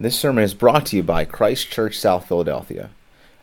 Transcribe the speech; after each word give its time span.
This 0.00 0.16
sermon 0.16 0.44
is 0.44 0.54
brought 0.54 0.86
to 0.86 0.96
you 0.96 1.02
by 1.02 1.24
Christ 1.24 1.72
Church 1.72 1.98
South 1.98 2.28
Philadelphia, 2.28 2.90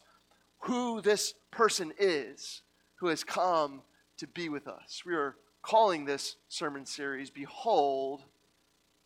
who 0.60 1.02
this 1.02 1.34
person 1.52 1.94
is 1.98 2.62
who 2.96 3.08
has 3.08 3.24
come 3.24 3.82
to 4.18 4.28
be 4.28 4.48
with 4.48 4.68
us. 4.68 5.04
We 5.06 5.16
are 5.16 5.36
calling 5.64 6.06
this 6.06 6.36
sermon 6.50 6.86
series, 6.86 7.32
Behold 7.32 8.24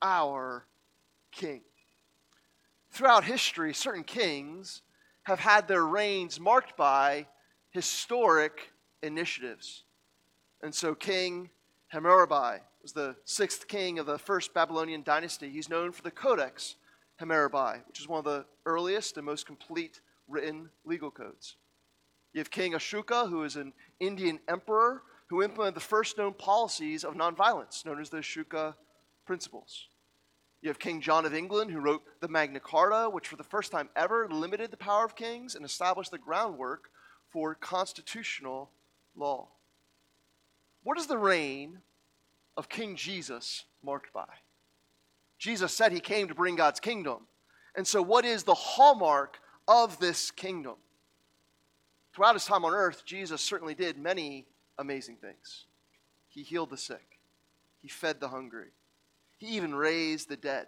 Our 0.01 0.65
King. 1.31 1.61
Throughout 2.91 3.23
history, 3.23 3.73
certain 3.73 4.03
kings 4.03 4.81
have 5.23 5.39
had 5.39 5.67
their 5.67 5.85
reigns 5.85 6.39
marked 6.39 6.75
by 6.75 7.27
historic 7.71 8.71
initiatives. 9.01 9.83
And 10.61 10.75
so, 10.75 10.93
King 10.93 11.49
Hammurabi 11.87 12.61
was 12.85 12.93
the 12.93 13.15
sixth 13.23 13.67
king 13.67 13.97
of 13.97 14.05
the 14.05 14.19
first 14.19 14.53
Babylonian 14.53 15.01
dynasty. 15.01 15.49
He's 15.49 15.69
known 15.69 15.91
for 15.91 16.03
the 16.03 16.11
Codex 16.11 16.75
Hammurabi, 17.17 17.79
which 17.87 17.99
is 17.99 18.07
one 18.07 18.19
of 18.19 18.25
the 18.25 18.45
earliest 18.67 19.17
and 19.17 19.25
most 19.25 19.47
complete 19.47 20.01
written 20.27 20.69
legal 20.85 21.09
codes. 21.09 21.55
You 22.31 22.41
have 22.41 22.51
King 22.51 22.73
Ashoka, 22.73 23.27
who 23.27 23.41
is 23.41 23.55
an 23.55 23.73
Indian 23.99 24.39
emperor 24.47 25.01
who 25.29 25.41
implemented 25.41 25.73
the 25.73 25.79
first 25.79 26.19
known 26.19 26.33
policies 26.33 27.03
of 27.03 27.15
nonviolence, 27.15 27.83
known 27.87 27.99
as 27.99 28.11
the 28.11 28.17
Ashoka 28.17 28.75
Principles. 29.25 29.87
You 30.61 30.69
have 30.69 30.77
King 30.77 31.01
John 31.01 31.25
of 31.25 31.33
England, 31.33 31.71
who 31.71 31.79
wrote 31.79 32.03
the 32.21 32.27
Magna 32.27 32.59
Carta, 32.59 33.09
which 33.09 33.27
for 33.27 33.35
the 33.35 33.43
first 33.43 33.71
time 33.71 33.89
ever 33.95 34.29
limited 34.29 34.69
the 34.69 34.77
power 34.77 35.05
of 35.05 35.15
kings 35.15 35.55
and 35.55 35.65
established 35.65 36.11
the 36.11 36.19
groundwork 36.19 36.91
for 37.31 37.55
constitutional 37.55 38.69
law. 39.15 39.47
What 40.83 40.99
is 40.99 41.07
the 41.07 41.17
reign 41.17 41.79
of 42.57 42.69
King 42.69 42.95
Jesus 42.95 43.65
marked 43.83 44.13
by? 44.13 44.27
Jesus 45.37 45.73
said 45.73 45.91
he 45.91 45.99
came 45.99 46.27
to 46.27 46.35
bring 46.35 46.55
God's 46.55 46.79
kingdom. 46.79 47.27
And 47.75 47.85
so, 47.85 48.01
what 48.01 48.25
is 48.25 48.43
the 48.43 48.53
hallmark 48.53 49.37
of 49.67 49.99
this 49.99 50.31
kingdom? 50.31 50.75
Throughout 52.13 52.35
his 52.35 52.45
time 52.45 52.63
on 52.63 52.73
earth, 52.73 53.03
Jesus 53.05 53.41
certainly 53.41 53.75
did 53.75 53.97
many 53.97 54.45
amazing 54.77 55.17
things. 55.17 55.65
He 56.29 56.43
healed 56.43 56.69
the 56.69 56.77
sick, 56.77 57.19
he 57.81 57.89
fed 57.89 58.19
the 58.19 58.29
hungry, 58.29 58.69
he 59.37 59.47
even 59.57 59.75
raised 59.75 60.29
the 60.29 60.37
dead. 60.37 60.67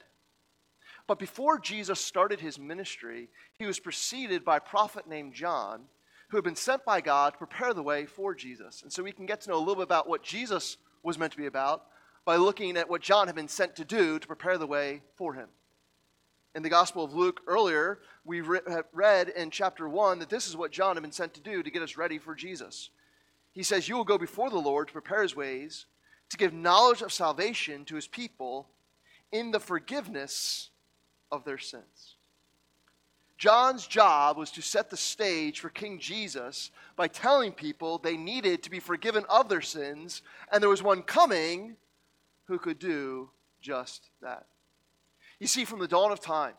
But 1.08 1.20
before 1.20 1.58
Jesus 1.58 2.02
started 2.02 2.42
his 2.42 2.60
ministry, 2.60 3.30
he 3.58 3.66
was 3.66 3.80
preceded 3.80 4.44
by 4.44 4.58
a 4.58 4.62
prophet 4.62 5.08
named 5.08 5.34
John 5.34 5.84
who 6.30 6.38
had 6.38 6.44
been 6.44 6.56
sent 6.56 6.84
by 6.84 7.00
God 7.00 7.32
to 7.32 7.38
prepare 7.38 7.74
the 7.74 7.82
way 7.82 8.06
for 8.06 8.36
Jesus. 8.36 8.82
And 8.84 8.92
so 8.92 9.02
we 9.02 9.14
can 9.14 9.26
get 9.26 9.40
to 9.42 9.50
know 9.50 9.56
a 9.56 9.60
little 9.60 9.76
bit 9.76 9.84
about 9.84 10.10
what 10.10 10.22
Jesus 10.22 10.76
was 11.08 11.18
meant 11.18 11.32
to 11.32 11.38
be 11.38 11.46
about 11.46 11.86
by 12.26 12.36
looking 12.36 12.76
at 12.76 12.90
what 12.90 13.02
John 13.02 13.28
had 13.28 13.36
been 13.36 13.48
sent 13.48 13.78
to 13.78 13.86
do 13.86 14.20
to 14.20 14.28
prepare 14.28 14.58
the 14.58 14.68
way 14.68 15.02
for 15.16 15.34
him. 15.34 15.48
In 16.54 16.64
the 16.64 16.70
Gospel 16.70 17.06
of 17.06 17.14
Luke 17.14 17.40
earlier, 17.48 18.00
we 18.26 18.42
re- 18.42 18.60
read 18.92 19.30
in 19.30 19.50
chapter 19.50 19.88
1 19.88 20.20
that 20.20 20.30
this 20.30 20.48
is 20.48 20.58
what 20.58 20.72
John 20.72 20.98
had 20.98 21.04
been 21.04 21.14
sent 21.14 21.34
to 21.36 21.40
do 21.40 21.64
to 21.64 21.72
get 21.72 21.82
us 21.82 21.96
ready 21.96 22.18
for 22.18 22.36
Jesus. 22.36 22.90
He 23.54 23.64
says, 23.64 23.88
You 23.88 23.96
will 23.96 24.04
go 24.04 24.18
before 24.18 24.50
the 24.50 24.58
Lord 24.58 24.88
to 24.88 24.94
prepare 24.94 25.24
his 25.24 25.36
ways, 25.36 25.86
to 26.30 26.38
give 26.38 26.52
knowledge 26.52 27.02
of 27.02 27.14
salvation 27.14 27.86
to 27.86 27.96
his 27.96 28.08
people 28.08 28.68
in 29.32 29.52
the 29.52 29.62
forgiveness 29.62 30.72
of 31.32 31.46
their 31.46 31.58
sins. 31.58 32.17
John's 33.38 33.86
job 33.86 34.38
was 34.38 34.50
to 34.52 34.62
set 34.62 34.90
the 34.90 34.98
stage 34.98 35.60
for 35.60 35.70
King 35.70 36.00
Jesus 36.00 36.72
by 36.96 37.08
telling 37.08 37.52
people 37.52 37.98
they 37.98 38.18
needed 38.18 38.64
to 38.64 38.72
be 38.72 38.80
forgiven 38.80 39.26
of 39.30 39.48
their 39.48 39.62
sins, 39.62 40.24
and 40.52 40.62
there 40.62 40.70
was 40.70 40.82
one 40.82 41.04
coming 41.04 41.76
who 42.46 42.58
could 42.58 42.80
do 42.80 43.30
just 43.62 44.10
that. 44.22 44.48
You 45.40 45.48
see, 45.48 45.66
from 45.66 45.80
the 45.80 45.88
dawn 45.88 46.12
of 46.12 46.20
time, 46.20 46.54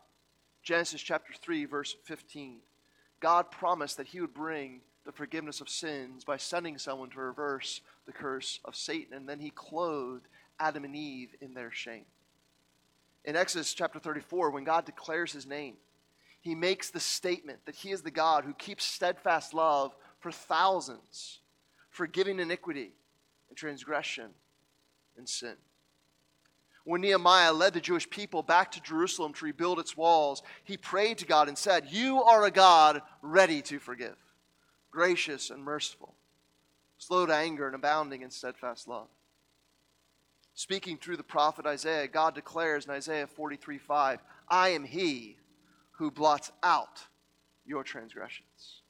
Genesis 0.63 1.01
chapter 1.01 1.33
3, 1.33 1.65
verse 1.65 1.95
15, 2.03 2.59
God 3.19 3.51
promised 3.51 3.97
that 3.97 4.07
he 4.07 4.21
would 4.21 4.33
bring 4.33 4.79
the 5.05 5.11
forgiveness 5.11 5.59
of 5.59 5.67
sins 5.67 6.23
by 6.23 6.37
sending 6.37 6.77
someone 6.77 7.09
to 7.09 7.19
reverse 7.19 7.81
the 8.05 8.13
curse 8.13 8.59
of 8.63 8.75
Satan, 8.75 9.13
and 9.15 9.27
then 9.27 9.39
he 9.39 9.49
clothed 9.49 10.27
Adam 10.59 10.85
and 10.85 10.95
Eve 10.95 11.35
in 11.41 11.53
their 11.53 11.71
shame. 11.71 12.05
In 13.25 13.35
Exodus 13.35 13.73
chapter 13.73 13.99
34, 13.99 14.51
when 14.51 14.63
God 14.63 14.85
declares 14.85 15.33
his 15.33 15.45
name, 15.45 15.75
he 16.41 16.55
makes 16.55 16.89
the 16.89 16.99
statement 16.99 17.65
that 17.65 17.75
he 17.75 17.91
is 17.91 18.01
the 18.01 18.11
God 18.11 18.45
who 18.45 18.53
keeps 18.53 18.85
steadfast 18.85 19.53
love 19.53 19.95
for 20.19 20.31
thousands, 20.31 21.39
forgiving 21.89 22.39
iniquity 22.39 22.91
and 23.49 23.57
transgression 23.57 24.29
and 25.17 25.27
sin. 25.27 25.55
When 26.85 27.01
Nehemiah 27.01 27.53
led 27.53 27.73
the 27.73 27.81
Jewish 27.81 28.09
people 28.09 28.41
back 28.41 28.71
to 28.71 28.81
Jerusalem 28.81 29.33
to 29.33 29.45
rebuild 29.45 29.79
its 29.79 29.97
walls, 29.97 30.41
he 30.63 30.77
prayed 30.77 31.17
to 31.19 31.25
God 31.25 31.47
and 31.47 31.57
said, 31.57 31.87
You 31.91 32.23
are 32.23 32.45
a 32.45 32.51
God 32.51 33.01
ready 33.21 33.61
to 33.63 33.79
forgive, 33.79 34.15
gracious 34.89 35.49
and 35.49 35.63
merciful, 35.63 36.15
slow 36.97 37.25
to 37.25 37.35
anger 37.35 37.67
and 37.67 37.75
abounding 37.75 38.21
in 38.21 38.31
steadfast 38.31 38.87
love. 38.87 39.07
Speaking 40.55 40.97
through 40.97 41.17
the 41.17 41.23
prophet 41.23 41.65
Isaiah, 41.65 42.07
God 42.07 42.33
declares 42.33 42.85
in 42.85 42.91
Isaiah 42.91 43.27
43 43.27 43.77
5, 43.77 44.19
I 44.49 44.69
am 44.69 44.83
he 44.83 45.37
who 45.99 46.09
blots 46.09 46.49
out 46.63 47.05
your 47.65 47.83
transgressions. 47.83 48.81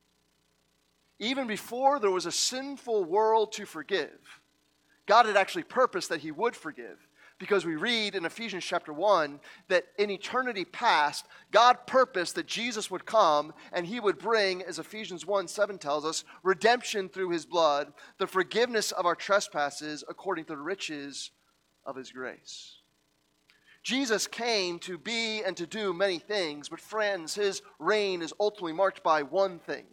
Even 1.18 1.47
before 1.47 2.00
there 2.00 2.12
was 2.12 2.28
a 2.28 2.31
sinful 2.31 3.03
world 3.03 3.52
to 3.53 3.66
forgive, 3.66 4.20
God 5.08 5.25
had 5.25 5.36
actually 5.36 5.64
purposed 5.64 6.09
that 6.09 6.22
He 6.22 6.31
would 6.31 6.56
forgive. 6.56 7.00
Because 7.40 7.66
we 7.66 7.78
read 7.78 8.16
in 8.16 8.25
Ephesians 8.25 8.64
chapter 8.64 8.94
1 8.94 9.40
that 9.69 9.86
in 9.98 10.12
eternity 10.12 10.66
past, 10.66 11.25
God 11.52 11.88
purposed 11.88 12.36
that 12.36 12.46
Jesus 12.46 12.92
would 12.92 13.06
come 13.06 13.53
and 13.72 13.88
he 13.88 14.02
would 14.02 14.19
bring, 14.19 14.62
as 14.62 14.78
Ephesians 14.78 15.25
1 15.25 15.48
7 15.48 15.78
tells 15.78 16.03
us, 16.03 16.25
redemption 16.44 17.08
through 17.08 17.30
his 17.30 17.46
blood, 17.46 17.94
the 18.18 18.28
forgiveness 18.28 18.92
of 18.92 19.06
our 19.06 19.16
trespasses 19.16 20.03
according 20.09 20.46
to 20.46 20.53
the 20.53 20.58
riches 20.58 21.31
of 21.86 21.96
his 21.96 22.12
grace. 22.12 22.78
Jesus 23.84 24.28
came 24.28 24.79
to 24.79 24.97
be 24.97 25.41
and 25.44 25.56
to 25.57 25.66
do 25.66 25.94
many 25.94 26.19
things, 26.19 26.69
but 26.69 26.79
friends, 26.79 27.36
his 27.36 27.62
reign 27.80 28.21
is 28.21 28.33
ultimately 28.39 28.74
marked 28.74 29.04
by 29.04 29.24
one 29.24 29.59
thing. 29.59 29.86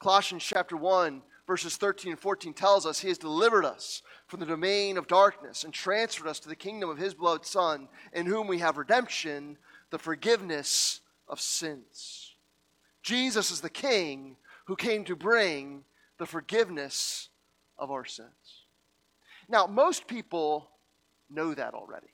Colossians 0.00 0.42
chapter 0.42 0.76
1, 0.76 1.22
verses 1.46 1.76
13 1.76 2.12
and 2.12 2.20
14 2.20 2.54
tells 2.54 2.86
us 2.86 3.00
he 3.00 3.08
has 3.08 3.18
delivered 3.18 3.64
us 3.64 4.02
from 4.26 4.40
the 4.40 4.46
domain 4.46 4.96
of 4.96 5.06
darkness 5.06 5.64
and 5.64 5.72
transferred 5.72 6.28
us 6.28 6.40
to 6.40 6.48
the 6.48 6.56
kingdom 6.56 6.88
of 6.88 6.98
his 6.98 7.14
beloved 7.14 7.44
Son, 7.44 7.88
in 8.12 8.26
whom 8.26 8.46
we 8.46 8.58
have 8.58 8.78
redemption, 8.78 9.58
the 9.90 9.98
forgiveness 9.98 11.00
of 11.28 11.40
sins. 11.40 12.34
Jesus 13.02 13.50
is 13.50 13.60
the 13.60 13.70
King 13.70 14.36
who 14.64 14.76
came 14.76 15.04
to 15.04 15.14
bring 15.14 15.84
the 16.18 16.26
forgiveness 16.26 17.28
of 17.78 17.90
our 17.90 18.04
sins. 18.04 18.64
Now, 19.48 19.66
most 19.66 20.06
people 20.06 20.70
know 21.28 21.52
that 21.52 21.74
already. 21.74 22.13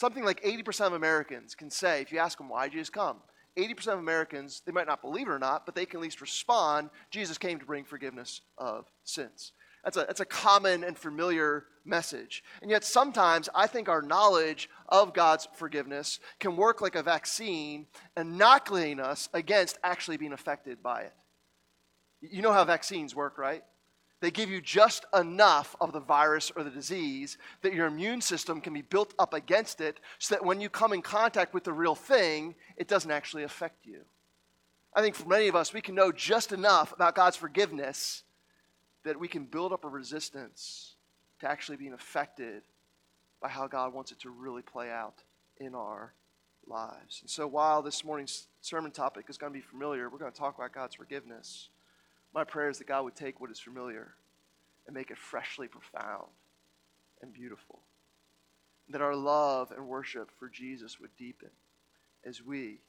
Something 0.00 0.24
like 0.24 0.42
80% 0.42 0.86
of 0.86 0.92
Americans 0.94 1.54
can 1.54 1.70
say, 1.70 2.00
if 2.00 2.10
you 2.10 2.20
ask 2.20 2.38
them, 2.38 2.48
why 2.48 2.70
Jesus 2.70 2.88
come? 2.88 3.18
80% 3.58 3.88
of 3.88 3.98
Americans, 3.98 4.62
they 4.64 4.72
might 4.72 4.86
not 4.86 5.02
believe 5.02 5.28
it 5.28 5.30
or 5.30 5.38
not, 5.38 5.66
but 5.66 5.74
they 5.74 5.84
can 5.84 5.98
at 5.98 6.02
least 6.02 6.22
respond, 6.22 6.88
Jesus 7.10 7.36
came 7.36 7.58
to 7.58 7.66
bring 7.66 7.84
forgiveness 7.84 8.40
of 8.56 8.86
sins. 9.04 9.52
That's 9.84 9.98
a, 9.98 10.00
that's 10.00 10.20
a 10.20 10.24
common 10.24 10.84
and 10.84 10.96
familiar 10.96 11.66
message. 11.84 12.42
And 12.62 12.70
yet, 12.70 12.82
sometimes 12.82 13.50
I 13.54 13.66
think 13.66 13.90
our 13.90 14.00
knowledge 14.00 14.70
of 14.88 15.12
God's 15.12 15.46
forgiveness 15.56 16.18
can 16.38 16.56
work 16.56 16.80
like 16.80 16.94
a 16.94 17.02
vaccine, 17.02 17.86
inoculating 18.16 19.00
us 19.00 19.28
against 19.34 19.76
actually 19.84 20.16
being 20.16 20.32
affected 20.32 20.82
by 20.82 21.02
it. 21.02 21.12
You 22.22 22.40
know 22.40 22.54
how 22.54 22.64
vaccines 22.64 23.14
work, 23.14 23.36
right? 23.36 23.64
They 24.20 24.30
give 24.30 24.50
you 24.50 24.60
just 24.60 25.06
enough 25.18 25.74
of 25.80 25.92
the 25.92 26.00
virus 26.00 26.52
or 26.54 26.62
the 26.62 26.70
disease 26.70 27.38
that 27.62 27.72
your 27.72 27.86
immune 27.86 28.20
system 28.20 28.60
can 28.60 28.74
be 28.74 28.82
built 28.82 29.14
up 29.18 29.32
against 29.32 29.80
it 29.80 29.98
so 30.18 30.34
that 30.34 30.44
when 30.44 30.60
you 30.60 30.68
come 30.68 30.92
in 30.92 31.00
contact 31.00 31.54
with 31.54 31.64
the 31.64 31.72
real 31.72 31.94
thing, 31.94 32.54
it 32.76 32.86
doesn't 32.86 33.10
actually 33.10 33.44
affect 33.44 33.86
you. 33.86 34.00
I 34.94 35.00
think 35.00 35.14
for 35.14 35.26
many 35.26 35.48
of 35.48 35.56
us, 35.56 35.72
we 35.72 35.80
can 35.80 35.94
know 35.94 36.12
just 36.12 36.52
enough 36.52 36.92
about 36.92 37.14
God's 37.14 37.36
forgiveness 37.36 38.24
that 39.04 39.18
we 39.18 39.28
can 39.28 39.44
build 39.44 39.72
up 39.72 39.84
a 39.84 39.88
resistance 39.88 40.96
to 41.40 41.48
actually 41.50 41.78
being 41.78 41.94
affected 41.94 42.62
by 43.40 43.48
how 43.48 43.66
God 43.66 43.94
wants 43.94 44.12
it 44.12 44.20
to 44.20 44.30
really 44.30 44.62
play 44.62 44.90
out 44.90 45.22
in 45.58 45.74
our 45.74 46.12
lives. 46.66 47.20
And 47.22 47.30
so 47.30 47.46
while 47.46 47.80
this 47.80 48.04
morning's 48.04 48.48
sermon 48.60 48.90
topic 48.90 49.26
is 49.28 49.38
going 49.38 49.52
to 49.52 49.58
be 49.58 49.64
familiar, 49.64 50.10
we're 50.10 50.18
going 50.18 50.32
to 50.32 50.38
talk 50.38 50.58
about 50.58 50.74
God's 50.74 50.96
forgiveness. 50.96 51.70
My 52.34 52.44
prayer 52.44 52.68
is 52.68 52.78
that 52.78 52.86
God 52.86 53.04
would 53.04 53.16
take 53.16 53.40
what 53.40 53.50
is 53.50 53.58
familiar 53.58 54.14
and 54.86 54.94
make 54.94 55.10
it 55.10 55.18
freshly 55.18 55.68
profound 55.68 56.28
and 57.22 57.32
beautiful. 57.32 57.80
That 58.88 59.00
our 59.00 59.14
love 59.14 59.72
and 59.72 59.88
worship 59.88 60.30
for 60.38 60.48
Jesus 60.48 61.00
would 61.00 61.16
deepen 61.16 61.50
as 62.24 62.42
we, 62.42 62.80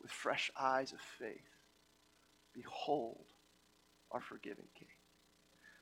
with 0.00 0.10
fresh 0.10 0.50
eyes 0.58 0.92
of 0.92 1.00
faith, 1.00 1.48
behold 2.52 3.24
our 4.10 4.20
forgiving 4.20 4.66
King. 4.78 4.88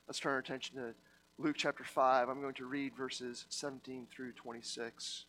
Let's 0.07 0.19
turn 0.19 0.33
our 0.33 0.39
attention 0.39 0.77
to 0.77 0.95
Luke 1.39 1.57
chapter 1.59 1.85
5. 1.85 2.29
I'm 2.29 2.41
going 2.41 2.55
to 2.55 2.67
read 2.67 2.95
verses 2.95 3.47
17 3.49 4.07
through 4.11 4.33
26. 4.33 5.25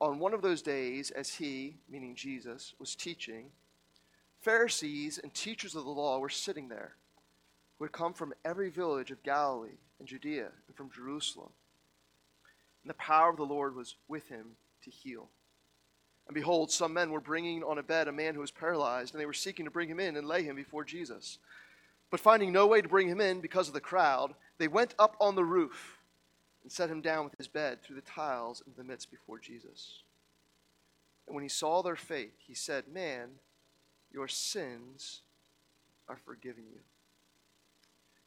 On 0.00 0.18
one 0.18 0.32
of 0.32 0.42
those 0.42 0.62
days, 0.62 1.10
as 1.10 1.34
he, 1.34 1.76
meaning 1.90 2.14
Jesus, 2.14 2.74
was 2.78 2.94
teaching, 2.94 3.50
Pharisees 4.40 5.18
and 5.18 5.32
teachers 5.34 5.74
of 5.74 5.84
the 5.84 5.90
law 5.90 6.18
were 6.18 6.28
sitting 6.28 6.68
there, 6.68 6.94
who 7.78 7.84
had 7.84 7.92
come 7.92 8.12
from 8.12 8.34
every 8.44 8.70
village 8.70 9.10
of 9.10 9.22
Galilee 9.22 9.78
and 9.98 10.08
Judea 10.08 10.48
and 10.66 10.76
from 10.76 10.90
Jerusalem. 10.90 11.50
And 12.82 12.90
the 12.90 12.94
power 12.94 13.30
of 13.30 13.36
the 13.36 13.44
Lord 13.44 13.74
was 13.74 13.96
with 14.06 14.28
him 14.28 14.56
to 14.84 14.90
heal. 14.90 15.28
And 16.26 16.34
behold, 16.34 16.70
some 16.70 16.92
men 16.92 17.10
were 17.10 17.20
bringing 17.20 17.62
on 17.64 17.78
a 17.78 17.82
bed 17.82 18.06
a 18.06 18.12
man 18.12 18.34
who 18.34 18.40
was 18.40 18.50
paralyzed, 18.50 19.14
and 19.14 19.20
they 19.20 19.26
were 19.26 19.32
seeking 19.32 19.64
to 19.64 19.70
bring 19.70 19.88
him 19.88 19.98
in 19.98 20.16
and 20.16 20.26
lay 20.26 20.42
him 20.42 20.56
before 20.56 20.84
Jesus. 20.84 21.38
But 22.10 22.20
finding 22.20 22.52
no 22.52 22.66
way 22.66 22.80
to 22.80 22.88
bring 22.88 23.08
him 23.08 23.20
in 23.20 23.40
because 23.40 23.68
of 23.68 23.74
the 23.74 23.80
crowd, 23.80 24.34
they 24.58 24.68
went 24.68 24.94
up 24.98 25.16
on 25.20 25.34
the 25.34 25.44
roof 25.44 25.98
and 26.62 26.70
set 26.70 26.90
him 26.90 27.00
down 27.00 27.24
with 27.24 27.34
his 27.38 27.48
bed 27.48 27.82
through 27.82 27.96
the 27.96 28.02
tiles 28.02 28.62
in 28.66 28.72
the 28.76 28.84
midst 28.84 29.10
before 29.10 29.38
Jesus. 29.38 30.02
And 31.26 31.34
when 31.34 31.44
he 31.44 31.48
saw 31.48 31.82
their 31.82 31.96
faith, 31.96 32.34
he 32.46 32.54
said, 32.54 32.88
Man, 32.88 33.30
your 34.12 34.28
sins 34.28 35.22
are 36.08 36.18
forgiven 36.24 36.64
you. 36.72 36.80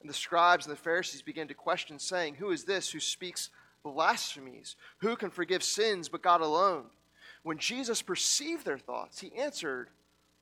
And 0.02 0.10
the 0.10 0.14
scribes 0.16 0.66
and 0.66 0.76
the 0.76 0.82
Pharisees 0.82 1.22
began 1.22 1.48
to 1.48 1.54
question, 1.54 2.00
saying, 2.00 2.36
Who 2.36 2.52
is 2.52 2.64
this 2.64 2.90
who 2.92 3.00
speaks 3.00 3.50
blasphemies? 3.84 4.76
Who 5.00 5.16
can 5.16 5.30
forgive 5.30 5.64
sins 5.64 6.10
but 6.10 6.24
God 6.24 6.42
alone? 6.42 6.86
When 7.44 7.58
Jesus 7.58 8.02
perceived 8.02 8.66
their 8.66 8.78
thoughts, 8.78 9.20
he 9.20 9.36
answered, 9.36 9.90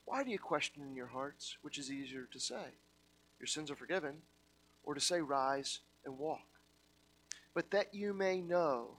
Why 0.05 0.23
do 0.23 0.31
you 0.31 0.39
question 0.39 0.83
in 0.83 0.95
your 0.95 1.07
hearts? 1.07 1.57
Which 1.61 1.77
is 1.77 1.91
easier 1.91 2.27
to 2.31 2.39
say, 2.39 2.75
Your 3.39 3.47
sins 3.47 3.69
are 3.69 3.75
forgiven, 3.75 4.15
or 4.83 4.93
to 4.93 5.01
say, 5.01 5.19
Rise 5.19 5.79
and 6.05 6.17
walk? 6.17 6.45
But 7.53 7.71
that 7.71 7.93
you 7.93 8.13
may 8.13 8.41
know 8.41 8.91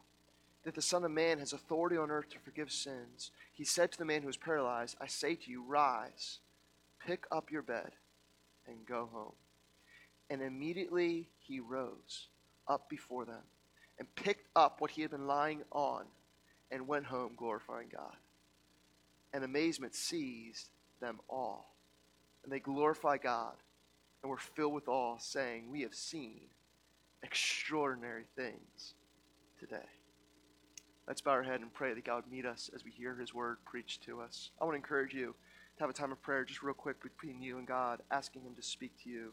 that 0.64 0.75
the 0.75 0.82
Son 0.82 1.04
of 1.04 1.10
Man 1.10 1.38
has 1.38 1.52
authority 1.52 1.96
on 1.96 2.10
earth 2.10 2.28
to 2.31 2.38
forgive 2.38 2.70
sins, 2.70 3.31
he 3.60 3.66
said 3.66 3.92
to 3.92 3.98
the 3.98 4.06
man 4.06 4.22
who 4.22 4.26
was 4.26 4.38
paralyzed, 4.38 4.96
I 5.02 5.06
say 5.06 5.34
to 5.34 5.50
you, 5.50 5.62
rise, 5.62 6.38
pick 7.06 7.26
up 7.30 7.52
your 7.52 7.60
bed, 7.60 7.90
and 8.66 8.86
go 8.86 9.06
home. 9.12 9.34
And 10.30 10.40
immediately 10.40 11.28
he 11.40 11.60
rose 11.60 12.28
up 12.66 12.88
before 12.88 13.26
them 13.26 13.42
and 13.98 14.14
picked 14.14 14.48
up 14.56 14.80
what 14.80 14.90
he 14.90 15.02
had 15.02 15.10
been 15.10 15.26
lying 15.26 15.60
on 15.72 16.06
and 16.70 16.88
went 16.88 17.04
home 17.04 17.32
glorifying 17.36 17.88
God. 17.92 18.16
And 19.34 19.44
amazement 19.44 19.94
seized 19.94 20.70
them 21.02 21.20
all. 21.28 21.76
And 22.42 22.50
they 22.50 22.60
glorified 22.60 23.20
God 23.20 23.56
and 24.22 24.30
were 24.30 24.38
filled 24.38 24.72
with 24.72 24.88
awe, 24.88 25.18
saying, 25.18 25.70
We 25.70 25.82
have 25.82 25.94
seen 25.94 26.40
extraordinary 27.22 28.24
things 28.34 28.94
today. 29.58 30.00
Let's 31.10 31.20
bow 31.20 31.32
our 31.32 31.42
head 31.42 31.60
and 31.60 31.74
pray 31.74 31.92
that 31.92 32.04
God 32.04 32.22
would 32.22 32.30
meet 32.30 32.46
us 32.46 32.70
as 32.72 32.84
we 32.84 32.92
hear 32.92 33.16
His 33.16 33.34
word 33.34 33.56
preached 33.64 34.04
to 34.04 34.20
us. 34.20 34.52
I 34.60 34.64
want 34.64 34.74
to 34.74 34.76
encourage 34.76 35.12
you 35.12 35.34
to 35.76 35.82
have 35.82 35.90
a 35.90 35.92
time 35.92 36.12
of 36.12 36.22
prayer 36.22 36.44
just 36.44 36.62
real 36.62 36.72
quick 36.72 37.02
between 37.02 37.42
you 37.42 37.58
and 37.58 37.66
God, 37.66 38.00
asking 38.12 38.42
Him 38.42 38.54
to 38.54 38.62
speak 38.62 38.92
to 39.02 39.10
you 39.10 39.32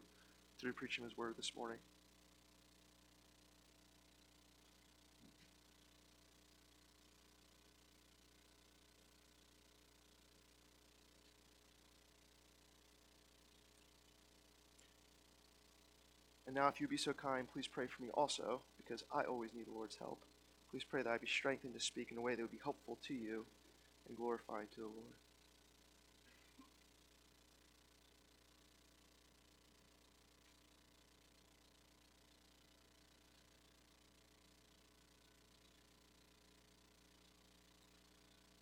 through 0.60 0.72
preaching 0.72 1.04
His 1.04 1.16
word 1.16 1.36
this 1.36 1.52
morning. 1.56 1.78
And 16.44 16.56
now, 16.56 16.66
if 16.66 16.80
you'd 16.80 16.90
be 16.90 16.96
so 16.96 17.12
kind, 17.12 17.46
please 17.48 17.68
pray 17.68 17.86
for 17.86 18.02
me 18.02 18.08
also, 18.14 18.62
because 18.76 19.04
I 19.14 19.22
always 19.22 19.54
need 19.54 19.68
the 19.68 19.72
Lord's 19.72 19.94
help. 19.94 20.24
Please 20.70 20.84
pray 20.84 21.02
that 21.02 21.10
I 21.10 21.16
be 21.18 21.26
strengthened 21.26 21.74
to 21.74 21.80
speak 21.80 22.12
in 22.12 22.18
a 22.18 22.20
way 22.20 22.34
that 22.34 22.42
would 22.42 22.50
be 22.50 22.60
helpful 22.62 22.98
to 23.06 23.14
you 23.14 23.46
and 24.06 24.16
glorifying 24.16 24.66
to 24.74 24.80
the 24.80 24.86
Lord. 24.86 25.16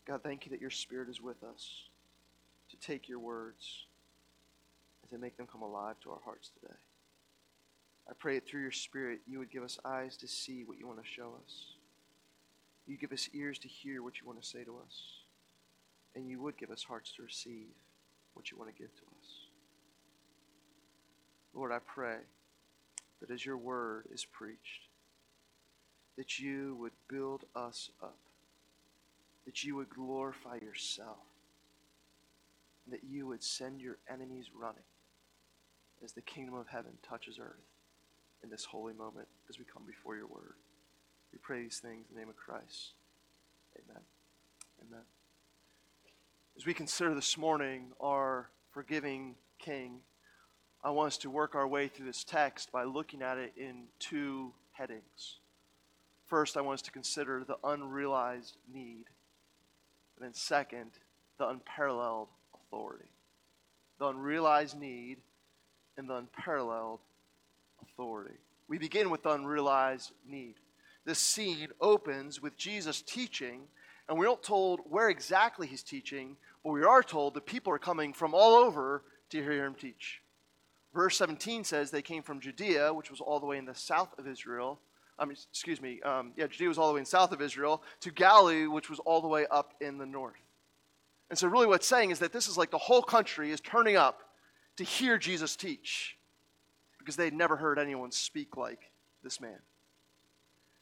God, 0.07 0.23
thank 0.23 0.47
you 0.47 0.51
that 0.53 0.61
your 0.61 0.71
Spirit 0.71 1.09
is 1.09 1.21
with 1.21 1.43
us 1.43 1.89
to 2.71 2.77
take 2.77 3.09
your 3.09 3.19
words 3.19 3.87
and 5.03 5.11
to 5.11 5.19
make 5.19 5.37
them 5.37 5.49
come 5.51 5.63
alive 5.63 5.97
to 6.05 6.11
our 6.11 6.21
hearts 6.25 6.53
today. 6.61 6.75
I 8.09 8.13
pray 8.17 8.37
that 8.37 8.47
through 8.47 8.63
your 8.63 8.71
Spirit, 8.71 9.19
you 9.27 9.41
would 9.41 9.51
give 9.51 9.65
us 9.65 9.81
eyes 9.85 10.17
to 10.19 10.29
see 10.29 10.63
what 10.65 10.79
you 10.79 10.87
want 10.87 11.03
to 11.03 11.11
show 11.11 11.35
us. 11.45 11.76
You 12.87 12.97
give 12.97 13.13
us 13.13 13.29
ears 13.35 13.59
to 13.61 13.69
hear 13.69 14.03
what 14.03 14.21
you 14.21 14.27
want 14.27 14.41
to 14.41 14.47
say 14.47 14.65
to 14.65 14.79
us. 14.85 15.03
And 16.15 16.29
you 16.29 16.41
would 16.41 16.57
give 16.57 16.71
us 16.71 16.85
hearts 16.85 17.13
to 17.17 17.23
receive 17.23 17.69
what 18.35 18.51
you 18.51 18.57
want 18.57 18.75
to 18.75 18.81
give 18.81 18.95
to 18.95 19.03
us. 19.03 19.29
Lord, 21.55 21.73
I 21.73 21.79
pray 21.79 22.19
that 23.21 23.31
as 23.31 23.45
your 23.45 23.57
word 23.57 24.07
is 24.13 24.25
preached, 24.25 24.89
that 26.17 26.39
you 26.39 26.77
would 26.81 26.93
build 27.09 27.45
us 27.55 27.91
up, 28.03 28.19
that 29.45 29.65
you 29.65 29.77
would 29.77 29.91
glorify 29.91 30.57
yourself, 30.57 31.19
that 32.89 33.05
you 33.05 33.27
would 33.27 33.43
send 33.43 33.81
your 33.81 33.99
enemies 34.11 34.47
running 34.59 34.85
as 36.05 36.13
the 36.13 36.21
kingdom 36.21 36.55
of 36.55 36.69
heaven 36.69 36.93
touches 37.07 37.39
earth 37.41 37.65
in 38.45 38.51
this 38.51 38.65
holy 38.65 38.93
moment 38.93 39.29
as 39.49 39.59
we 39.59 39.65
come 39.65 39.83
before 39.87 40.17
your 40.17 40.27
word. 40.27 40.55
We 41.33 41.39
pray 41.39 41.63
these 41.63 41.79
things 41.79 42.07
in 42.09 42.15
the 42.15 42.21
name 42.21 42.29
of 42.29 42.37
Christ. 42.37 42.93
Amen. 43.77 44.03
Amen. 44.87 45.03
As 46.57 46.65
we 46.65 46.75
consider 46.75 47.15
this 47.15 47.37
morning 47.37 47.93
our 48.01 48.49
forgiving 48.73 49.35
King, 49.59 50.01
I 50.83 50.91
want 50.91 51.09
us 51.09 51.19
to 51.19 51.31
work 51.31 51.55
our 51.55 51.67
way 51.67 51.89
through 51.89 52.07
this 52.07 52.25
text 52.25 52.71
by 52.71 52.85
looking 52.85 53.23
at 53.23 53.39
it 53.39 53.53
in 53.57 53.85
two 53.99 54.53
headings. 54.73 55.41
First, 56.27 56.57
I 56.57 56.61
want 56.61 56.81
us 56.81 56.83
to 56.83 56.91
consider 56.91 57.45
the 57.45 57.57
unrealized 57.65 58.57
need. 58.73 59.05
And 60.17 60.25
then, 60.25 60.35
second, 60.35 60.93
the 61.39 61.49
unparalleled 61.49 62.29
authority. 62.55 63.11
The 63.99 64.07
unrealized 64.07 64.79
need 64.79 65.19
and 65.97 66.09
the 66.09 66.17
unparalleled 66.17 67.01
authority. 67.83 68.37
We 68.69 68.79
begin 68.79 69.11
with 69.11 69.23
the 69.23 69.31
unrealized 69.31 70.13
need. 70.29 70.55
This 71.07 71.21
scene 71.21 71.69
opens 71.81 72.43
with 72.43 72.57
Jesus 72.57 73.01
teaching, 73.01 73.63
and 74.09 74.19
we're 74.19 74.27
not 74.27 74.43
told 74.43 74.81
where 74.91 75.09
exactly 75.09 75.69
he's 75.69 75.85
teaching, 75.85 76.37
but 76.65 76.73
we 76.73 76.83
are 76.83 77.03
told 77.03 77.35
that 77.35 77.47
people 77.47 77.73
are 77.73 77.79
coming 77.79 78.13
from 78.13 78.35
all 78.35 78.55
over 78.55 79.05
to 79.31 79.41
hear 79.41 79.65
him 79.65 79.75
teach. 79.75 80.21
Verse 80.93 81.17
17 81.17 81.63
says 81.63 81.93
they 81.93 82.03
came 82.03 82.25
from 82.25 82.41
Judea, 82.41 82.93
which 82.93 83.09
was 83.09 83.21
all 83.21 83.39
the 83.39 83.47
way 83.47 83.57
in 83.57 83.67
the 83.67 83.75
south 83.75 84.19
of 84.19 84.27
Israel. 84.27 84.81
I 85.17 85.27
mean, 85.27 85.37
excuse 85.51 85.81
me, 85.81 86.01
um, 86.03 86.33
yeah, 86.37 86.49
Judea 86.49 86.69
was 86.69 86.77
all 86.77 86.89
the 86.89 86.95
way 86.95 87.01
in 87.01 87.07
south 87.07 87.31
of 87.31 87.41
Israel, 87.41 87.83
to 88.01 88.11
Galilee, 88.11 88.67
which 88.67 88.91
was 88.91 88.99
all 88.99 89.21
the 89.21 89.29
way 89.29 89.47
up 89.49 89.75
in 89.81 89.99
the 89.99 90.07
north. 90.07 90.35
And 91.31 91.39
so, 91.39 91.47
really, 91.47 91.67
what's 91.67 91.87
saying 91.87 92.11
is 92.11 92.19
that 92.19 92.33
this 92.33 92.49
is 92.49 92.59
like 92.59 92.71
the 92.71 92.79
whole 92.79 93.03
country 93.03 93.53
is 93.53 93.61
turning 93.61 93.97
up 93.97 94.23
to 94.77 94.85
hear 94.85 95.19
Jesus 95.19 95.55
teach 95.55 96.17
because 96.99 97.15
they'd 97.15 97.33
never 97.33 97.57
heard 97.57 97.79
anyone 97.79 98.11
speak 98.11 98.57
like 98.57 98.91
this 99.23 99.41
man. 99.41 99.59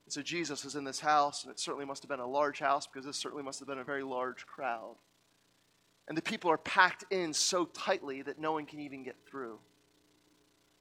And 0.07 0.13
so 0.13 0.23
Jesus 0.23 0.65
is 0.65 0.75
in 0.75 0.85
this 0.85 1.01
house, 1.01 1.45
and 1.45 1.51
it 1.51 1.59
certainly 1.59 1.87
must 1.87 2.03
have 2.03 2.11
been 2.11 2.21
a 2.21 2.27
large 2.27 2.59
house 2.59 2.87
because 2.87 3.07
this 3.07 3.17
certainly 3.17 3.43
must 3.43 3.59
have 3.59 3.69
been 3.69 3.79
a 3.79 3.85
very 3.85 4.03
large 4.03 4.47
crowd. 4.47 4.97
And 6.07 6.17
the 6.17 6.23
people 6.23 6.51
are 6.51 6.59
packed 6.59 7.05
in 7.11 7.33
so 7.33 7.65
tightly 7.65 8.23
that 8.23 8.39
no 8.39 8.53
one 8.53 8.67
can 8.67 8.81
even 8.81 9.03
get 9.03 9.17
through. 9.27 9.59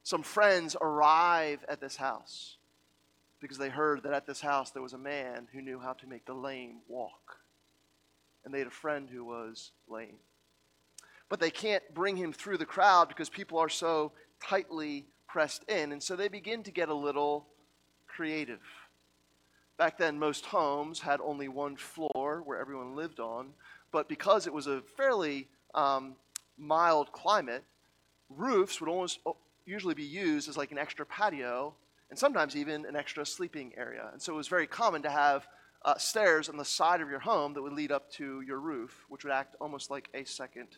Some 0.02 0.22
friends 0.22 0.76
arrive 0.78 1.64
at 1.66 1.80
this 1.80 1.96
house 1.96 2.58
because 3.40 3.56
they 3.56 3.70
heard 3.70 4.02
that 4.02 4.12
at 4.12 4.26
this 4.26 4.40
house 4.40 4.70
there 4.70 4.82
was 4.82 4.92
a 4.92 4.98
man 4.98 5.48
who 5.52 5.62
knew 5.62 5.78
how 5.78 5.94
to 5.94 6.06
make 6.06 6.26
the 6.26 6.34
lame 6.34 6.80
walk. 6.88 7.38
And 8.44 8.52
they 8.52 8.58
had 8.58 8.68
a 8.68 8.70
friend 8.70 9.08
who 9.10 9.24
was 9.24 9.72
lame. 9.88 10.16
But 11.30 11.40
they 11.40 11.50
can't 11.50 11.82
bring 11.94 12.16
him 12.16 12.34
through 12.34 12.58
the 12.58 12.66
crowd 12.66 13.08
because 13.08 13.30
people 13.30 13.58
are 13.58 13.70
so 13.70 14.12
tightly 14.42 15.06
pressed 15.26 15.64
in. 15.64 15.92
And 15.92 16.02
so 16.02 16.16
they 16.16 16.28
begin 16.28 16.62
to 16.64 16.70
get 16.70 16.90
a 16.90 16.94
little 16.94 17.46
creative. 18.06 18.60
Back 19.76 19.98
then, 19.98 20.18
most 20.18 20.46
homes 20.46 21.00
had 21.00 21.20
only 21.20 21.48
one 21.48 21.76
floor 21.76 22.42
where 22.44 22.58
everyone 22.58 22.94
lived 22.94 23.18
on, 23.18 23.48
but 23.90 24.08
because 24.08 24.46
it 24.46 24.52
was 24.52 24.66
a 24.66 24.82
fairly 24.96 25.48
um, 25.74 26.14
mild 26.56 27.10
climate, 27.12 27.64
roofs 28.30 28.80
would 28.80 28.88
almost 28.88 29.18
usually 29.66 29.94
be 29.94 30.04
used 30.04 30.48
as 30.48 30.56
like 30.56 30.70
an 30.70 30.78
extra 30.78 31.04
patio 31.04 31.74
and 32.10 32.18
sometimes 32.18 32.54
even 32.54 32.86
an 32.86 32.94
extra 32.94 33.26
sleeping 33.26 33.72
area. 33.76 34.08
And 34.12 34.20
so 34.22 34.32
it 34.32 34.36
was 34.36 34.48
very 34.48 34.66
common 34.66 35.02
to 35.02 35.10
have 35.10 35.46
uh, 35.84 35.96
stairs 35.96 36.48
on 36.48 36.56
the 36.56 36.64
side 36.64 37.00
of 37.00 37.10
your 37.10 37.18
home 37.18 37.54
that 37.54 37.62
would 37.62 37.72
lead 37.72 37.92
up 37.92 38.10
to 38.12 38.40
your 38.42 38.58
roof, 38.58 39.04
which 39.08 39.24
would 39.24 39.32
act 39.32 39.56
almost 39.60 39.90
like 39.90 40.08
a 40.14 40.24
second 40.24 40.68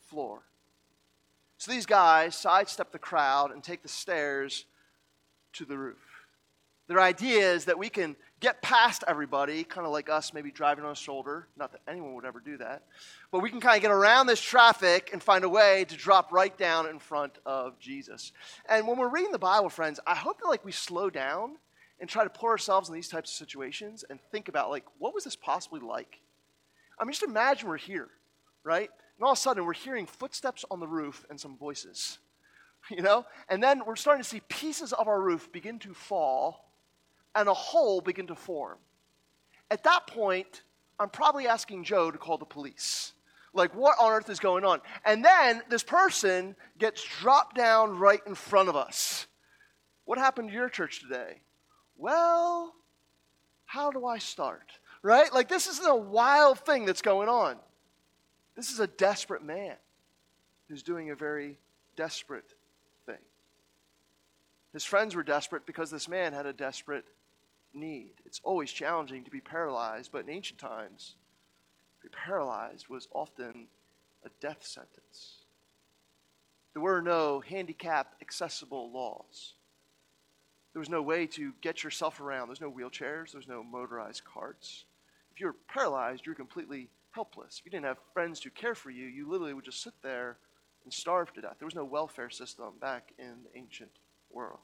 floor. 0.00 0.42
So 1.58 1.70
these 1.70 1.86
guys 1.86 2.34
sidestep 2.36 2.92
the 2.92 2.98
crowd 2.98 3.50
and 3.50 3.62
take 3.62 3.82
the 3.82 3.88
stairs 3.88 4.66
to 5.54 5.64
the 5.64 5.78
roof. 5.78 6.05
Their 6.88 7.00
idea 7.00 7.52
is 7.52 7.64
that 7.64 7.78
we 7.78 7.88
can 7.88 8.14
get 8.38 8.62
past 8.62 9.02
everybody, 9.08 9.64
kind 9.64 9.86
of 9.86 9.92
like 9.92 10.08
us 10.08 10.32
maybe 10.32 10.52
driving 10.52 10.84
on 10.84 10.92
a 10.92 10.96
shoulder. 10.96 11.48
Not 11.56 11.72
that 11.72 11.80
anyone 11.88 12.14
would 12.14 12.24
ever 12.24 12.38
do 12.38 12.58
that. 12.58 12.84
But 13.32 13.42
we 13.42 13.50
can 13.50 13.60
kind 13.60 13.76
of 13.76 13.82
get 13.82 13.90
around 13.90 14.28
this 14.28 14.40
traffic 14.40 15.10
and 15.12 15.20
find 15.20 15.42
a 15.42 15.48
way 15.48 15.84
to 15.88 15.96
drop 15.96 16.30
right 16.30 16.56
down 16.56 16.88
in 16.88 17.00
front 17.00 17.38
of 17.44 17.78
Jesus. 17.80 18.30
And 18.68 18.86
when 18.86 18.98
we're 18.98 19.08
reading 19.08 19.32
the 19.32 19.38
Bible, 19.38 19.68
friends, 19.68 19.98
I 20.06 20.14
hope 20.14 20.38
that 20.40 20.48
like 20.48 20.64
we 20.64 20.72
slow 20.72 21.10
down 21.10 21.56
and 21.98 22.08
try 22.08 22.22
to 22.22 22.30
put 22.30 22.46
ourselves 22.46 22.88
in 22.88 22.94
these 22.94 23.08
types 23.08 23.32
of 23.32 23.36
situations 23.36 24.04
and 24.08 24.20
think 24.30 24.48
about 24.48 24.70
like 24.70 24.84
what 24.98 25.12
was 25.12 25.24
this 25.24 25.36
possibly 25.36 25.80
like? 25.80 26.20
I 27.00 27.04
mean, 27.04 27.12
just 27.12 27.24
imagine 27.24 27.68
we're 27.68 27.78
here, 27.78 28.08
right? 28.62 28.90
And 29.18 29.24
all 29.24 29.32
of 29.32 29.38
a 29.38 29.40
sudden 29.40 29.64
we're 29.64 29.72
hearing 29.72 30.06
footsteps 30.06 30.64
on 30.70 30.78
the 30.78 30.86
roof 30.86 31.24
and 31.30 31.40
some 31.40 31.56
voices. 31.56 32.18
You 32.88 33.02
know? 33.02 33.26
And 33.48 33.60
then 33.60 33.82
we're 33.84 33.96
starting 33.96 34.22
to 34.22 34.28
see 34.28 34.40
pieces 34.48 34.92
of 34.92 35.08
our 35.08 35.20
roof 35.20 35.50
begin 35.50 35.80
to 35.80 35.92
fall 35.92 36.65
and 37.36 37.48
a 37.48 37.54
hole 37.54 38.00
begin 38.00 38.26
to 38.28 38.34
form. 38.34 38.78
At 39.70 39.84
that 39.84 40.06
point, 40.06 40.62
I'm 40.98 41.10
probably 41.10 41.46
asking 41.46 41.84
Joe 41.84 42.10
to 42.10 42.18
call 42.18 42.38
the 42.38 42.44
police. 42.44 43.12
Like, 43.52 43.74
what 43.74 43.98
on 44.00 44.12
earth 44.12 44.28
is 44.30 44.40
going 44.40 44.64
on? 44.64 44.80
And 45.04 45.24
then 45.24 45.62
this 45.68 45.82
person 45.82 46.56
gets 46.78 47.04
dropped 47.20 47.56
down 47.56 47.98
right 47.98 48.20
in 48.26 48.34
front 48.34 48.68
of 48.68 48.76
us. 48.76 49.26
What 50.04 50.18
happened 50.18 50.48
to 50.48 50.54
your 50.54 50.68
church 50.68 51.00
today? 51.00 51.40
Well, 51.96 52.74
how 53.64 53.90
do 53.90 54.06
I 54.06 54.18
start? 54.18 54.72
Right? 55.02 55.32
Like, 55.32 55.48
this 55.48 55.66
isn't 55.66 55.86
a 55.86 55.96
wild 55.96 56.58
thing 56.60 56.84
that's 56.84 57.02
going 57.02 57.28
on. 57.28 57.56
This 58.56 58.70
is 58.70 58.80
a 58.80 58.86
desperate 58.86 59.44
man 59.44 59.76
who's 60.68 60.82
doing 60.82 61.10
a 61.10 61.14
very 61.14 61.58
desperate 61.96 62.54
thing. 63.06 63.16
His 64.72 64.84
friends 64.84 65.14
were 65.14 65.22
desperate 65.22 65.66
because 65.66 65.90
this 65.90 66.08
man 66.08 66.32
had 66.32 66.46
a 66.46 66.52
desperate 66.52 67.06
need. 67.76 68.14
It's 68.24 68.40
always 68.42 68.72
challenging 68.72 69.24
to 69.24 69.30
be 69.30 69.40
paralyzed, 69.40 70.10
but 70.10 70.24
in 70.24 70.30
ancient 70.30 70.58
times, 70.58 71.14
to 72.00 72.08
be 72.08 72.14
paralyzed 72.14 72.88
was 72.88 73.08
often 73.12 73.68
a 74.24 74.28
death 74.40 74.66
sentence. 74.66 75.44
There 76.72 76.82
were 76.82 77.00
no 77.00 77.40
handicap 77.40 78.14
accessible 78.20 78.90
laws. 78.90 79.54
There 80.72 80.80
was 80.80 80.90
no 80.90 81.00
way 81.00 81.26
to 81.28 81.52
get 81.62 81.82
yourself 81.82 82.20
around. 82.20 82.48
There's 82.48 82.60
no 82.60 82.70
wheelchairs, 82.70 83.32
there's 83.32 83.48
no 83.48 83.62
motorized 83.62 84.24
carts. 84.24 84.84
If 85.32 85.40
you 85.40 85.46
were 85.46 85.56
paralyzed, 85.68 86.26
you're 86.26 86.34
completely 86.34 86.88
helpless. 87.12 87.58
If 87.58 87.64
you 87.64 87.70
didn't 87.70 87.86
have 87.86 87.98
friends 88.12 88.40
to 88.40 88.50
care 88.50 88.74
for 88.74 88.90
you, 88.90 89.06
you 89.06 89.28
literally 89.28 89.54
would 89.54 89.64
just 89.64 89.82
sit 89.82 89.94
there 90.02 90.36
and 90.84 90.92
starve 90.92 91.32
to 91.32 91.40
death. 91.40 91.56
There 91.58 91.66
was 91.66 91.74
no 91.74 91.84
welfare 91.84 92.30
system 92.30 92.74
back 92.80 93.12
in 93.18 93.36
the 93.44 93.58
ancient 93.58 93.90
world. 94.30 94.60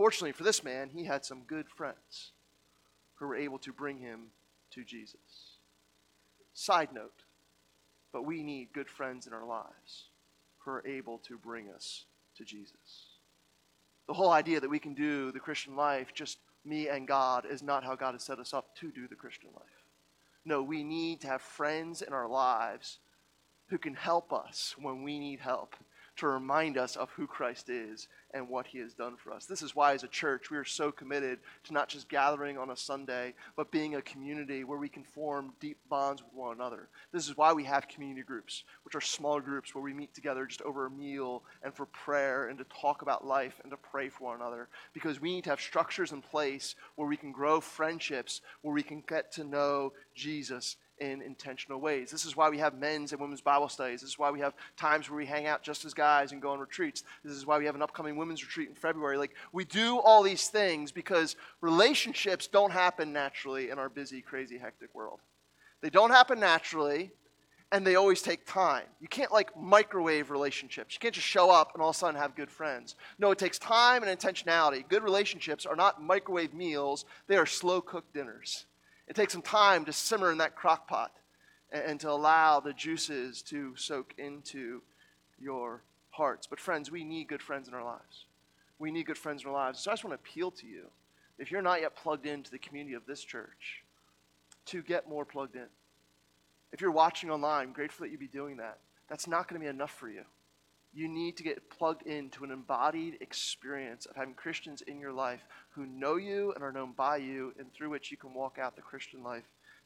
Fortunately 0.00 0.32
for 0.32 0.44
this 0.44 0.64
man, 0.64 0.88
he 0.88 1.04
had 1.04 1.26
some 1.26 1.42
good 1.46 1.68
friends 1.68 2.32
who 3.16 3.26
were 3.26 3.36
able 3.36 3.58
to 3.58 3.70
bring 3.70 3.98
him 3.98 4.28
to 4.70 4.82
Jesus. 4.82 5.58
Side 6.54 6.88
note, 6.94 7.24
but 8.10 8.24
we 8.24 8.42
need 8.42 8.72
good 8.72 8.88
friends 8.88 9.26
in 9.26 9.34
our 9.34 9.44
lives 9.44 10.04
who 10.60 10.70
are 10.70 10.86
able 10.86 11.18
to 11.18 11.36
bring 11.36 11.68
us 11.68 12.06
to 12.38 12.46
Jesus. 12.46 13.08
The 14.06 14.14
whole 14.14 14.30
idea 14.30 14.58
that 14.58 14.70
we 14.70 14.78
can 14.78 14.94
do 14.94 15.32
the 15.32 15.38
Christian 15.38 15.76
life 15.76 16.14
just 16.14 16.38
me 16.64 16.88
and 16.88 17.06
God 17.06 17.44
is 17.44 17.62
not 17.62 17.84
how 17.84 17.94
God 17.94 18.12
has 18.12 18.22
set 18.22 18.38
us 18.38 18.54
up 18.54 18.74
to 18.76 18.90
do 18.90 19.06
the 19.06 19.14
Christian 19.14 19.50
life. 19.54 19.84
No, 20.46 20.62
we 20.62 20.82
need 20.82 21.20
to 21.20 21.26
have 21.26 21.42
friends 21.42 22.00
in 22.00 22.14
our 22.14 22.26
lives 22.26 23.00
who 23.66 23.76
can 23.76 23.92
help 23.92 24.32
us 24.32 24.74
when 24.80 25.02
we 25.02 25.18
need 25.18 25.40
help 25.40 25.76
to 26.20 26.28
remind 26.28 26.76
us 26.76 26.96
of 26.96 27.10
who 27.10 27.26
Christ 27.26 27.70
is 27.70 28.06
and 28.32 28.48
what 28.48 28.66
he 28.66 28.78
has 28.78 28.92
done 28.92 29.16
for 29.16 29.32
us. 29.32 29.46
This 29.46 29.62
is 29.62 29.74
why, 29.74 29.94
as 29.94 30.04
a 30.04 30.08
church, 30.08 30.50
we 30.50 30.56
are 30.58 30.64
so 30.64 30.92
committed 30.92 31.40
to 31.64 31.72
not 31.72 31.88
just 31.88 32.08
gathering 32.08 32.58
on 32.58 32.70
a 32.70 32.76
Sunday, 32.76 33.34
but 33.56 33.70
being 33.70 33.94
a 33.94 34.02
community 34.02 34.62
where 34.62 34.78
we 34.78 34.88
can 34.88 35.02
form 35.02 35.52
deep 35.60 35.78
bonds 35.88 36.22
with 36.22 36.34
one 36.34 36.54
another. 36.54 36.88
This 37.10 37.26
is 37.26 37.36
why 37.36 37.52
we 37.54 37.64
have 37.64 37.88
community 37.88 38.22
groups, 38.22 38.64
which 38.84 38.94
are 38.94 39.00
small 39.00 39.40
groups 39.40 39.74
where 39.74 39.82
we 39.82 39.94
meet 39.94 40.14
together 40.14 40.44
just 40.44 40.62
over 40.62 40.86
a 40.86 40.90
meal 40.90 41.42
and 41.62 41.74
for 41.74 41.86
prayer 41.86 42.48
and 42.48 42.58
to 42.58 42.64
talk 42.64 43.02
about 43.02 43.26
life 43.26 43.58
and 43.62 43.70
to 43.70 43.78
pray 43.78 44.10
for 44.10 44.24
one 44.24 44.36
another. 44.36 44.68
Because 44.92 45.20
we 45.20 45.34
need 45.34 45.44
to 45.44 45.50
have 45.50 45.60
structures 45.60 46.12
in 46.12 46.20
place 46.20 46.74
where 46.96 47.08
we 47.08 47.16
can 47.16 47.32
grow 47.32 47.60
friendships, 47.60 48.42
where 48.60 48.74
we 48.74 48.82
can 48.82 49.02
get 49.08 49.32
to 49.32 49.44
know 49.44 49.94
Jesus 50.14 50.76
in 51.00 51.22
intentional 51.22 51.80
ways. 51.80 52.10
This 52.10 52.24
is 52.24 52.36
why 52.36 52.50
we 52.50 52.58
have 52.58 52.74
men's 52.74 53.12
and 53.12 53.20
women's 53.20 53.40
Bible 53.40 53.68
studies. 53.68 54.00
This 54.00 54.10
is 54.10 54.18
why 54.18 54.30
we 54.30 54.40
have 54.40 54.54
times 54.76 55.08
where 55.08 55.16
we 55.16 55.26
hang 55.26 55.46
out 55.46 55.62
just 55.62 55.84
as 55.84 55.94
guys 55.94 56.32
and 56.32 56.42
go 56.42 56.50
on 56.50 56.60
retreats. 56.60 57.02
This 57.24 57.36
is 57.36 57.46
why 57.46 57.58
we 57.58 57.64
have 57.64 57.74
an 57.74 57.82
upcoming 57.82 58.16
women's 58.16 58.44
retreat 58.44 58.68
in 58.68 58.74
February. 58.74 59.16
Like, 59.16 59.34
we 59.52 59.64
do 59.64 59.98
all 59.98 60.22
these 60.22 60.48
things 60.48 60.92
because 60.92 61.36
relationships 61.60 62.46
don't 62.46 62.70
happen 62.70 63.12
naturally 63.12 63.70
in 63.70 63.78
our 63.78 63.88
busy, 63.88 64.20
crazy, 64.20 64.58
hectic 64.58 64.94
world. 64.94 65.20
They 65.80 65.90
don't 65.90 66.10
happen 66.10 66.38
naturally, 66.38 67.10
and 67.72 67.86
they 67.86 67.94
always 67.94 68.20
take 68.20 68.44
time. 68.46 68.84
You 69.00 69.08
can't 69.08 69.32
like 69.32 69.56
microwave 69.56 70.30
relationships. 70.30 70.94
You 70.94 71.00
can't 71.00 71.14
just 71.14 71.26
show 71.26 71.50
up 71.50 71.72
and 71.74 71.82
all 71.82 71.90
of 71.90 71.96
a 71.96 71.98
sudden 71.98 72.20
have 72.20 72.34
good 72.34 72.50
friends. 72.50 72.96
No, 73.18 73.30
it 73.30 73.38
takes 73.38 73.58
time 73.58 74.02
and 74.02 74.18
intentionality. 74.18 74.86
Good 74.88 75.02
relationships 75.02 75.66
are 75.66 75.76
not 75.76 76.02
microwave 76.02 76.52
meals, 76.52 77.04
they 77.28 77.36
are 77.36 77.46
slow 77.46 77.80
cooked 77.80 78.12
dinners. 78.12 78.66
It 79.10 79.16
takes 79.16 79.32
some 79.32 79.42
time 79.42 79.86
to 79.86 79.92
simmer 79.92 80.30
in 80.30 80.38
that 80.38 80.54
crock 80.54 80.86
pot 80.86 81.10
and, 81.72 81.82
and 81.82 82.00
to 82.00 82.10
allow 82.10 82.60
the 82.60 82.72
juices 82.72 83.42
to 83.42 83.74
soak 83.74 84.14
into 84.18 84.82
your 85.36 85.82
hearts. 86.10 86.46
But, 86.46 86.60
friends, 86.60 86.92
we 86.92 87.02
need 87.02 87.26
good 87.26 87.42
friends 87.42 87.66
in 87.66 87.74
our 87.74 87.82
lives. 87.82 88.26
We 88.78 88.92
need 88.92 89.06
good 89.06 89.18
friends 89.18 89.42
in 89.42 89.48
our 89.48 89.52
lives. 89.52 89.80
So 89.80 89.90
I 89.90 89.94
just 89.94 90.04
want 90.04 90.12
to 90.12 90.30
appeal 90.30 90.52
to 90.52 90.66
you 90.66 90.84
if 91.40 91.50
you're 91.50 91.60
not 91.60 91.80
yet 91.80 91.96
plugged 91.96 92.24
into 92.24 92.52
the 92.52 92.58
community 92.58 92.94
of 92.94 93.04
this 93.04 93.24
church, 93.24 93.82
to 94.66 94.80
get 94.80 95.08
more 95.08 95.24
plugged 95.24 95.56
in. 95.56 95.66
If 96.70 96.80
you're 96.80 96.92
watching 96.92 97.30
online, 97.30 97.68
I'm 97.68 97.72
grateful 97.72 98.04
that 98.04 98.10
you'd 98.12 98.20
be 98.20 98.28
doing 98.28 98.58
that. 98.58 98.78
That's 99.08 99.26
not 99.26 99.48
going 99.48 99.60
to 99.60 99.64
be 99.64 99.70
enough 99.70 99.90
for 99.90 100.08
you 100.08 100.22
you 100.92 101.08
need 101.08 101.36
to 101.36 101.42
get 101.42 101.70
plugged 101.70 102.06
into 102.06 102.44
an 102.44 102.50
embodied 102.50 103.18
experience 103.20 104.06
of 104.06 104.16
having 104.16 104.34
Christians 104.34 104.82
in 104.82 104.98
your 104.98 105.12
life 105.12 105.40
who 105.70 105.86
know 105.86 106.16
you 106.16 106.52
and 106.54 106.64
are 106.64 106.72
known 106.72 106.92
by 106.96 107.18
you, 107.18 107.54
and 107.58 107.72
through 107.72 107.90
which 107.90 108.10
you 108.10 108.16
can 108.16 108.34
walk 108.34 108.58
out 108.58 108.74
the 108.74 108.82
Christian 108.82 109.22
life 109.22 109.44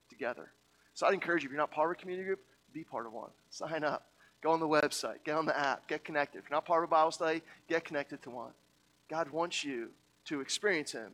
together. 0.09 0.51
So 0.95 1.07
I'd 1.07 1.15
encourage 1.15 1.43
you, 1.43 1.49
if 1.49 1.53
you're 1.53 1.61
not 1.61 1.71
part 1.71 1.91
of 1.91 1.99
a 1.99 2.01
community 2.01 2.27
group, 2.27 2.41
be 2.73 2.85
part 2.85 3.07
of 3.07 3.13
one. 3.13 3.31
Sign 3.51 3.85
up. 3.85 4.07
Go 4.43 4.51
on 4.51 4.61
the 4.61 4.69
website. 4.69 5.25
Get 5.25 5.37
on 5.37 5.47
the 5.47 5.59
app. 5.59 5.89
Get 5.89 6.05
connected. 6.05 6.39
If 6.39 6.45
you're 6.49 6.57
not 6.57 6.67
part 6.67 6.83
of 6.83 6.89
a 6.89 6.91
Bible 6.91 7.13
study, 7.13 7.43
get 7.69 7.85
connected 7.85 8.23
to 8.23 8.31
one. 8.31 8.53
God 9.09 9.31
wants 9.31 9.65
you 9.65 9.91
to 10.27 10.41
experience 10.41 10.93
Him 10.93 11.13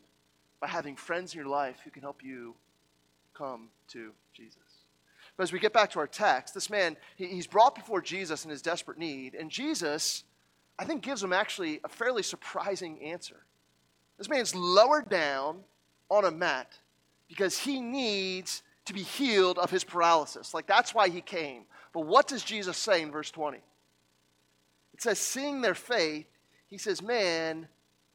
by 0.60 0.68
having 0.68 0.96
friends 0.96 1.32
in 1.32 1.38
your 1.38 1.48
life 1.48 1.76
who 1.84 1.90
can 1.90 2.02
help 2.02 2.22
you 2.22 2.54
come 3.34 3.68
to. 3.88 4.12
But 5.40 5.44
as 5.44 5.52
we 5.54 5.58
get 5.58 5.72
back 5.72 5.88
to 5.92 5.98
our 6.00 6.06
text, 6.06 6.52
this 6.52 6.68
man, 6.68 6.98
he, 7.16 7.24
he's 7.24 7.46
brought 7.46 7.74
before 7.74 8.02
Jesus 8.02 8.44
in 8.44 8.50
his 8.50 8.60
desperate 8.60 8.98
need, 8.98 9.34
and 9.34 9.50
Jesus, 9.50 10.22
I 10.78 10.84
think, 10.84 11.02
gives 11.02 11.22
him 11.22 11.32
actually 11.32 11.80
a 11.82 11.88
fairly 11.88 12.22
surprising 12.22 13.02
answer. 13.02 13.38
This 14.18 14.28
man's 14.28 14.54
lowered 14.54 15.08
down 15.08 15.60
on 16.10 16.26
a 16.26 16.30
mat 16.30 16.76
because 17.26 17.56
he 17.56 17.80
needs 17.80 18.62
to 18.84 18.92
be 18.92 19.00
healed 19.00 19.58
of 19.58 19.70
his 19.70 19.82
paralysis. 19.82 20.52
Like, 20.52 20.66
that's 20.66 20.94
why 20.94 21.08
he 21.08 21.22
came. 21.22 21.62
But 21.94 22.00
what 22.00 22.28
does 22.28 22.44
Jesus 22.44 22.76
say 22.76 23.00
in 23.00 23.10
verse 23.10 23.30
20? 23.30 23.56
It 23.56 25.02
says, 25.02 25.18
seeing 25.18 25.62
their 25.62 25.74
faith, 25.74 26.26
he 26.68 26.76
says, 26.76 27.00
Man, 27.00 27.66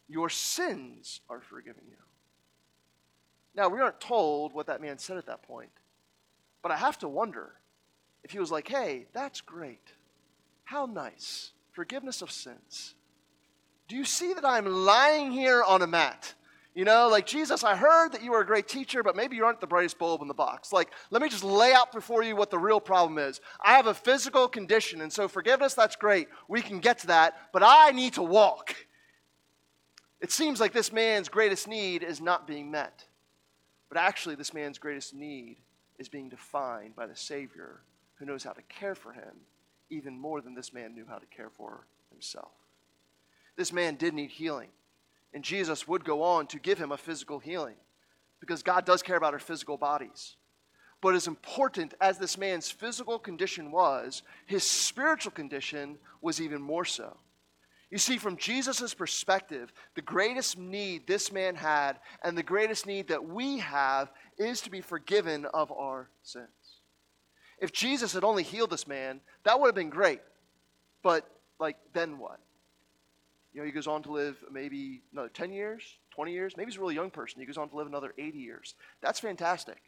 your 0.07 0.29
sins 0.29 1.21
are 1.27 1.41
forgiven 1.41 1.81
you. 1.89 1.97
Now, 3.55 3.67
we 3.69 3.79
aren't 3.79 3.99
told 3.99 4.53
what 4.53 4.67
that 4.67 4.79
man 4.79 4.99
said 4.99 5.17
at 5.17 5.25
that 5.25 5.41
point, 5.41 5.71
but 6.65 6.71
I 6.71 6.77
have 6.77 6.97
to 6.97 7.07
wonder 7.07 7.53
if 8.23 8.31
he 8.31 8.39
was 8.39 8.49
like, 8.49 8.67
Hey, 8.67 9.05
that's 9.13 9.39
great. 9.39 9.93
How 10.63 10.87
nice. 10.87 11.51
Forgiveness 11.73 12.23
of 12.23 12.31
sins. 12.31 12.95
Do 13.87 13.95
you 13.95 14.03
see 14.03 14.33
that 14.33 14.43
I'm 14.43 14.65
lying 14.65 15.31
here 15.31 15.61
on 15.61 15.83
a 15.83 15.87
mat? 15.87 16.33
You 16.73 16.83
know, 16.83 17.07
like, 17.07 17.27
Jesus, 17.27 17.63
I 17.63 17.75
heard 17.75 18.13
that 18.13 18.23
you 18.23 18.31
were 18.31 18.41
a 18.41 18.45
great 18.47 18.67
teacher, 18.67 19.03
but 19.03 19.15
maybe 19.15 19.35
you 19.35 19.45
aren't 19.45 19.61
the 19.61 19.67
brightest 19.67 19.99
bulb 19.99 20.23
in 20.23 20.27
the 20.27 20.33
box. 20.33 20.73
Like, 20.73 20.89
let 21.11 21.21
me 21.21 21.29
just 21.29 21.43
lay 21.43 21.71
out 21.71 21.91
before 21.91 22.23
you 22.23 22.35
what 22.35 22.49
the 22.49 22.57
real 22.57 22.79
problem 22.79 23.19
is. 23.19 23.41
I 23.63 23.73
have 23.73 23.85
a 23.85 23.93
physical 23.93 24.47
condition, 24.47 25.01
and 25.01 25.13
so 25.13 25.27
forgiveness, 25.27 25.75
that's 25.75 25.95
great. 25.95 26.29
We 26.47 26.63
can 26.63 26.79
get 26.79 26.97
to 27.01 27.07
that, 27.07 27.37
but 27.53 27.61
I 27.63 27.91
need 27.91 28.13
to 28.13 28.23
walk. 28.23 28.75
It 30.19 30.31
seems 30.31 30.59
like 30.59 30.73
this 30.73 30.91
man's 30.91 31.29
greatest 31.29 31.67
need 31.67 32.01
is 32.01 32.19
not 32.19 32.47
being 32.47 32.71
met. 32.71 33.05
But 33.87 33.99
actually, 33.99 34.33
this 34.33 34.51
man's 34.51 34.79
greatest 34.79 35.13
need 35.13 35.57
is 35.99 36.09
being 36.09 36.29
defined 36.29 36.95
by 36.95 37.07
the 37.07 37.15
Savior 37.15 37.81
who 38.15 38.25
knows 38.25 38.43
how 38.43 38.53
to 38.53 38.61
care 38.63 38.95
for 38.95 39.11
him 39.11 39.41
even 39.89 40.19
more 40.19 40.41
than 40.41 40.55
this 40.55 40.73
man 40.73 40.93
knew 40.93 41.05
how 41.07 41.17
to 41.17 41.25
care 41.27 41.49
for 41.49 41.85
himself. 42.11 42.51
This 43.55 43.71
man 43.71 43.95
did 43.95 44.13
need 44.13 44.31
healing. 44.31 44.69
And 45.33 45.43
Jesus 45.43 45.87
would 45.87 46.05
go 46.05 46.23
on 46.23 46.47
to 46.47 46.59
give 46.59 46.79
him 46.79 46.91
a 46.91 46.97
physical 46.97 47.39
healing 47.39 47.75
because 48.39 48.63
God 48.63 48.85
does 48.85 49.03
care 49.03 49.17
about 49.17 49.33
our 49.33 49.39
physical 49.39 49.77
bodies. 49.77 50.35
But 51.01 51.13
as 51.13 51.27
important 51.27 51.93
as 51.99 52.17
this 52.17 52.37
man's 52.37 52.71
physical 52.71 53.19
condition 53.19 53.71
was, 53.71 54.23
his 54.45 54.63
spiritual 54.63 55.31
condition 55.31 55.97
was 56.21 56.41
even 56.41 56.61
more 56.61 56.85
so. 56.85 57.17
You 57.91 57.97
see, 57.97 58.17
from 58.17 58.37
Jesus' 58.37 58.93
perspective, 58.93 59.71
the 59.93 60.01
greatest 60.01 60.57
need 60.57 61.05
this 61.05 61.31
man 61.31 61.55
had 61.55 61.99
and 62.23 62.37
the 62.37 62.43
greatest 62.43 62.87
need 62.87 63.09
that 63.09 63.23
we 63.23 63.59
have 63.59 64.11
is 64.37 64.61
to 64.61 64.69
be 64.69 64.81
forgiven 64.81 65.45
of 65.45 65.71
our 65.71 66.09
sins. 66.23 66.47
If 67.59 67.71
Jesus 67.71 68.13
had 68.13 68.23
only 68.23 68.43
healed 68.43 68.69
this 68.69 68.87
man, 68.87 69.21
that 69.43 69.59
would 69.59 69.67
have 69.67 69.75
been 69.75 69.89
great. 69.89 70.21
But, 71.01 71.29
like, 71.59 71.77
then 71.93 72.17
what? 72.17 72.39
You 73.53 73.61
know, 73.61 73.65
he 73.65 73.71
goes 73.71 73.87
on 73.87 74.03
to 74.03 74.11
live 74.11 74.37
maybe 74.51 75.01
another 75.13 75.29
10 75.29 75.53
years, 75.53 75.81
20 76.11 76.33
years. 76.33 76.57
Maybe 76.57 76.71
he's 76.71 76.77
a 76.77 76.81
really 76.81 76.95
young 76.95 77.11
person. 77.11 77.39
He 77.39 77.45
goes 77.45 77.57
on 77.57 77.69
to 77.69 77.75
live 77.75 77.87
another 77.87 78.13
80 78.17 78.37
years. 78.37 78.75
That's 79.01 79.19
fantastic. 79.19 79.81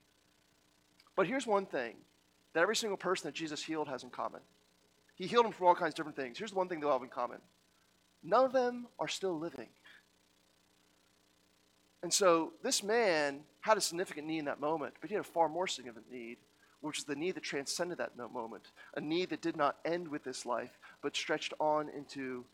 But 1.18 1.27
here's 1.27 1.46
one 1.46 1.66
thing 1.66 1.96
that 2.54 2.62
every 2.62 2.75
single 2.75 2.98
person 2.98 3.27
that 3.27 3.36
Jesus 3.36 3.63
healed 3.63 3.89
has 3.89 4.04
in 4.04 4.10
common. 4.10 4.42
He 5.16 5.27
healed 5.27 5.46
them 5.46 5.51
from 5.51 5.68
all 5.68 5.75
kinds 5.75 5.92
of 5.92 5.96
different 5.96 6.16
things. 6.16 6.38
Here's 6.38 6.54
one 6.54 6.70
thing 6.70 6.80
they'll 6.80 6.92
have 6.92 7.01
in 7.01 7.10
common 7.10 7.39
none 8.24 8.46
of 8.46 8.54
them 8.54 8.88
are 9.00 9.08
still 9.08 9.38
living. 9.38 9.68
And 12.04 12.13
so 12.13 12.54
this 12.63 12.84
man 12.84 13.42
had 13.62 13.77
a 13.77 13.82
significant 13.82 14.27
need 14.27 14.39
in 14.39 14.46
that 14.46 14.60
moment, 14.60 14.94
but 15.01 15.10
he 15.10 15.16
had 15.16 15.25
a 15.25 15.27
far 15.27 15.50
more 15.50 15.68
significant 15.68 16.12
need, 16.12 16.38
which 16.82 17.00
is 17.00 17.06
the 17.06 17.16
need 17.16 17.36
that 17.36 17.44
transcended 17.44 17.98
that 17.98 18.18
moment, 18.18 18.72
a 18.96 19.01
need 19.01 19.30
that 19.30 19.42
did 19.42 19.58
not 19.58 19.77
end 19.84 20.08
with 20.08 20.24
this 20.24 20.46
life, 20.46 20.77
but 21.01 21.16
stretched 21.16 21.54
on 21.60 21.89
into 21.89 22.46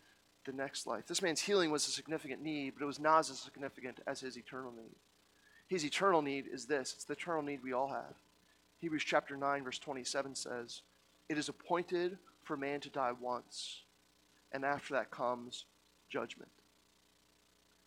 the 0.46 0.54
next 0.54 0.88
life. 0.88 1.06
This 1.08 1.22
man's 1.22 1.42
healing 1.42 1.72
was 1.72 1.88
a 1.88 1.92
significant 1.92 2.42
need, 2.42 2.74
but 2.76 2.84
it 2.84 2.88
was 2.88 3.00
not 3.00 3.20
as 3.20 3.40
significant 3.40 4.00
as 4.08 4.22
his 4.22 4.38
eternal 4.38 4.72
need. 4.72 4.96
His 5.68 5.86
eternal 5.86 6.22
need 6.22 6.46
is 6.52 6.66
this 6.66 6.94
it's 6.94 7.06
the 7.06 7.14
eternal 7.14 7.42
need 7.42 7.64
we 7.64 7.74
all 7.74 7.90
have. 7.90 8.16
Hebrews 8.80 9.04
chapter 9.06 9.38
9, 9.38 9.64
verse 9.64 9.80
27 9.80 10.36
says, 10.36 10.82
It 11.30 11.38
is 11.38 11.50
appointed 11.50 12.18
for 12.44 12.58
man 12.58 12.82
to 12.82 12.90
die 12.90 13.14
once, 13.18 13.82
and 14.52 14.66
after 14.66 14.94
that 14.96 15.12
comes 15.12 15.66
judgment. 16.10 16.52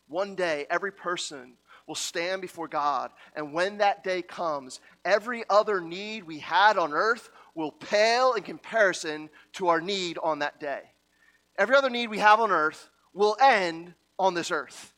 One 0.07 0.35
day, 0.35 0.65
every 0.69 0.91
person 0.91 1.53
will 1.87 1.95
stand 1.95 2.41
before 2.41 2.67
God, 2.67 3.11
and 3.35 3.53
when 3.53 3.77
that 3.77 4.03
day 4.03 4.21
comes, 4.21 4.81
every 5.05 5.43
other 5.49 5.79
need 5.79 6.23
we 6.23 6.39
had 6.39 6.77
on 6.77 6.93
earth 6.93 7.29
will 7.55 7.71
pale 7.71 8.33
in 8.33 8.43
comparison 8.43 9.29
to 9.53 9.69
our 9.69 9.79
need 9.79 10.17
on 10.21 10.39
that 10.39 10.59
day 10.59 10.81
every 11.57 11.75
other 11.75 11.89
need 11.89 12.09
we 12.09 12.19
have 12.19 12.39
on 12.39 12.51
earth 12.51 12.89
will 13.13 13.35
end 13.41 13.93
on 14.19 14.33
this 14.33 14.51
earth. 14.51 14.93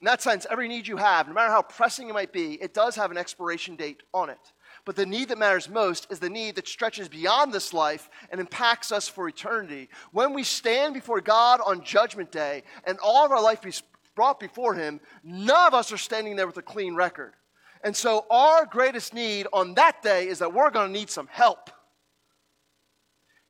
In 0.00 0.06
that 0.06 0.22
sense, 0.22 0.46
every 0.50 0.68
need 0.68 0.86
you 0.86 0.98
have, 0.98 1.28
no 1.28 1.34
matter 1.34 1.50
how 1.50 1.62
pressing 1.62 2.08
it 2.08 2.12
might 2.12 2.32
be, 2.32 2.54
it 2.54 2.74
does 2.74 2.94
have 2.96 3.10
an 3.10 3.16
expiration 3.16 3.74
date 3.74 4.02
on 4.12 4.28
it. 4.28 4.52
But 4.84 4.96
the 4.96 5.06
need 5.06 5.28
that 5.28 5.38
matters 5.38 5.68
most 5.68 6.06
is 6.10 6.18
the 6.18 6.28
need 6.28 6.56
that 6.56 6.68
stretches 6.68 7.08
beyond 7.08 7.52
this 7.54 7.72
life 7.72 8.10
and 8.30 8.38
impacts 8.38 8.92
us 8.92 9.08
for 9.08 9.28
eternity. 9.28 9.88
When 10.12 10.34
we 10.34 10.42
stand 10.42 10.92
before 10.92 11.22
God 11.22 11.60
on 11.64 11.84
Judgment 11.84 12.30
Day 12.30 12.64
and 12.86 12.98
all 12.98 13.24
of 13.24 13.30
our 13.30 13.42
life 13.42 13.64
is 13.64 13.82
brought 14.14 14.40
before 14.40 14.74
Him, 14.74 15.00
none 15.22 15.66
of 15.66 15.74
us 15.74 15.92
are 15.92 15.96
standing 15.96 16.36
there 16.36 16.46
with 16.46 16.56
a 16.56 16.62
clean 16.62 16.94
record. 16.94 17.34
And 17.82 17.94
so, 17.94 18.24
our 18.30 18.64
greatest 18.64 19.12
need 19.12 19.46
on 19.52 19.74
that 19.74 20.02
day 20.02 20.28
is 20.28 20.38
that 20.38 20.54
we're 20.54 20.70
going 20.70 20.92
to 20.92 20.92
need 20.92 21.10
some 21.10 21.26
help. 21.26 21.70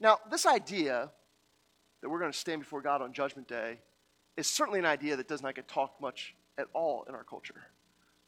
Now, 0.00 0.18
this 0.30 0.44
idea 0.44 1.10
that 2.02 2.10
we're 2.10 2.18
going 2.18 2.32
to 2.32 2.38
stand 2.38 2.60
before 2.60 2.82
God 2.82 3.00
on 3.00 3.12
Judgment 3.12 3.48
Day 3.48 3.78
is 4.36 4.48
certainly 4.48 4.80
an 4.80 4.86
idea 4.86 5.16
that 5.16 5.28
does 5.28 5.42
not 5.42 5.54
get 5.54 5.68
talked 5.68 6.00
much 6.00 6.34
at 6.58 6.66
all 6.74 7.04
in 7.08 7.14
our 7.14 7.24
culture. 7.24 7.54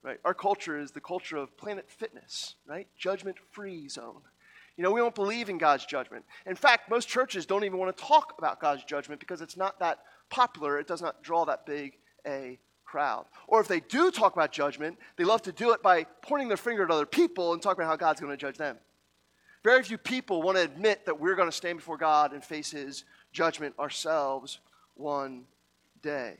Right? 0.02 0.18
Our 0.24 0.34
culture 0.34 0.78
is 0.78 0.92
the 0.92 1.00
culture 1.00 1.36
of 1.36 1.56
planet 1.56 1.90
fitness, 1.90 2.54
right? 2.66 2.86
Judgment 2.96 3.36
free 3.50 3.88
zone. 3.88 4.20
You 4.76 4.84
know, 4.84 4.92
we 4.92 5.00
don't 5.00 5.14
believe 5.14 5.48
in 5.48 5.58
God's 5.58 5.86
judgment. 5.86 6.24
In 6.46 6.54
fact, 6.54 6.90
most 6.90 7.08
churches 7.08 7.46
don't 7.46 7.64
even 7.64 7.78
want 7.78 7.96
to 7.96 8.04
talk 8.04 8.34
about 8.38 8.60
God's 8.60 8.84
judgment 8.84 9.20
because 9.20 9.40
it's 9.40 9.56
not 9.56 9.80
that 9.80 9.98
popular. 10.30 10.78
It 10.78 10.86
does 10.86 11.02
not 11.02 11.22
draw 11.22 11.44
that 11.46 11.66
big 11.66 11.94
a 12.26 12.58
crowd. 12.84 13.26
Or 13.46 13.60
if 13.60 13.68
they 13.68 13.80
do 13.80 14.10
talk 14.10 14.34
about 14.34 14.52
judgment, 14.52 14.98
they 15.16 15.24
love 15.24 15.42
to 15.42 15.52
do 15.52 15.72
it 15.72 15.82
by 15.82 16.04
pointing 16.22 16.48
their 16.48 16.56
finger 16.56 16.84
at 16.84 16.90
other 16.90 17.06
people 17.06 17.52
and 17.52 17.60
talking 17.60 17.82
about 17.82 17.90
how 17.90 17.96
God's 17.96 18.20
going 18.20 18.32
to 18.32 18.36
judge 18.36 18.56
them. 18.56 18.78
Very 19.64 19.82
few 19.82 19.98
people 19.98 20.42
want 20.42 20.56
to 20.56 20.62
admit 20.62 21.06
that 21.06 21.18
we're 21.18 21.34
going 21.34 21.48
to 21.48 21.56
stand 21.56 21.78
before 21.78 21.96
God 21.96 22.32
and 22.32 22.42
face 22.42 22.70
His 22.70 23.04
judgment 23.32 23.74
ourselves 23.78 24.60
one 24.94 25.44
day. 26.02 26.36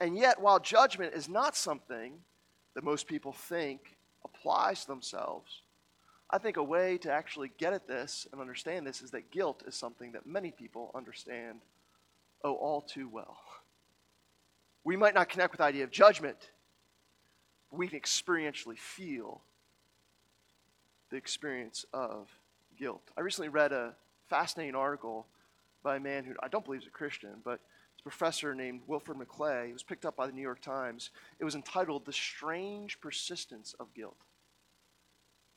And 0.00 0.16
yet, 0.16 0.40
while 0.40 0.58
judgment 0.58 1.14
is 1.14 1.28
not 1.28 1.56
something 1.56 2.14
that 2.74 2.82
most 2.82 3.06
people 3.06 3.32
think 3.32 3.96
applies 4.24 4.82
to 4.82 4.86
themselves, 4.86 5.62
I 6.30 6.38
think 6.38 6.56
a 6.56 6.62
way 6.62 6.98
to 6.98 7.12
actually 7.12 7.52
get 7.58 7.74
at 7.74 7.86
this 7.86 8.26
and 8.32 8.40
understand 8.40 8.86
this 8.86 9.02
is 9.02 9.10
that 9.12 9.30
guilt 9.30 9.62
is 9.66 9.74
something 9.74 10.12
that 10.12 10.26
many 10.26 10.50
people 10.50 10.90
understand 10.94 11.60
oh 12.42 12.54
all 12.54 12.80
too 12.80 13.08
well. 13.08 13.38
We 14.84 14.96
might 14.96 15.14
not 15.14 15.28
connect 15.28 15.52
with 15.52 15.58
the 15.58 15.64
idea 15.64 15.84
of 15.84 15.90
judgment, 15.90 16.50
but 17.70 17.78
we 17.78 17.88
can 17.88 17.98
experientially 17.98 18.78
feel 18.78 19.40
the 21.10 21.16
experience 21.16 21.86
of 21.92 22.28
guilt. 22.78 23.02
I 23.16 23.22
recently 23.22 23.48
read 23.48 23.72
a 23.72 23.94
fascinating 24.28 24.74
article 24.74 25.26
by 25.82 25.96
a 25.96 26.00
man 26.00 26.24
who 26.24 26.34
I 26.42 26.48
don't 26.48 26.64
believe 26.64 26.82
is 26.82 26.86
a 26.86 26.90
Christian, 26.90 27.36
but 27.44 27.60
it's 27.94 28.00
a 28.00 28.02
professor 28.02 28.54
named 28.54 28.82
Wilfred 28.86 29.18
McClay. 29.18 29.70
It 29.70 29.72
was 29.72 29.82
picked 29.82 30.04
up 30.04 30.16
by 30.16 30.26
the 30.26 30.32
New 30.32 30.42
York 30.42 30.60
Times. 30.60 31.10
It 31.38 31.44
was 31.44 31.54
entitled 31.54 32.04
The 32.04 32.12
Strange 32.12 33.00
Persistence 33.00 33.74
of 33.78 33.94
Guilt. 33.94 34.16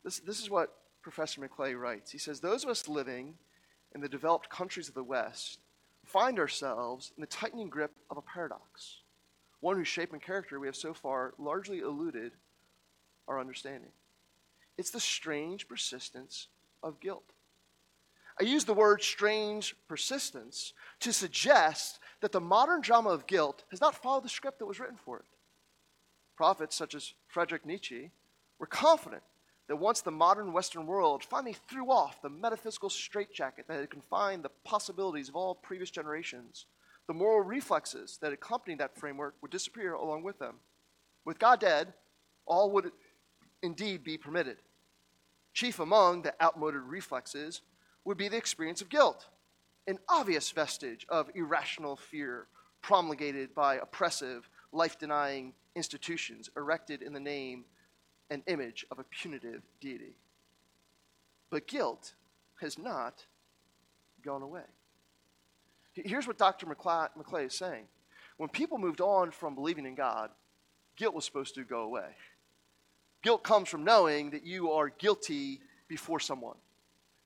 This, 0.04 0.20
this 0.20 0.40
is 0.42 0.50
what 0.50 0.74
Professor 1.02 1.42
McClay 1.42 1.80
writes. 1.80 2.12
He 2.12 2.18
says, 2.18 2.40
Those 2.40 2.64
of 2.64 2.70
us 2.70 2.88
living 2.88 3.36
in 3.96 4.02
the 4.02 4.10
developed 4.10 4.50
countries 4.50 4.88
of 4.90 4.94
the 4.94 5.04
West 5.04 5.60
find 6.06 6.40
ourselves 6.40 7.12
in 7.18 7.22
the 7.22 7.28
tightening 7.28 7.70
grip 7.70 7.92
of 8.10 8.18
a 8.18 8.22
paradox, 8.22 8.98
one 9.60 9.78
whose 9.78 9.88
shape 9.88 10.14
and 10.14 10.22
character 10.22 10.60
we 10.60 10.68
have 10.68 10.76
so 10.76 10.94
far 10.94 11.34
largely 11.38 11.80
eluded 11.80 12.34
our 13.28 13.40
understanding. 13.40 13.92
It's 14.78 14.92
the 14.92 15.00
strange 15.00 15.68
persistence 15.68 16.48
of 16.84 17.00
guilt. 17.00 17.34
I 18.40 18.44
use 18.44 18.66
the 18.66 18.74
word 18.74 19.02
strange 19.02 19.76
persistence 19.88 20.74
to 21.00 21.12
suggest 21.12 22.00
that 22.22 22.32
the 22.32 22.40
modern 22.40 22.82
drama 22.82 23.10
of 23.10 23.26
guilt 23.26 23.64
has 23.72 23.82
not 23.82 23.96
followed 23.96 24.24
the 24.24 24.30
script 24.30 24.60
that 24.60 24.68
was 24.68 24.80
written 24.80 24.98
for 25.04 25.18
it. 25.18 25.26
Prophets 26.36 26.76
such 26.76 26.94
as 26.94 27.14
Friedrich 27.28 27.66
Nietzsche 27.66 28.12
were 28.60 28.68
confident 28.68 29.24
that 29.68 29.76
once 29.76 30.02
the 30.02 30.12
modern 30.12 30.54
Western 30.54 30.86
world 30.86 31.24
finally 31.24 31.56
threw 31.68 31.92
off 31.92 32.22
the 32.22 32.30
metaphysical 32.30 32.90
straitjacket 32.90 33.68
that 33.68 33.80
had 33.80 33.90
confined 33.90 34.44
the 34.44 34.52
possibilities 34.64 35.30
of 35.30 35.36
all 35.36 35.56
previous 35.56 35.90
generations, 35.90 36.68
the 37.08 37.14
moral 37.14 37.42
reflexes 37.42 38.18
that 38.22 38.34
accompanied 38.34 38.80
that 38.80 38.98
framework 38.98 39.36
would 39.42 39.52
disappear 39.52 39.94
along 39.94 40.24
with 40.24 40.40
them. 40.40 40.56
With 41.26 41.40
God 41.40 41.60
dead, 41.60 41.94
all 42.46 42.72
would 42.72 42.92
indeed 43.64 44.04
be 44.04 44.18
permitted. 44.18 44.58
Chief 45.54 45.80
among 45.80 46.22
the 46.22 46.34
outmoded 46.42 46.82
reflexes 46.82 47.62
would 48.06 48.18
be 48.18 48.28
the 48.28 48.38
experience 48.38 48.82
of 48.82 48.90
guilt, 48.90 49.28
an 49.88 50.00
obvious 50.10 50.52
vestige 50.52 51.06
of 51.10 51.30
irrational 51.34 51.96
fear 51.96 52.48
promulgated 52.82 53.56
by 53.56 53.76
oppressive, 53.76 54.50
life 54.72 55.00
denying 55.00 55.54
institutions 55.76 56.50
erected 56.56 57.02
in 57.02 57.14
the 57.14 57.20
name 57.20 57.66
and 58.30 58.44
image 58.48 58.86
of 58.92 59.00
a 59.00 59.04
punitive 59.04 59.64
deity. 59.82 60.16
But 61.50 61.68
guilt 61.68 62.14
has 62.62 62.78
not 62.78 63.26
gone 64.24 64.42
away. 64.42 64.64
Here's 66.06 66.28
what 66.28 66.38
Dr. 66.38 66.66
McClay 66.66 67.46
is 67.48 67.54
saying. 67.54 67.86
When 68.38 68.50
people 68.50 68.78
moved 68.78 69.02
on 69.02 69.32
from 69.32 69.56
believing 69.56 69.86
in 69.86 69.96
God, 69.96 70.30
guilt 70.96 71.16
was 71.16 71.26
supposed 71.26 71.56
to 71.56 71.64
go 71.64 71.82
away. 71.82 72.10
Guilt 73.24 73.44
comes 73.44 73.68
from 73.68 73.84
knowing 73.84 74.30
that 74.32 74.46
you 74.46 74.72
are 74.72 74.90
guilty 74.90 75.60
before 75.88 76.20
someone. 76.20 76.58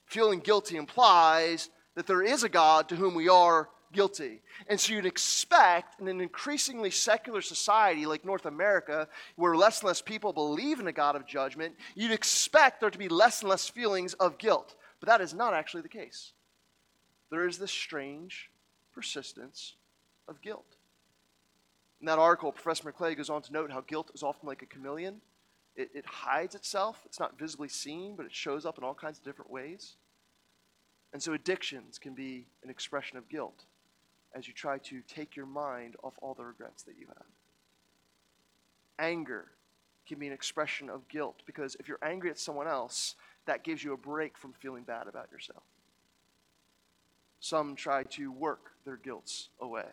Feeling 0.06 0.40
guilty 0.40 0.78
implies 0.78 1.70
that 1.96 2.08
there 2.08 2.22
is 2.22 2.44
a 2.44 2.50
God 2.50 2.88
to 2.90 2.96
whom 2.96 3.14
we 3.14 3.28
are 3.28 3.70
guilty. 3.92 4.42
And 4.68 4.80
so 4.80 4.94
you'd 4.94 5.06
expect 5.06 6.00
in 6.00 6.08
an 6.08 6.22
increasingly 6.22 6.92
secular 6.92 7.42
society 7.42 8.06
like 8.06 8.24
North 8.24 8.46
America, 8.46 9.08
where 9.36 9.56
less 9.56 9.82
and 9.82 9.88
less 9.88 10.02
people 10.02 10.32
believe 10.32 10.80
in 10.80 10.88
a 10.88 10.94
God 10.94 11.16
of 11.16 11.28
judgment, 11.28 11.76
you'd 11.96 12.12
expect 12.12 12.80
there 12.80 12.90
to 12.90 12.98
be 12.98 13.10
less 13.10 13.42
and 13.42 13.50
less 13.50 13.68
feelings 13.68 14.14
of 14.14 14.38
guilt. 14.38 14.76
But 15.00 15.08
that 15.08 15.22
is 15.22 15.34
not 15.34 15.54
actually 15.54 15.82
the 15.82 15.90
case. 15.90 16.32
There 17.32 17.48
is 17.48 17.58
this 17.58 17.72
strange 17.72 18.50
persistence 19.02 19.74
of 20.28 20.40
guilt. 20.44 20.76
In 22.02 22.06
that 22.06 22.20
article, 22.20 22.52
Professor 22.52 22.92
McClay 22.92 23.18
goes 23.18 23.32
on 23.32 23.42
to 23.42 23.52
note 23.52 23.72
how 23.72 23.82
guilt 23.82 24.12
is 24.14 24.22
often 24.22 24.48
like 24.48 24.62
a 24.62 24.68
chameleon. 24.68 25.22
It, 25.76 25.90
it 25.96 26.06
hides 26.06 26.54
itself, 26.54 27.02
it's 27.06 27.20
not 27.20 27.40
visibly 27.40 27.68
seen, 27.68 28.16
but 28.16 28.28
it 28.28 28.32
shows 28.32 28.64
up 28.64 28.78
in 28.78 28.84
all 28.84 28.94
kinds 28.94 29.18
of 29.18 29.24
different 29.24 29.50
ways. 29.50 29.96
And 31.14 31.22
so 31.22 31.34
addictions 31.34 31.98
can 31.98 32.14
be 32.14 32.46
an 32.64 32.70
expression 32.70 33.18
of 33.18 33.28
guilt 33.28 33.66
as 34.36 34.48
you 34.48 34.54
try 34.54 34.78
to 34.78 35.02
take 35.08 35.36
your 35.36 35.48
mind 35.48 35.96
off 36.04 36.14
all 36.22 36.36
the 36.36 36.46
regrets 36.46 36.84
that 36.84 36.96
you 37.00 37.08
have. 37.08 37.26
Anger 39.00 39.46
can 40.08 40.20
be 40.20 40.28
an 40.28 40.34
expression 40.34 40.92
of 40.92 41.08
guilt 41.08 41.42
because 41.48 41.76
if 41.80 41.88
you're 41.88 41.98
angry 42.04 42.30
at 42.30 42.38
someone 42.38 42.68
else, 42.68 43.16
that 43.48 43.64
gives 43.64 43.84
you 43.84 43.94
a 43.94 43.98
break 43.98 44.38
from 44.38 44.54
feeling 44.54 44.84
bad 44.84 45.08
about 45.08 45.32
yourself. 45.32 45.64
Some 47.42 47.76
try 47.76 48.04
to 48.04 48.32
work 48.32 48.72
their 48.86 48.98
guilts 48.98 49.50
away. 49.60 49.88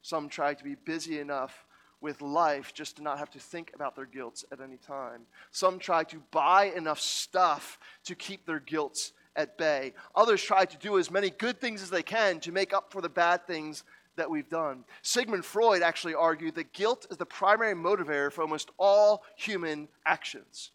Some 0.00 0.28
try 0.28 0.54
to 0.54 0.64
be 0.64 0.76
busy 0.76 1.18
enough 1.18 1.66
with 2.00 2.22
life 2.22 2.72
just 2.72 2.96
to 2.96 3.02
not 3.02 3.18
have 3.18 3.30
to 3.30 3.40
think 3.40 3.72
about 3.74 3.96
their 3.96 4.06
guilts 4.06 4.44
at 4.52 4.60
any 4.60 4.76
time. 4.76 5.22
Some 5.50 5.80
try 5.80 6.04
to 6.04 6.22
buy 6.30 6.66
enough 6.76 7.00
stuff 7.00 7.80
to 8.04 8.14
keep 8.14 8.46
their 8.46 8.60
guilts 8.60 9.12
at 9.34 9.58
bay. 9.58 9.92
Others 10.14 10.42
try 10.42 10.64
to 10.64 10.76
do 10.78 10.98
as 10.98 11.10
many 11.10 11.30
good 11.30 11.60
things 11.60 11.82
as 11.82 11.90
they 11.90 12.02
can 12.02 12.38
to 12.40 12.52
make 12.52 12.72
up 12.72 12.92
for 12.92 13.02
the 13.02 13.08
bad 13.08 13.44
things 13.48 13.82
that 14.14 14.30
we've 14.30 14.48
done. 14.48 14.84
Sigmund 15.02 15.44
Freud 15.44 15.82
actually 15.82 16.14
argued 16.14 16.54
that 16.54 16.72
guilt 16.72 17.06
is 17.10 17.16
the 17.16 17.26
primary 17.26 17.74
motivator 17.74 18.30
for 18.30 18.42
almost 18.42 18.70
all 18.78 19.24
human 19.36 19.88
actions. 20.06 20.70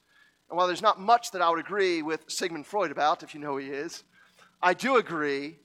And 0.50 0.58
while 0.58 0.68
there's 0.68 0.82
not 0.82 1.00
much 1.00 1.32
that 1.32 1.42
I 1.42 1.50
would 1.50 1.60
agree 1.60 2.02
with 2.02 2.30
Sigmund 2.30 2.66
Freud 2.66 2.92
about, 2.92 3.24
if 3.24 3.34
you 3.34 3.40
know 3.40 3.54
who 3.54 3.58
he 3.58 3.70
is, 3.70 4.04
I 4.62 4.74
do 4.74 4.98
agree 4.98 5.58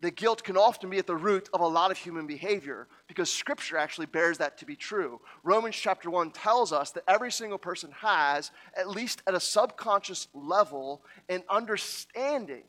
that 0.00 0.14
guilt 0.14 0.44
can 0.44 0.56
often 0.56 0.90
be 0.90 0.98
at 0.98 1.06
the 1.06 1.16
root 1.16 1.48
of 1.52 1.60
a 1.60 1.66
lot 1.66 1.90
of 1.90 1.96
human 1.96 2.26
behavior 2.26 2.86
because 3.08 3.30
scripture 3.30 3.76
actually 3.76 4.06
bears 4.06 4.38
that 4.38 4.58
to 4.58 4.64
be 4.64 4.76
true. 4.76 5.20
Romans 5.42 5.74
chapter 5.74 6.08
1 6.08 6.30
tells 6.30 6.72
us 6.72 6.92
that 6.92 7.02
every 7.08 7.32
single 7.32 7.58
person 7.58 7.90
has, 8.00 8.52
at 8.74 8.88
least 8.88 9.22
at 9.26 9.34
a 9.34 9.40
subconscious 9.40 10.28
level, 10.32 11.02
an 11.28 11.42
understanding 11.50 12.62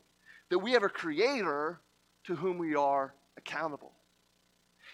that 0.48 0.58
we 0.58 0.72
have 0.72 0.82
a 0.82 0.88
creator 0.88 1.80
to 2.24 2.34
whom 2.34 2.58
we 2.58 2.74
are 2.74 3.14
accountable. 3.36 3.92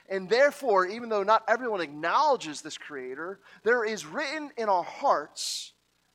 And 0.09 0.29
therefore, 0.29 0.87
even 0.87 1.09
though 1.09 1.22
not 1.22 1.42
everyone 1.49 1.81
acknowledges 1.81 2.61
this 2.61 2.79
creator, 2.79 3.40
there 3.64 3.85
is 3.85 4.07
written 4.07 4.51
in 4.57 4.68
our 4.68 4.85
hearts 4.85 5.72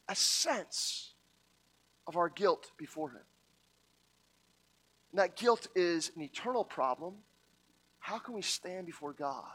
a 0.07 0.15
sense 0.15 1.13
of 2.07 2.15
our 2.15 2.29
guilt 2.29 2.71
before 2.77 3.09
him. 3.09 3.21
And 5.11 5.19
that 5.19 5.35
guilt 5.35 5.67
is 5.75 6.11
an 6.15 6.21
eternal 6.21 6.63
problem. 6.63 7.15
How 7.99 8.17
can 8.17 8.33
we 8.33 8.41
stand 8.41 8.85
before 8.85 9.13
God 9.13 9.53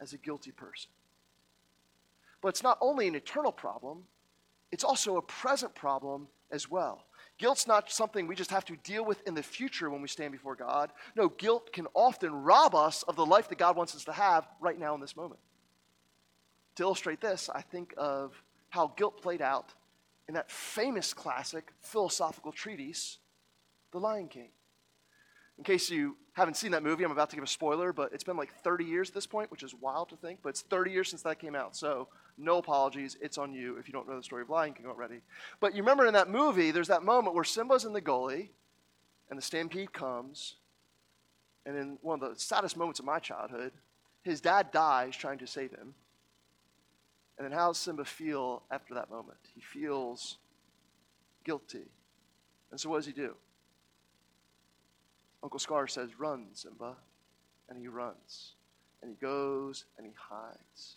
as 0.00 0.12
a 0.12 0.18
guilty 0.18 0.50
person? 0.50 0.90
But 2.42 2.48
it's 2.48 2.62
not 2.62 2.78
only 2.80 3.06
an 3.06 3.14
eternal 3.14 3.52
problem, 3.52 4.04
it's 4.72 4.84
also 4.84 5.16
a 5.16 5.22
present 5.22 5.74
problem 5.74 6.28
as 6.50 6.70
well. 6.70 7.04
Guilt's 7.38 7.66
not 7.66 7.90
something 7.90 8.26
we 8.26 8.34
just 8.34 8.50
have 8.50 8.64
to 8.66 8.76
deal 8.76 9.04
with 9.04 9.26
in 9.26 9.34
the 9.34 9.42
future 9.42 9.88
when 9.88 10.02
we 10.02 10.08
stand 10.08 10.32
before 10.32 10.54
God. 10.54 10.90
No, 11.16 11.28
guilt 11.28 11.72
can 11.72 11.86
often 11.94 12.32
rob 12.34 12.74
us 12.74 13.02
of 13.04 13.16
the 13.16 13.24
life 13.24 13.48
that 13.48 13.58
God 13.58 13.76
wants 13.76 13.94
us 13.94 14.04
to 14.04 14.12
have 14.12 14.46
right 14.60 14.78
now 14.78 14.94
in 14.94 15.00
this 15.00 15.16
moment. 15.16 15.40
To 16.76 16.82
illustrate 16.82 17.20
this, 17.20 17.48
I 17.52 17.62
think 17.62 17.94
of 17.96 18.42
how 18.68 18.88
guilt 18.96 19.22
played 19.22 19.42
out 19.42 19.72
in 20.28 20.34
that 20.34 20.50
famous 20.50 21.14
classic 21.14 21.72
philosophical 21.80 22.52
treatise, 22.52 23.18
The 23.92 23.98
Lion 23.98 24.28
King. 24.28 24.50
In 25.60 25.64
case 25.64 25.90
you 25.90 26.16
haven't 26.32 26.56
seen 26.56 26.70
that 26.70 26.82
movie, 26.82 27.04
I'm 27.04 27.10
about 27.10 27.28
to 27.28 27.36
give 27.36 27.44
a 27.44 27.46
spoiler, 27.46 27.92
but 27.92 28.14
it's 28.14 28.24
been 28.24 28.38
like 28.38 28.50
30 28.64 28.82
years 28.82 29.10
at 29.10 29.14
this 29.14 29.26
point, 29.26 29.50
which 29.50 29.62
is 29.62 29.74
wild 29.74 30.08
to 30.08 30.16
think, 30.16 30.38
but 30.42 30.48
it's 30.48 30.62
30 30.62 30.90
years 30.90 31.10
since 31.10 31.20
that 31.20 31.38
came 31.38 31.54
out. 31.54 31.76
So, 31.76 32.08
no 32.38 32.56
apologies. 32.56 33.18
It's 33.20 33.36
on 33.36 33.52
you 33.52 33.76
if 33.76 33.86
you 33.86 33.92
don't 33.92 34.08
know 34.08 34.16
the 34.16 34.22
story 34.22 34.40
of 34.40 34.48
Lion 34.48 34.72
King 34.72 34.86
already. 34.86 35.20
But 35.60 35.74
you 35.74 35.82
remember 35.82 36.06
in 36.06 36.14
that 36.14 36.30
movie, 36.30 36.70
there's 36.70 36.88
that 36.88 37.02
moment 37.02 37.34
where 37.34 37.44
Simba's 37.44 37.84
in 37.84 37.92
the 37.92 38.00
gully 38.00 38.52
and 39.28 39.36
the 39.36 39.42
stampede 39.42 39.92
comes. 39.92 40.54
And 41.66 41.76
in 41.76 41.98
one 42.00 42.22
of 42.22 42.32
the 42.32 42.40
saddest 42.40 42.78
moments 42.78 42.98
of 42.98 43.04
my 43.04 43.18
childhood, 43.18 43.72
his 44.22 44.40
dad 44.40 44.70
dies 44.70 45.14
trying 45.14 45.36
to 45.40 45.46
save 45.46 45.72
him. 45.72 45.92
And 47.36 47.44
then 47.44 47.52
how 47.52 47.66
does 47.66 47.76
Simba 47.76 48.06
feel 48.06 48.62
after 48.70 48.94
that 48.94 49.10
moment? 49.10 49.40
He 49.54 49.60
feels 49.60 50.38
guilty. 51.44 51.84
And 52.70 52.80
so 52.80 52.88
what 52.88 52.96
does 52.96 53.06
he 53.06 53.12
do? 53.12 53.34
Uncle 55.42 55.58
Scar 55.58 55.86
says, 55.86 56.18
Run, 56.18 56.48
Simba. 56.52 56.96
And 57.68 57.78
he 57.78 57.88
runs. 57.88 58.54
And 59.00 59.10
he 59.10 59.16
goes 59.16 59.84
and 59.96 60.06
he 60.06 60.12
hides. 60.16 60.96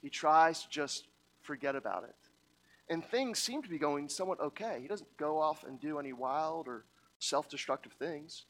He 0.00 0.08
tries 0.08 0.62
to 0.62 0.68
just 0.68 1.06
forget 1.42 1.76
about 1.76 2.04
it. 2.04 2.14
And 2.88 3.04
things 3.04 3.38
seem 3.38 3.62
to 3.62 3.68
be 3.68 3.78
going 3.78 4.08
somewhat 4.08 4.40
okay. 4.40 4.78
He 4.80 4.88
doesn't 4.88 5.16
go 5.16 5.40
off 5.40 5.64
and 5.64 5.80
do 5.80 5.98
any 5.98 6.12
wild 6.12 6.68
or 6.68 6.84
self 7.18 7.48
destructive 7.48 7.92
things. 7.92 8.44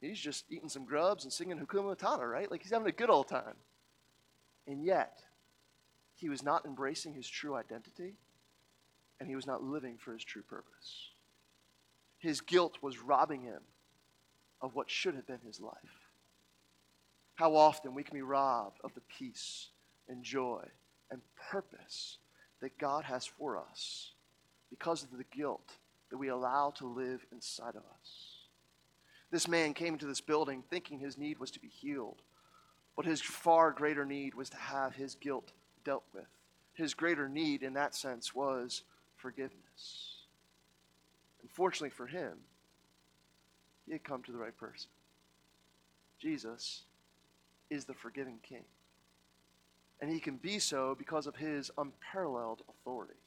He's 0.00 0.18
just 0.18 0.44
eating 0.50 0.68
some 0.68 0.84
grubs 0.84 1.24
and 1.24 1.32
singing 1.32 1.58
Hakuna 1.58 1.96
Matata, 1.96 2.28
right? 2.30 2.50
Like 2.50 2.62
he's 2.62 2.72
having 2.72 2.88
a 2.88 2.92
good 2.92 3.10
old 3.10 3.28
time. 3.28 3.54
And 4.66 4.84
yet, 4.84 5.20
he 6.14 6.28
was 6.28 6.42
not 6.42 6.64
embracing 6.64 7.14
his 7.14 7.28
true 7.28 7.54
identity, 7.54 8.14
and 9.18 9.28
he 9.28 9.36
was 9.36 9.46
not 9.46 9.62
living 9.62 9.96
for 9.98 10.12
his 10.12 10.24
true 10.24 10.42
purpose. 10.42 11.10
His 12.18 12.40
guilt 12.40 12.78
was 12.80 13.00
robbing 13.00 13.42
him 13.42 13.62
of 14.62 14.74
what 14.74 14.88
should 14.88 15.14
have 15.14 15.26
been 15.26 15.40
his 15.44 15.60
life. 15.60 15.74
How 17.34 17.56
often 17.56 17.94
we 17.94 18.04
can 18.04 18.14
be 18.14 18.22
robbed 18.22 18.78
of 18.84 18.94
the 18.94 19.00
peace 19.18 19.68
and 20.08 20.22
joy 20.22 20.64
and 21.10 21.20
purpose 21.50 22.18
that 22.60 22.78
God 22.78 23.04
has 23.04 23.26
for 23.26 23.58
us 23.58 24.12
because 24.70 25.02
of 25.02 25.10
the 25.10 25.24
guilt 25.36 25.72
that 26.10 26.16
we 26.16 26.28
allow 26.28 26.70
to 26.70 26.86
live 26.86 27.26
inside 27.32 27.74
of 27.74 27.82
us. 28.00 28.38
This 29.30 29.48
man 29.48 29.74
came 29.74 29.94
into 29.94 30.06
this 30.06 30.20
building 30.20 30.62
thinking 30.70 30.98
his 30.98 31.18
need 31.18 31.38
was 31.38 31.50
to 31.52 31.60
be 31.60 31.68
healed, 31.68 32.22
but 32.96 33.06
his 33.06 33.20
far 33.20 33.72
greater 33.72 34.04
need 34.04 34.34
was 34.34 34.50
to 34.50 34.56
have 34.56 34.94
his 34.94 35.14
guilt 35.16 35.52
dealt 35.84 36.04
with. 36.14 36.28
His 36.74 36.94
greater 36.94 37.28
need 37.28 37.62
in 37.62 37.72
that 37.74 37.94
sense 37.94 38.34
was 38.34 38.82
forgiveness. 39.16 40.26
Unfortunately 41.42 41.90
for 41.90 42.06
him, 42.06 42.38
had 43.90 44.04
come 44.04 44.22
to 44.22 44.32
the 44.32 44.38
right 44.38 44.56
person. 44.56 44.88
Jesus 46.20 46.82
is 47.68 47.84
the 47.84 47.94
forgiving 47.94 48.38
King. 48.42 48.64
And 50.00 50.10
he 50.10 50.20
can 50.20 50.36
be 50.36 50.58
so 50.58 50.94
because 50.96 51.26
of 51.26 51.36
his 51.36 51.70
unparalleled 51.76 52.62
authority. 52.68 53.18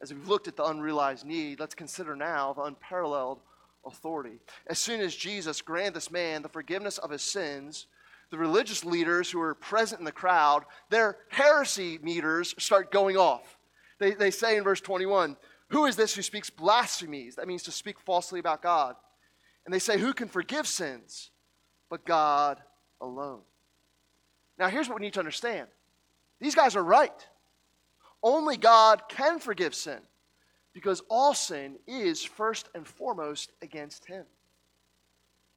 As 0.00 0.12
we've 0.12 0.28
looked 0.28 0.48
at 0.48 0.56
the 0.56 0.64
unrealized 0.64 1.24
need, 1.24 1.60
let's 1.60 1.74
consider 1.74 2.16
now 2.16 2.52
the 2.52 2.62
unparalleled 2.62 3.40
authority. 3.84 4.40
As 4.66 4.78
soon 4.78 5.00
as 5.00 5.14
Jesus 5.14 5.60
granted 5.60 5.94
this 5.94 6.10
man 6.10 6.42
the 6.42 6.48
forgiveness 6.48 6.98
of 6.98 7.10
his 7.10 7.22
sins, 7.22 7.86
the 8.30 8.38
religious 8.38 8.84
leaders 8.84 9.30
who 9.30 9.38
were 9.38 9.54
present 9.54 10.00
in 10.00 10.04
the 10.04 10.12
crowd, 10.12 10.64
their 10.90 11.16
heresy 11.28 11.98
meters 12.02 12.54
start 12.58 12.92
going 12.92 13.16
off. 13.16 13.58
They, 13.98 14.12
they 14.12 14.30
say 14.30 14.56
in 14.56 14.64
verse 14.64 14.80
21, 14.80 15.36
Who 15.68 15.86
is 15.86 15.96
this 15.96 16.14
who 16.14 16.22
speaks 16.22 16.50
blasphemies? 16.50 17.36
That 17.36 17.48
means 17.48 17.62
to 17.64 17.72
speak 17.72 17.98
falsely 17.98 18.38
about 18.38 18.62
God. 18.62 18.96
And 19.68 19.74
they 19.74 19.80
say, 19.80 19.98
Who 19.98 20.14
can 20.14 20.28
forgive 20.28 20.66
sins 20.66 21.28
but 21.90 22.06
God 22.06 22.58
alone? 23.02 23.40
Now, 24.58 24.68
here's 24.68 24.88
what 24.88 24.98
we 24.98 25.04
need 25.04 25.12
to 25.12 25.18
understand 25.18 25.68
these 26.40 26.54
guys 26.54 26.74
are 26.74 26.82
right. 26.82 27.28
Only 28.22 28.56
God 28.56 29.02
can 29.10 29.38
forgive 29.38 29.74
sin 29.74 29.98
because 30.72 31.02
all 31.10 31.34
sin 31.34 31.76
is 31.86 32.24
first 32.24 32.70
and 32.74 32.86
foremost 32.86 33.52
against 33.60 34.06
Him. 34.06 34.24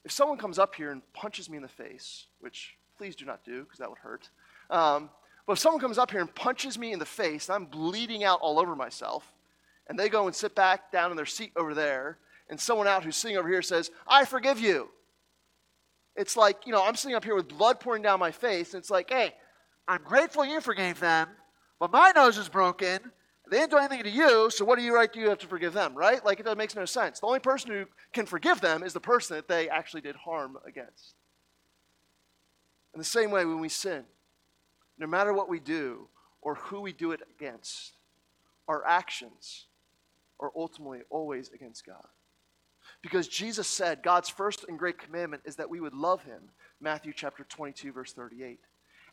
If 0.04 0.12
someone 0.12 0.38
comes 0.38 0.60
up 0.60 0.76
here 0.76 0.92
and 0.92 1.02
punches 1.14 1.50
me 1.50 1.56
in 1.56 1.64
the 1.64 1.70
face, 1.70 2.26
which 2.42 2.76
please 2.98 3.16
do 3.16 3.24
not 3.24 3.46
do 3.46 3.64
because 3.64 3.80
that 3.80 3.88
would 3.88 4.00
hurt, 4.00 4.30
um, 4.70 5.10
but 5.48 5.54
if 5.54 5.60
someone 5.60 5.80
comes 5.80 5.98
up 5.98 6.12
here 6.12 6.20
and 6.20 6.36
punches 6.36 6.78
me 6.78 6.92
in 6.92 7.00
the 7.00 7.06
face, 7.06 7.48
and 7.48 7.56
I'm 7.56 7.66
bleeding 7.66 8.26
out 8.26 8.42
all 8.42 8.60
over 8.60 8.76
myself, 8.76 9.32
and 9.88 9.98
they 9.98 10.10
go 10.10 10.28
and 10.28 10.36
sit 10.36 10.54
back 10.54 10.92
down 10.92 11.12
in 11.12 11.16
their 11.16 11.26
seat 11.26 11.54
over 11.56 11.74
there, 11.74 12.18
and 12.52 12.60
someone 12.60 12.88
out 12.88 13.04
who's 13.04 13.16
sitting 13.16 13.38
over 13.38 13.50
here 13.50 13.62
says, 13.62 13.90
I 14.06 14.26
forgive 14.26 14.60
you. 14.60 14.90
It's 16.18 16.36
like, 16.36 16.68
you 16.68 16.74
know, 16.74 16.86
I'm 16.86 16.96
sitting 16.96 17.16
up 17.16 17.24
here 17.24 17.34
with 17.34 17.48
blood 17.48 17.80
pouring 17.80 18.04
down 18.04 18.20
my 18.20 18.32
face, 18.32 18.74
and 18.74 18.82
it's 18.82 18.90
like, 18.92 19.10
hey, 19.10 19.34
I'm 19.88 20.04
grateful 20.04 20.46
you 20.46 20.60
forgave 20.60 21.00
them, 21.00 21.30
but 21.80 21.92
my 21.92 22.12
nose 22.14 22.38
is 22.38 22.50
broken. 22.50 23.00
They 23.50 23.58
didn't 23.58 23.72
do 23.72 23.78
anything 23.78 24.04
to 24.04 24.10
you, 24.10 24.50
so 24.52 24.66
what 24.66 24.78
do 24.78 24.84
you 24.84 24.94
right 24.94 25.12
do 25.12 25.20
you 25.20 25.30
have 25.30 25.40
to 25.40 25.48
forgive 25.48 25.74
them, 25.74 25.96
right? 25.96 26.24
Like 26.24 26.42
it 26.42 26.58
makes 26.58 26.76
no 26.76 26.86
sense. 26.86 27.22
The 27.22 27.26
only 27.26 27.40
person 27.40 27.72
who 27.72 27.86
can 28.14 28.26
forgive 28.26 28.60
them 28.60 28.84
is 28.84 28.94
the 28.94 29.00
person 29.00 29.38
that 29.38 29.48
they 29.48 29.70
actually 29.70 30.02
did 30.02 30.16
harm 30.18 30.58
against. 30.68 31.16
In 32.94 33.00
the 33.00 33.06
same 33.06 33.32
way, 33.32 33.46
when 33.46 33.62
we 33.62 33.70
sin, 33.70 34.04
no 35.00 35.08
matter 35.08 35.34
what 35.34 35.50
we 35.50 35.60
do 35.60 36.08
or 36.42 36.56
who 36.56 36.82
we 36.82 36.92
do 36.92 37.12
it 37.12 37.22
against, 37.38 37.94
our 38.68 38.86
actions 38.86 39.68
are 40.40 40.52
ultimately 40.56 41.00
always 41.10 41.50
against 41.50 41.86
God. 41.86 42.08
Because 43.02 43.28
Jesus 43.28 43.68
said 43.68 44.04
God's 44.04 44.30
first 44.30 44.66
and 44.68 44.78
great 44.78 44.98
commandment 44.98 45.44
is 45.46 45.56
that 45.56 45.70
we 45.70 45.80
would 45.80 45.94
love 45.94 46.24
him. 46.24 46.52
Matthew 46.80 47.14
chapter 47.16 47.44
22 47.44 47.92
verse 47.92 48.14
38. 48.14 48.60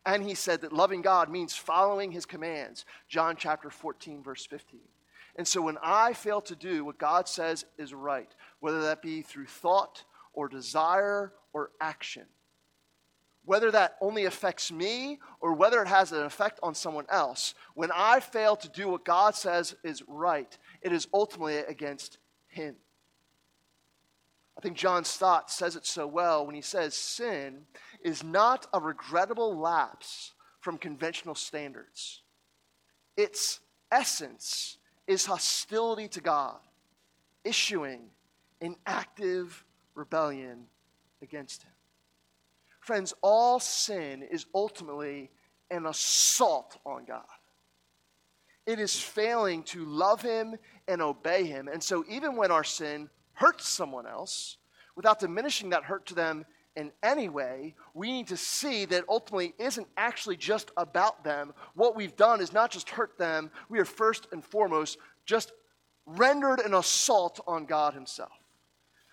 And 0.06 0.22
he 0.22 0.34
said 0.34 0.60
that 0.60 0.72
loving 0.72 1.02
God 1.02 1.30
means 1.30 1.54
following 1.54 2.12
his 2.12 2.26
commands. 2.26 2.84
John 3.08 3.36
chapter 3.36 3.70
14 3.70 4.22
verse 4.22 4.46
15. 4.46 4.80
And 5.36 5.46
so 5.46 5.62
when 5.62 5.78
I 5.82 6.12
fail 6.12 6.40
to 6.42 6.56
do 6.56 6.84
what 6.84 6.98
God 6.98 7.28
says 7.28 7.64
is 7.78 7.94
right, 7.94 8.30
whether 8.60 8.82
that 8.82 9.02
be 9.02 9.22
through 9.22 9.46
thought 9.46 10.04
or 10.32 10.48
desire 10.48 11.32
or 11.52 11.70
action, 11.80 12.24
whether 13.44 13.70
that 13.70 13.96
only 14.02 14.26
affects 14.26 14.70
me 14.70 15.20
or 15.40 15.54
whether 15.54 15.80
it 15.80 15.88
has 15.88 16.12
an 16.12 16.22
effect 16.22 16.60
on 16.62 16.74
someone 16.74 17.06
else, 17.08 17.54
when 17.74 17.90
I 17.94 18.20
fail 18.20 18.56
to 18.56 18.68
do 18.68 18.88
what 18.88 19.06
God 19.06 19.34
says 19.34 19.74
is 19.82 20.02
right, 20.06 20.58
it 20.82 20.92
is 20.92 21.08
ultimately 21.14 21.56
against 21.56 22.18
Him. 22.48 22.76
I 24.58 24.60
think 24.60 24.76
John 24.76 25.04
Stott 25.04 25.52
says 25.52 25.76
it 25.76 25.86
so 25.86 26.04
well 26.08 26.44
when 26.44 26.56
he 26.56 26.60
says 26.60 26.94
sin 26.94 27.60
is 28.02 28.24
not 28.24 28.66
a 28.72 28.80
regrettable 28.80 29.56
lapse 29.56 30.32
from 30.58 30.78
conventional 30.78 31.36
standards. 31.36 32.22
Its 33.16 33.60
essence 33.92 34.78
is 35.06 35.26
hostility 35.26 36.08
to 36.08 36.20
God, 36.20 36.58
issuing 37.44 38.10
in 38.60 38.74
active 38.84 39.64
rebellion 39.94 40.66
against 41.22 41.62
Him. 41.62 41.72
Friends, 42.80 43.14
all 43.22 43.60
sin 43.60 44.22
is 44.22 44.46
ultimately 44.54 45.30
an 45.70 45.86
assault 45.86 46.78
on 46.84 47.04
God. 47.04 47.22
It 48.66 48.80
is 48.80 48.98
failing 48.98 49.62
to 49.64 49.84
love 49.84 50.20
Him 50.20 50.56
and 50.88 51.00
obey 51.00 51.44
Him. 51.44 51.68
And 51.68 51.82
so, 51.82 52.04
even 52.08 52.36
when 52.36 52.50
our 52.50 52.64
sin 52.64 53.08
hurts 53.38 53.68
someone 53.68 54.06
else, 54.06 54.56
without 54.96 55.20
diminishing 55.20 55.70
that 55.70 55.84
hurt 55.84 56.06
to 56.06 56.14
them 56.14 56.44
in 56.74 56.92
any 57.02 57.28
way, 57.28 57.74
we 57.94 58.12
need 58.12 58.28
to 58.28 58.36
see 58.36 58.84
that 58.84 59.04
ultimately 59.08 59.54
isn't 59.58 59.86
actually 59.96 60.36
just 60.36 60.70
about 60.76 61.24
them. 61.24 61.52
What 61.74 61.96
we've 61.96 62.16
done 62.16 62.40
is 62.40 62.52
not 62.52 62.70
just 62.70 62.90
hurt 62.90 63.16
them, 63.16 63.50
we 63.68 63.78
are 63.78 63.84
first 63.84 64.28
and 64.32 64.44
foremost 64.44 64.98
just 65.24 65.52
rendered 66.06 66.60
an 66.60 66.74
assault 66.74 67.40
on 67.46 67.64
God 67.64 67.94
Himself. 67.94 68.32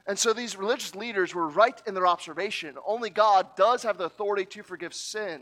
And 0.08 0.18
so 0.18 0.34
these 0.34 0.56
religious 0.56 0.96
leaders 0.96 1.34
were 1.34 1.48
right 1.48 1.80
in 1.88 1.94
their 1.94 2.08
observation. 2.08 2.76
Only 2.86 3.10
God 3.10 3.56
does 3.56 3.84
have 3.84 3.98
the 3.98 4.06
authority 4.06 4.46
to 4.46 4.64
forgive 4.64 4.94
sin. 4.94 5.42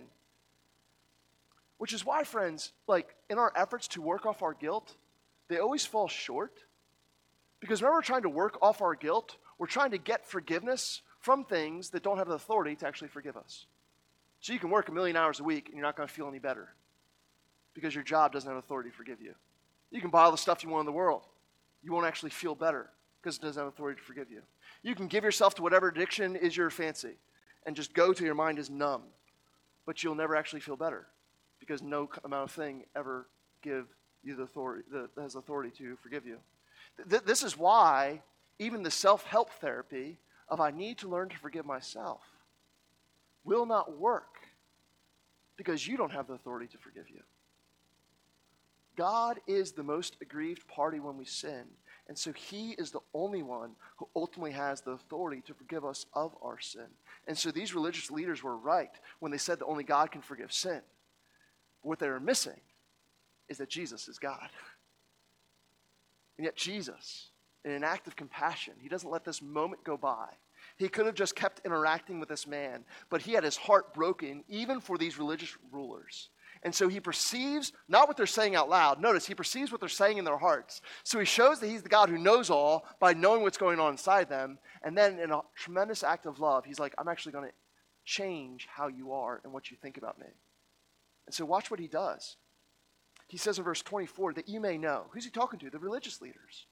Which 1.77 1.93
is 1.93 2.05
why, 2.05 2.23
friends, 2.23 2.71
like 2.87 3.15
in 3.29 3.37
our 3.37 3.51
efforts 3.55 3.87
to 3.89 4.01
work 4.01 4.25
off 4.25 4.41
our 4.41 4.53
guilt, 4.53 4.95
they 5.49 5.57
always 5.57 5.85
fall 5.85 6.07
short. 6.07 6.63
Because 7.63 7.81
remember, 7.81 7.99
we're 7.99 8.01
trying 8.01 8.23
to 8.23 8.29
work 8.29 8.57
off 8.61 8.81
our 8.81 8.93
guilt, 8.93 9.37
we're 9.57 9.67
trying 9.67 9.91
to 9.91 9.97
get 9.97 10.25
forgiveness 10.25 11.01
from 11.21 11.45
things 11.45 11.91
that 11.91 12.03
don't 12.03 12.17
have 12.17 12.27
the 12.27 12.33
authority 12.33 12.75
to 12.75 12.85
actually 12.85 13.07
forgive 13.07 13.37
us. 13.37 13.67
So 14.41 14.51
you 14.51 14.59
can 14.59 14.69
work 14.69 14.89
a 14.89 14.91
million 14.91 15.15
hours 15.15 15.39
a 15.39 15.45
week 15.45 15.67
and 15.67 15.77
you're 15.77 15.85
not 15.85 15.95
going 15.95 16.05
to 16.05 16.13
feel 16.13 16.27
any 16.27 16.39
better 16.39 16.67
because 17.73 17.95
your 17.95 18.03
job 18.03 18.33
doesn't 18.33 18.49
have 18.49 18.57
authority 18.57 18.89
to 18.89 18.95
forgive 18.97 19.21
you. 19.21 19.33
You 19.91 20.01
can 20.01 20.09
buy 20.09 20.23
all 20.23 20.31
the 20.31 20.37
stuff 20.37 20.61
you 20.61 20.69
want 20.69 20.81
in 20.81 20.87
the 20.87 20.91
world, 20.91 21.21
you 21.81 21.93
won't 21.93 22.05
actually 22.05 22.31
feel 22.31 22.53
better 22.53 22.89
because 23.21 23.37
it 23.37 23.41
doesn't 23.41 23.63
have 23.63 23.71
authority 23.71 23.97
to 23.97 24.05
forgive 24.05 24.29
you. 24.29 24.41
You 24.81 24.93
can 24.93 25.07
give 25.07 25.23
yourself 25.23 25.55
to 25.55 25.61
whatever 25.61 25.87
addiction 25.87 26.35
is 26.35 26.57
your 26.57 26.69
fancy 26.69 27.13
and 27.65 27.77
just 27.77 27.93
go 27.93 28.11
till 28.11 28.25
your 28.25 28.35
mind 28.35 28.59
is 28.59 28.69
numb, 28.69 29.03
but 29.85 30.03
you'll 30.03 30.15
never 30.15 30.35
actually 30.35 30.59
feel 30.59 30.75
better 30.75 31.07
because 31.61 31.81
no 31.81 32.09
amount 32.25 32.49
of 32.49 32.51
thing 32.53 32.83
ever 32.93 33.25
give 33.61 33.85
you 34.21 34.35
the 34.35 34.43
authority 34.43 34.83
that 34.91 35.11
has 35.21 35.35
authority 35.35 35.71
to 35.77 35.95
forgive 36.03 36.25
you. 36.25 36.39
Th- 37.09 37.23
this 37.23 37.43
is 37.43 37.57
why 37.57 38.21
even 38.59 38.83
the 38.83 38.91
self-help 38.91 39.51
therapy 39.53 40.17
of 40.47 40.59
I 40.59 40.71
need 40.71 40.99
to 40.99 41.09
learn 41.09 41.29
to 41.29 41.37
forgive 41.37 41.65
myself 41.65 42.21
will 43.43 43.65
not 43.65 43.97
work 43.97 44.37
because 45.57 45.87
you 45.87 45.97
don't 45.97 46.11
have 46.11 46.27
the 46.27 46.33
authority 46.33 46.67
to 46.67 46.77
forgive 46.77 47.09
you. 47.09 47.21
God 48.95 49.39
is 49.47 49.71
the 49.71 49.83
most 49.83 50.17
aggrieved 50.21 50.67
party 50.67 50.99
when 50.99 51.17
we 51.17 51.25
sin. 51.25 51.63
And 52.07 52.17
so 52.17 52.31
he 52.33 52.71
is 52.71 52.91
the 52.91 52.99
only 53.13 53.41
one 53.41 53.71
who 53.97 54.07
ultimately 54.15 54.51
has 54.51 54.81
the 54.81 54.91
authority 54.91 55.41
to 55.47 55.53
forgive 55.53 55.85
us 55.85 56.05
of 56.13 56.35
our 56.43 56.59
sin. 56.59 56.87
And 57.27 57.37
so 57.37 57.49
these 57.49 57.73
religious 57.73 58.11
leaders 58.11 58.43
were 58.43 58.57
right 58.57 58.91
when 59.19 59.31
they 59.31 59.37
said 59.37 59.59
that 59.59 59.65
only 59.65 59.83
God 59.83 60.11
can 60.11 60.21
forgive 60.21 60.51
sin. 60.51 60.81
What 61.81 61.99
they 61.99 62.09
were 62.09 62.19
missing 62.19 62.59
is 63.49 63.57
that 63.57 63.69
Jesus 63.69 64.07
is 64.07 64.19
God. 64.19 64.49
And 66.37 66.45
yet, 66.45 66.55
Jesus, 66.55 67.29
in 67.63 67.71
an 67.71 67.83
act 67.83 68.07
of 68.07 68.15
compassion, 68.15 68.73
he 68.79 68.89
doesn't 68.89 69.09
let 69.09 69.23
this 69.23 69.41
moment 69.41 69.83
go 69.83 69.97
by. 69.97 70.29
He 70.77 70.89
could 70.89 71.05
have 71.05 71.15
just 71.15 71.35
kept 71.35 71.61
interacting 71.65 72.19
with 72.19 72.29
this 72.29 72.47
man, 72.47 72.85
but 73.09 73.21
he 73.21 73.33
had 73.33 73.43
his 73.43 73.57
heart 73.57 73.93
broken 73.93 74.43
even 74.47 74.79
for 74.79 74.97
these 74.97 75.19
religious 75.19 75.55
rulers. 75.71 76.29
And 76.63 76.73
so 76.73 76.87
he 76.87 76.99
perceives 76.99 77.73
not 77.89 78.07
what 78.07 78.15
they're 78.15 78.25
saying 78.25 78.55
out 78.55 78.69
loud. 78.69 79.01
Notice, 79.01 79.25
he 79.25 79.35
perceives 79.35 79.71
what 79.71 79.81
they're 79.81 79.89
saying 79.89 80.17
in 80.17 80.25
their 80.25 80.37
hearts. 80.37 80.81
So 81.03 81.19
he 81.19 81.25
shows 81.25 81.59
that 81.59 81.67
he's 81.67 81.83
the 81.83 81.89
God 81.89 82.09
who 82.09 82.17
knows 82.17 82.49
all 82.49 82.85
by 82.99 83.13
knowing 83.13 83.41
what's 83.41 83.57
going 83.57 83.79
on 83.79 83.91
inside 83.91 84.29
them. 84.29 84.57
And 84.81 84.97
then, 84.97 85.19
in 85.19 85.31
a 85.31 85.41
tremendous 85.55 86.03
act 86.03 86.25
of 86.25 86.39
love, 86.39 86.63
he's 86.65 86.79
like, 86.79 86.95
I'm 86.97 87.09
actually 87.09 87.33
going 87.33 87.49
to 87.49 87.53
change 88.05 88.67
how 88.73 88.87
you 88.87 89.11
are 89.11 89.41
and 89.43 89.51
what 89.51 89.71
you 89.71 89.77
think 89.77 89.97
about 89.97 90.19
me. 90.19 90.27
And 91.25 91.35
so, 91.35 91.43
watch 91.45 91.69
what 91.69 91.81
he 91.81 91.87
does. 91.87 92.37
He 93.33 93.39
says 93.39 93.57
in 93.57 93.63
verse 93.63 93.81
24 93.81 94.33
that 94.33 94.47
you 94.47 94.59
may 94.59 94.77
know. 94.77 95.05
Who's 95.09 95.25
he 95.25 95.31
talking 95.31 95.57
to? 95.57 95.71
The 95.71 95.79
religious 95.79 96.21
leaders. 96.21 96.67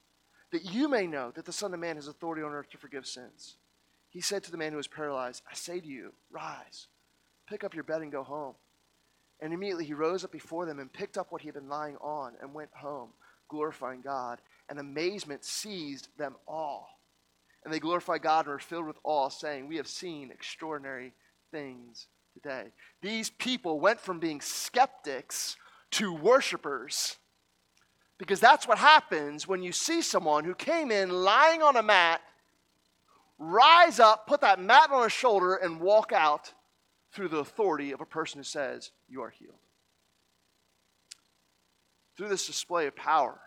That 0.52 0.72
you 0.72 0.88
may 0.88 1.08
know 1.08 1.32
that 1.32 1.46
the 1.46 1.52
Son 1.52 1.74
of 1.74 1.80
Man 1.80 1.96
has 1.96 2.08
authority 2.08 2.44
on 2.44 2.52
earth 2.52 2.70
to 2.70 2.78
forgive 2.78 3.08
sins. 3.08 3.56
He 4.12 4.22
said 4.22 4.44
to 4.44 4.52
the 4.52 4.58
man 4.58 4.70
who 4.70 4.78
was 4.78 4.88
paralyzed, 4.88 5.42
I 5.50 5.56
say 5.56 5.80
to 5.80 5.88
you, 5.88 6.14
rise, 6.30 6.86
pick 7.50 7.64
up 7.64 7.74
your 7.74 7.84
bed 7.84 8.04
and 8.04 8.12
go 8.12 8.22
home. 8.22 8.54
And 9.40 9.54
immediately 9.54 9.86
he 9.86 9.96
rose 9.96 10.24
up 10.24 10.32
before 10.32 10.68
them 10.68 10.78
and 10.78 10.94
picked 10.94 11.18
up 11.18 11.32
what 11.32 11.42
he 11.42 11.48
had 11.48 11.56
been 11.56 11.68
lying 11.68 11.98
on 11.98 12.34
and 12.40 12.54
went 12.54 12.70
home, 12.76 13.10
glorifying 13.50 14.02
God. 14.02 14.40
And 14.70 14.78
amazement 14.78 15.44
seized 15.44 16.10
them 16.20 16.36
all. 16.48 17.00
And 17.66 17.74
they 17.74 17.80
glorified 17.80 18.22
God 18.22 18.46
and 18.46 18.54
were 18.54 18.60
filled 18.60 18.86
with 18.86 18.98
awe, 19.04 19.30
saying, 19.30 19.68
We 19.68 19.78
have 19.78 19.88
seen 19.88 20.30
extraordinary 20.30 21.14
things 21.50 22.06
today. 22.36 22.66
These 23.02 23.32
people 23.32 23.80
went 23.80 24.00
from 24.00 24.20
being 24.20 24.42
skeptics 24.42 25.58
to 25.92 26.14
worshipers. 26.14 27.18
Because 28.18 28.40
that's 28.40 28.68
what 28.68 28.78
happens 28.78 29.48
when 29.48 29.64
you 29.64 29.72
see 29.72 30.02
someone 30.02 30.44
who 30.44 30.54
came 30.54 30.92
in 30.92 31.10
lying 31.10 31.62
on 31.62 31.76
a 31.76 31.82
mat, 31.82 32.22
rise 33.40 34.00
up, 34.00 34.28
put 34.28 34.42
that 34.42 34.60
mat 34.62 34.92
on 34.92 35.04
his 35.04 35.12
shoulder, 35.12 35.56
and 35.56 35.80
walk 35.80 36.12
out 36.12 36.54
through 37.12 37.30
the 37.30 37.38
authority 37.38 37.92
of 37.92 38.00
a 38.00 38.06
person 38.06 38.40
who 38.40 38.44
says, 38.44 38.92
You 39.10 39.24
are 39.24 39.32
healed. 39.32 39.56
Through 42.16 42.30
this 42.30 42.46
display 42.46 42.86
of 42.86 42.96
power, 42.96 43.40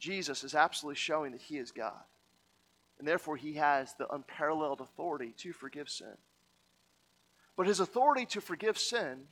Jesus 0.00 0.42
is 0.42 0.56
absolutely 0.56 0.96
showing 0.96 1.30
that 1.30 1.40
he 1.40 1.58
is 1.58 1.70
God. 1.70 2.02
And 2.98 3.06
therefore, 3.06 3.36
he 3.36 3.54
has 3.54 3.94
the 3.94 4.12
unparalleled 4.12 4.80
authority 4.80 5.32
to 5.38 5.52
forgive 5.52 5.88
sin. 5.88 6.16
But 7.56 7.66
his 7.66 7.78
authority 7.78 8.26
to 8.26 8.40
forgive 8.40 8.78
sin 8.78 9.28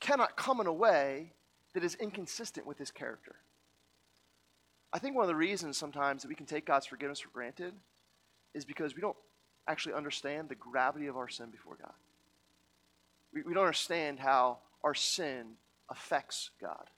cannot 0.00 0.36
come 0.36 0.60
in 0.60 0.66
a 0.66 0.72
way 0.72 1.34
that 1.76 1.84
is 1.84 1.94
inconsistent 1.96 2.66
with 2.66 2.78
his 2.78 2.90
character. 2.90 3.36
I 4.94 4.98
think 4.98 5.14
one 5.14 5.24
of 5.24 5.28
the 5.28 5.36
reasons 5.36 5.76
sometimes 5.76 6.22
that 6.22 6.28
we 6.28 6.34
can 6.34 6.46
take 6.46 6.64
God's 6.64 6.86
forgiveness 6.86 7.20
for 7.20 7.28
granted 7.28 7.74
is 8.54 8.64
because 8.64 8.94
we 8.94 9.02
don't 9.02 9.16
actually 9.68 9.92
understand 9.92 10.48
the 10.48 10.54
gravity 10.54 11.06
of 11.06 11.18
our 11.18 11.28
sin 11.28 11.50
before 11.50 11.76
God. 11.78 11.92
We, 13.34 13.42
we 13.42 13.52
don't 13.52 13.64
understand 13.64 14.18
how 14.18 14.56
our 14.82 14.94
sin 14.94 15.48
affects 15.90 16.48
God. 16.58 16.88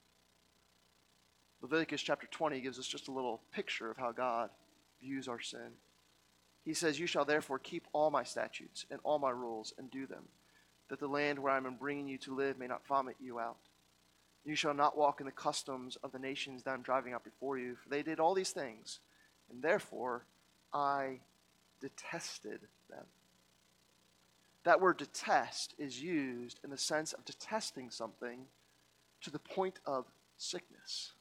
Leviticus 1.61 2.01
chapter 2.01 2.29
20 2.31 2.61
gives 2.61 2.79
us 2.79 2.87
just 2.87 3.09
a 3.09 3.13
little 3.13 3.41
picture 3.51 3.91
of 3.91 3.97
how 3.97 4.13
God 4.13 4.49
views 5.03 5.27
our 5.27 5.41
sin. 5.41 5.73
He 6.65 6.73
says, 6.73 7.01
You 7.01 7.09
shall 7.09 7.25
therefore 7.25 7.59
keep 7.59 7.89
all 7.93 8.13
my 8.13 8.23
statutes 8.23 8.87
and 8.93 9.01
all 9.03 9.19
my 9.19 9.31
rules 9.31 9.75
and 9.77 9.91
do 9.91 10.07
them, 10.07 10.23
that 10.89 11.01
the 11.01 11.09
land 11.09 11.41
where 11.41 11.53
I 11.53 11.57
am 11.57 11.75
bringing 11.81 12.07
you 12.07 12.19
to 12.19 12.37
live 12.37 12.61
may 12.61 12.69
not 12.69 12.87
vomit 12.87 13.17
you 13.19 13.41
out. 13.41 13.57
You 14.49 14.55
shall 14.55 14.73
not 14.73 14.97
walk 14.97 15.21
in 15.21 15.27
the 15.27 15.33
customs 15.33 15.99
of 16.03 16.11
the 16.11 16.19
nations 16.19 16.63
that 16.63 16.71
I 16.71 16.75
am 16.75 16.81
driving 16.81 17.13
out 17.13 17.23
before 17.23 17.59
you, 17.59 17.77
for 17.77 17.91
they 17.91 18.03
did 18.03 18.19
all 18.19 18.33
these 18.33 18.53
things, 18.53 18.99
and 19.51 19.61
therefore 19.61 20.25
I 20.73 21.19
detested 21.83 22.61
them. 22.89 23.05
That 24.65 24.81
word 24.81 24.97
detest 24.97 25.75
is 25.77 26.03
used 26.03 26.61
in 26.65 26.71
the 26.71 26.79
sense 26.79 27.13
of 27.13 27.27
detesting 27.27 27.91
something 27.91 28.47
to 29.21 29.31
the 29.31 29.39
point 29.39 29.81
of 29.85 30.07
sickness. 30.39 31.13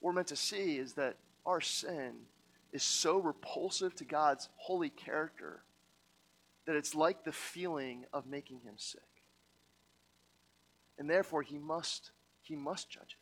What 0.00 0.10
we're 0.10 0.16
meant 0.16 0.28
to 0.28 0.36
see 0.36 0.76
is 0.76 0.92
that 0.92 1.16
our 1.46 1.62
sin 1.62 2.16
is 2.74 2.82
so 2.82 3.16
repulsive 3.16 3.94
to 3.94 4.04
God's 4.04 4.50
holy 4.56 4.90
character 4.90 5.62
that 6.66 6.76
it's 6.76 6.94
like 6.94 7.24
the 7.24 7.32
feeling 7.32 8.04
of 8.12 8.26
making 8.26 8.60
him 8.60 8.74
sick. 8.76 9.00
And 10.98 11.08
therefore 11.08 11.42
he 11.42 11.58
must 11.58 12.10
he 12.42 12.56
must 12.56 12.88
judge 12.88 13.02
it. 13.02 13.18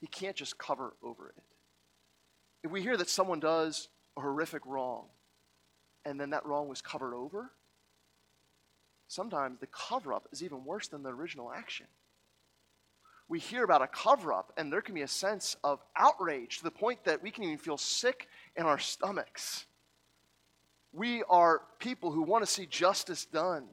He 0.00 0.06
can't 0.06 0.36
just 0.36 0.58
cover 0.58 0.94
over 1.02 1.28
it. 1.28 1.42
If 2.62 2.70
we 2.70 2.82
hear 2.82 2.96
that 2.96 3.08
someone 3.08 3.40
does 3.40 3.88
a 4.16 4.20
horrific 4.20 4.66
wrong 4.66 5.06
and 6.04 6.20
then 6.20 6.30
that 6.30 6.44
wrong 6.44 6.68
was 6.68 6.82
covered 6.82 7.14
over, 7.14 7.50
sometimes 9.08 9.58
the 9.58 9.66
cover 9.66 10.12
up 10.12 10.28
is 10.32 10.42
even 10.42 10.64
worse 10.64 10.88
than 10.88 11.02
the 11.02 11.10
original 11.10 11.50
action. 11.50 11.86
We 13.28 13.38
hear 13.38 13.62
about 13.62 13.80
a 13.80 13.86
cover 13.86 14.32
up, 14.32 14.52
and 14.56 14.72
there 14.72 14.82
can 14.82 14.96
be 14.96 15.02
a 15.02 15.08
sense 15.08 15.56
of 15.62 15.80
outrage 15.94 16.58
to 16.58 16.64
the 16.64 16.70
point 16.72 17.04
that 17.04 17.22
we 17.22 17.30
can 17.30 17.44
even 17.44 17.58
feel 17.58 17.78
sick 17.78 18.26
in 18.56 18.66
our 18.66 18.78
stomachs. 18.78 19.66
We 20.92 21.22
are 21.30 21.62
people 21.78 22.10
who 22.10 22.22
want 22.22 22.44
to 22.44 22.50
see 22.50 22.66
justice 22.66 23.24
done. 23.24 23.68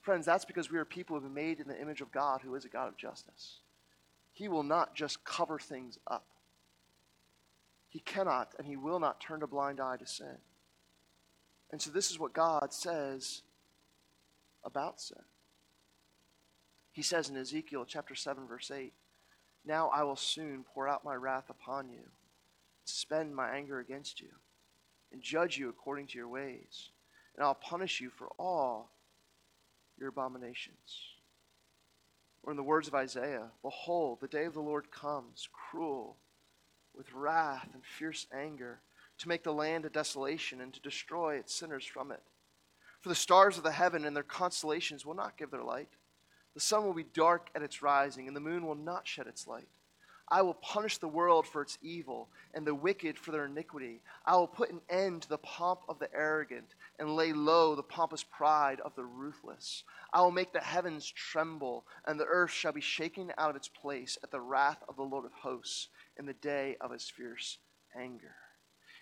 Friends, 0.00 0.24
that's 0.24 0.44
because 0.44 0.70
we 0.70 0.78
are 0.78 0.84
people 0.84 1.14
who 1.14 1.22
have 1.22 1.34
been 1.34 1.44
made 1.44 1.60
in 1.60 1.68
the 1.68 1.80
image 1.80 2.00
of 2.00 2.10
God, 2.10 2.40
who 2.42 2.54
is 2.54 2.64
a 2.64 2.68
God 2.68 2.88
of 2.88 2.96
justice. 2.96 3.58
He 4.32 4.48
will 4.48 4.62
not 4.62 4.94
just 4.94 5.24
cover 5.24 5.58
things 5.58 5.98
up. 6.06 6.26
He 7.88 8.00
cannot 8.00 8.54
and 8.56 8.66
he 8.66 8.76
will 8.76 9.00
not 9.00 9.20
turn 9.20 9.42
a 9.42 9.46
blind 9.46 9.80
eye 9.80 9.96
to 9.96 10.06
sin. 10.06 10.38
And 11.70 11.80
so, 11.80 11.90
this 11.90 12.10
is 12.10 12.18
what 12.18 12.32
God 12.32 12.72
says 12.72 13.42
about 14.64 15.00
sin. 15.00 15.22
He 16.92 17.02
says 17.02 17.28
in 17.28 17.36
Ezekiel 17.36 17.84
chapter 17.86 18.14
7, 18.14 18.46
verse 18.48 18.70
8, 18.70 18.92
Now 19.64 19.88
I 19.88 20.02
will 20.02 20.16
soon 20.16 20.64
pour 20.64 20.88
out 20.88 21.04
my 21.04 21.14
wrath 21.14 21.48
upon 21.48 21.88
you, 21.88 22.08
spend 22.84 23.34
my 23.34 23.50
anger 23.50 23.78
against 23.78 24.20
you, 24.20 24.30
and 25.12 25.22
judge 25.22 25.58
you 25.58 25.68
according 25.68 26.08
to 26.08 26.18
your 26.18 26.28
ways. 26.28 26.90
And 27.36 27.44
I'll 27.44 27.54
punish 27.54 28.00
you 28.00 28.10
for 28.10 28.28
all 28.38 28.90
your 30.00 30.08
abominations. 30.08 31.14
Or 32.42 32.50
in 32.50 32.56
the 32.56 32.62
words 32.62 32.88
of 32.88 32.94
Isaiah, 32.94 33.48
Behold, 33.62 34.20
the 34.20 34.28
day 34.28 34.46
of 34.46 34.54
the 34.54 34.60
Lord 34.60 34.90
comes, 34.90 35.48
cruel, 35.52 36.16
with 36.96 37.12
wrath 37.12 37.68
and 37.74 37.84
fierce 37.84 38.26
anger, 38.34 38.80
to 39.18 39.28
make 39.28 39.44
the 39.44 39.52
land 39.52 39.84
a 39.84 39.90
desolation 39.90 40.62
and 40.62 40.72
to 40.72 40.80
destroy 40.80 41.36
its 41.36 41.54
sinners 41.54 41.84
from 41.84 42.10
it. 42.10 42.22
For 43.00 43.10
the 43.10 43.14
stars 43.14 43.58
of 43.58 43.64
the 43.64 43.72
heaven 43.72 44.04
and 44.04 44.16
their 44.16 44.22
constellations 44.22 45.04
will 45.04 45.14
not 45.14 45.36
give 45.36 45.50
their 45.50 45.62
light. 45.62 45.90
The 46.54 46.60
sun 46.60 46.84
will 46.84 46.94
be 46.94 47.04
dark 47.04 47.48
at 47.54 47.62
its 47.62 47.82
rising, 47.82 48.26
and 48.26 48.36
the 48.36 48.40
moon 48.40 48.66
will 48.66 48.74
not 48.74 49.06
shed 49.06 49.26
its 49.26 49.46
light. 49.46 49.68
I 50.30 50.42
will 50.42 50.54
punish 50.54 50.98
the 50.98 51.08
world 51.08 51.46
for 51.46 51.62
its 51.62 51.76
evil, 51.82 52.28
and 52.54 52.64
the 52.64 52.74
wicked 52.74 53.18
for 53.18 53.32
their 53.32 53.46
iniquity. 53.46 54.00
I 54.24 54.36
will 54.36 54.46
put 54.46 54.70
an 54.70 54.80
end 54.88 55.22
to 55.22 55.28
the 55.28 55.38
pomp 55.38 55.80
of 55.88 55.98
the 55.98 56.08
arrogant, 56.14 56.74
and 56.98 57.16
lay 57.16 57.32
low 57.32 57.74
the 57.74 57.82
pompous 57.82 58.22
pride 58.22 58.80
of 58.80 58.94
the 58.94 59.04
ruthless. 59.04 59.82
I 60.12 60.20
will 60.20 60.30
make 60.30 60.52
the 60.52 60.60
heavens 60.60 61.10
tremble, 61.10 61.84
and 62.04 62.18
the 62.18 62.26
earth 62.26 62.52
shall 62.52 62.72
be 62.72 62.80
shaken 62.80 63.32
out 63.38 63.50
of 63.50 63.56
its 63.56 63.68
place 63.68 64.18
at 64.22 64.30
the 64.30 64.40
wrath 64.40 64.78
of 64.88 64.96
the 64.96 65.02
Lord 65.02 65.24
of 65.24 65.32
hosts 65.32 65.88
in 66.16 66.26
the 66.26 66.34
day 66.34 66.76
of 66.80 66.92
his 66.92 67.10
fierce 67.10 67.58
anger. 67.98 68.34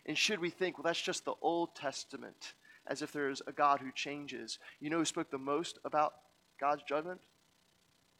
And 0.06 0.16
should 0.16 0.38
we 0.38 0.48
think, 0.48 0.78
well, 0.78 0.84
that's 0.84 1.02
just 1.02 1.26
the 1.26 1.34
Old 1.42 1.74
Testament, 1.74 2.54
as 2.86 3.02
if 3.02 3.12
there's 3.12 3.42
a 3.46 3.52
God 3.52 3.80
who 3.80 3.92
changes? 3.92 4.58
You 4.80 4.88
know 4.88 4.98
who 4.98 5.04
spoke 5.04 5.30
the 5.30 5.36
most 5.36 5.78
about 5.84 6.14
God's 6.58 6.82
judgment? 6.88 7.20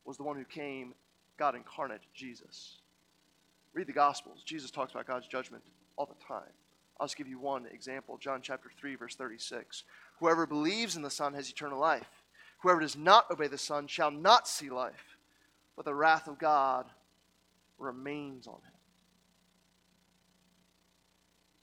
Was 0.04 0.18
the 0.18 0.24
one 0.24 0.36
who 0.36 0.44
came, 0.44 0.92
God 1.38 1.54
incarnate, 1.54 2.02
Jesus. 2.14 2.80
Read 3.74 3.86
the 3.86 3.92
Gospels. 3.92 4.42
Jesus 4.44 4.70
talks 4.70 4.92
about 4.92 5.06
God's 5.06 5.28
judgment 5.28 5.62
all 5.96 6.06
the 6.06 6.24
time. 6.24 6.52
I'll 6.98 7.06
just 7.06 7.16
give 7.16 7.28
you 7.28 7.38
one 7.38 7.66
example 7.66 8.18
John 8.18 8.40
chapter 8.42 8.70
3, 8.76 8.96
verse 8.96 9.14
36. 9.14 9.84
Whoever 10.18 10.46
believes 10.46 10.96
in 10.96 11.02
the 11.02 11.10
Son 11.10 11.34
has 11.34 11.48
eternal 11.48 11.78
life. 11.78 12.24
Whoever 12.62 12.80
does 12.80 12.96
not 12.96 13.30
obey 13.30 13.46
the 13.46 13.58
Son 13.58 13.86
shall 13.86 14.10
not 14.10 14.48
see 14.48 14.68
life, 14.68 15.16
but 15.76 15.84
the 15.84 15.94
wrath 15.94 16.26
of 16.26 16.38
God 16.38 16.86
remains 17.78 18.46
on 18.48 18.54
him. 18.54 18.72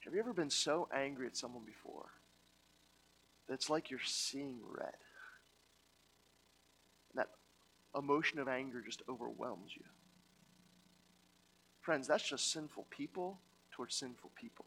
Have 0.06 0.14
you 0.14 0.20
ever 0.20 0.32
been 0.32 0.50
so 0.50 0.88
angry 0.94 1.26
at 1.26 1.36
someone 1.36 1.64
before 1.64 2.06
that 3.46 3.54
it's 3.54 3.68
like 3.68 3.90
you're 3.90 4.00
seeing 4.04 4.60
red? 4.62 4.94
And 7.10 7.18
that 7.18 7.30
emotion 7.94 8.38
of 8.38 8.48
anger 8.48 8.80
just 8.80 9.02
overwhelms 9.08 9.72
you. 9.74 9.82
Friends, 11.86 12.08
that's 12.08 12.28
just 12.28 12.50
sinful 12.50 12.84
people 12.90 13.38
towards 13.70 13.94
sinful 13.94 14.32
people. 14.34 14.64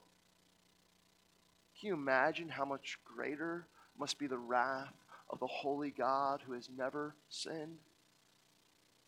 Can 1.77 1.89
you 1.89 1.93
imagine 1.93 2.47
how 2.47 2.63
much 2.63 2.97
greater 3.03 3.67
must 3.99 4.17
be 4.17 4.25
the 4.25 4.37
wrath 4.37 4.93
of 5.29 5.37
the 5.39 5.45
holy 5.45 5.91
God 5.91 6.43
who 6.47 6.53
has 6.53 6.69
never 6.77 7.15
sinned? 7.27 7.79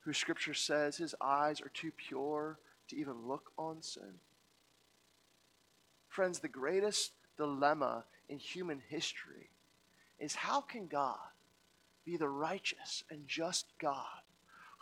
Who 0.02 0.12
scripture 0.12 0.54
says 0.54 0.97
his 0.97 1.15
eyes 1.21 1.62
are 1.62 1.71
too 1.74 1.93
pure 1.95 2.60
to 2.89 2.97
even 2.97 3.30
look 3.30 3.54
on 3.58 3.82
sin? 3.82 4.19
Friends, 6.10 6.39
the 6.39 6.50
greatest 6.50 7.13
dilemma 7.38 8.04
in 8.28 8.39
human 8.39 8.82
history 8.89 9.52
is 10.19 10.36
how 10.36 10.60
can 10.60 10.88
God 10.88 11.15
be 12.04 12.17
the 12.17 12.28
righteous 12.28 13.06
and 13.10 13.26
just 13.26 13.67
God 13.80 14.20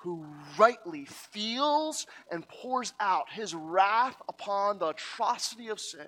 who 0.01 0.25
rightly 0.57 1.05
feels 1.05 2.07
and 2.31 2.47
pours 2.47 2.93
out 2.99 3.29
his 3.31 3.53
wrath 3.53 4.15
upon 4.29 4.79
the 4.79 4.87
atrocity 4.87 5.67
of 5.67 5.79
sin, 5.79 6.07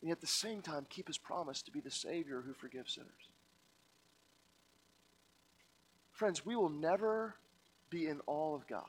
and 0.00 0.08
yet 0.08 0.18
at 0.18 0.20
the 0.20 0.26
same 0.26 0.60
time 0.60 0.86
keep 0.90 1.06
his 1.06 1.16
promise 1.16 1.62
to 1.62 1.70
be 1.70 1.80
the 1.80 1.90
Savior 1.90 2.42
who 2.42 2.52
forgives 2.52 2.92
sinners? 2.94 3.10
Friends, 6.12 6.44
we 6.44 6.54
will 6.54 6.68
never 6.68 7.34
be 7.88 8.06
in 8.06 8.20
awe 8.26 8.54
of 8.54 8.66
God. 8.66 8.84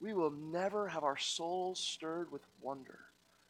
We 0.00 0.12
will 0.12 0.30
never 0.30 0.88
have 0.88 1.04
our 1.04 1.16
souls 1.16 1.80
stirred 1.80 2.30
with 2.30 2.42
wonder 2.60 2.98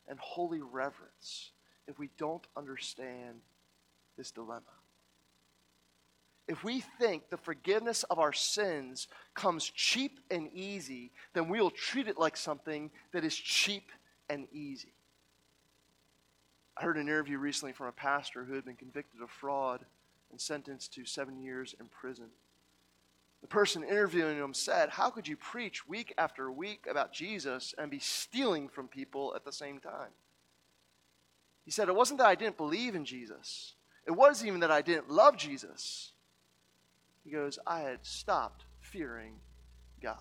and 0.09 0.19
holy 0.21 0.61
reverence 0.61 1.51
if 1.89 1.99
we 1.99 2.11
don't 2.17 2.47
understand 2.57 3.41
this 4.17 4.31
dilemma. 4.31 4.63
If 6.47 6.63
we 6.63 6.81
think 6.99 7.31
the 7.31 7.39
forgiveness 7.39 8.03
of 8.05 8.19
our 8.19 8.33
sins 8.33 9.09
comes 9.35 9.65
cheap 9.65 10.21
and 10.31 10.51
easy, 10.53 11.11
then 11.33 11.49
we 11.49 11.61
will 11.61 11.71
treat 11.71 12.07
it 12.07 12.19
like 12.19 12.37
something 12.37 12.91
that 13.13 13.25
is 13.25 13.35
cheap 13.35 13.91
and 14.29 14.47
easy. 14.53 14.93
I 16.77 16.83
heard 16.83 16.97
an 16.97 17.09
interview 17.09 17.39
recently 17.39 17.73
from 17.73 17.87
a 17.87 17.93
pastor 17.93 18.45
who 18.45 18.55
had 18.55 18.65
been 18.65 18.77
convicted 18.77 19.23
of 19.23 19.31
fraud 19.31 19.85
and 20.31 20.41
sentenced 20.41 20.93
to 20.95 21.05
seven 21.05 21.41
years 21.41 21.75
in 21.79 21.87
prison. 21.87 22.27
The 23.41 23.49
person 23.49 23.85
interviewing 23.85 24.39
him 24.39 24.55
said, 24.55 24.91
How 24.91 25.11
could 25.11 25.29
you 25.29 25.37
preach 25.37 25.87
week 25.87 26.13
after 26.19 26.51
week 26.51 26.87
about 26.91 27.13
Jesus 27.13 27.75
and 27.79 27.91
be 27.91 27.99
stealing 27.99 28.69
from 28.69 28.89
people 28.89 29.35
at 29.37 29.45
the 29.45 29.53
same 29.53 29.79
time? 29.79 30.11
He 31.65 31.71
said, 31.71 31.89
It 31.89 31.95
wasn't 31.95 32.19
that 32.19 32.27
I 32.27 32.35
didn't 32.35 32.57
believe 32.57 32.95
in 32.95 33.05
Jesus, 33.05 33.75
it 34.07 34.13
wasn't 34.13 34.49
even 34.49 34.61
that 34.61 34.71
I 34.71 34.83
didn't 34.83 35.11
love 35.11 35.37
Jesus. 35.37 36.14
He 37.25 37.31
goes, 37.31 37.59
I 37.67 37.81
had 37.81 38.01
stopped 38.03 38.65
fearing 38.81 39.41
God. 40.03 40.19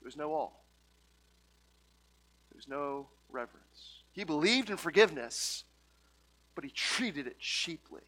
There 0.00 0.06
was 0.06 0.16
no 0.16 0.32
awe, 0.32 0.50
there 2.50 2.56
was 2.56 2.68
no 2.68 3.08
reverence. 3.30 4.02
He 4.12 4.24
believed 4.24 4.70
in 4.70 4.76
forgiveness, 4.76 5.64
but 6.54 6.64
he 6.64 6.70
treated 6.70 7.26
it 7.26 7.38
cheaply. 7.38 8.02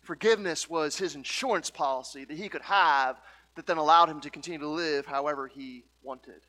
Forgiveness 0.00 0.68
was 0.68 0.98
his 0.98 1.14
insurance 1.14 1.70
policy 1.70 2.24
that 2.24 2.36
he 2.36 2.48
could 2.48 2.62
have 2.62 3.20
that 3.54 3.66
then 3.66 3.76
allowed 3.76 4.08
him 4.08 4.20
to 4.20 4.30
continue 4.30 4.58
to 4.58 4.68
live 4.68 5.06
however 5.06 5.46
he 5.46 5.84
wanted. 6.02 6.42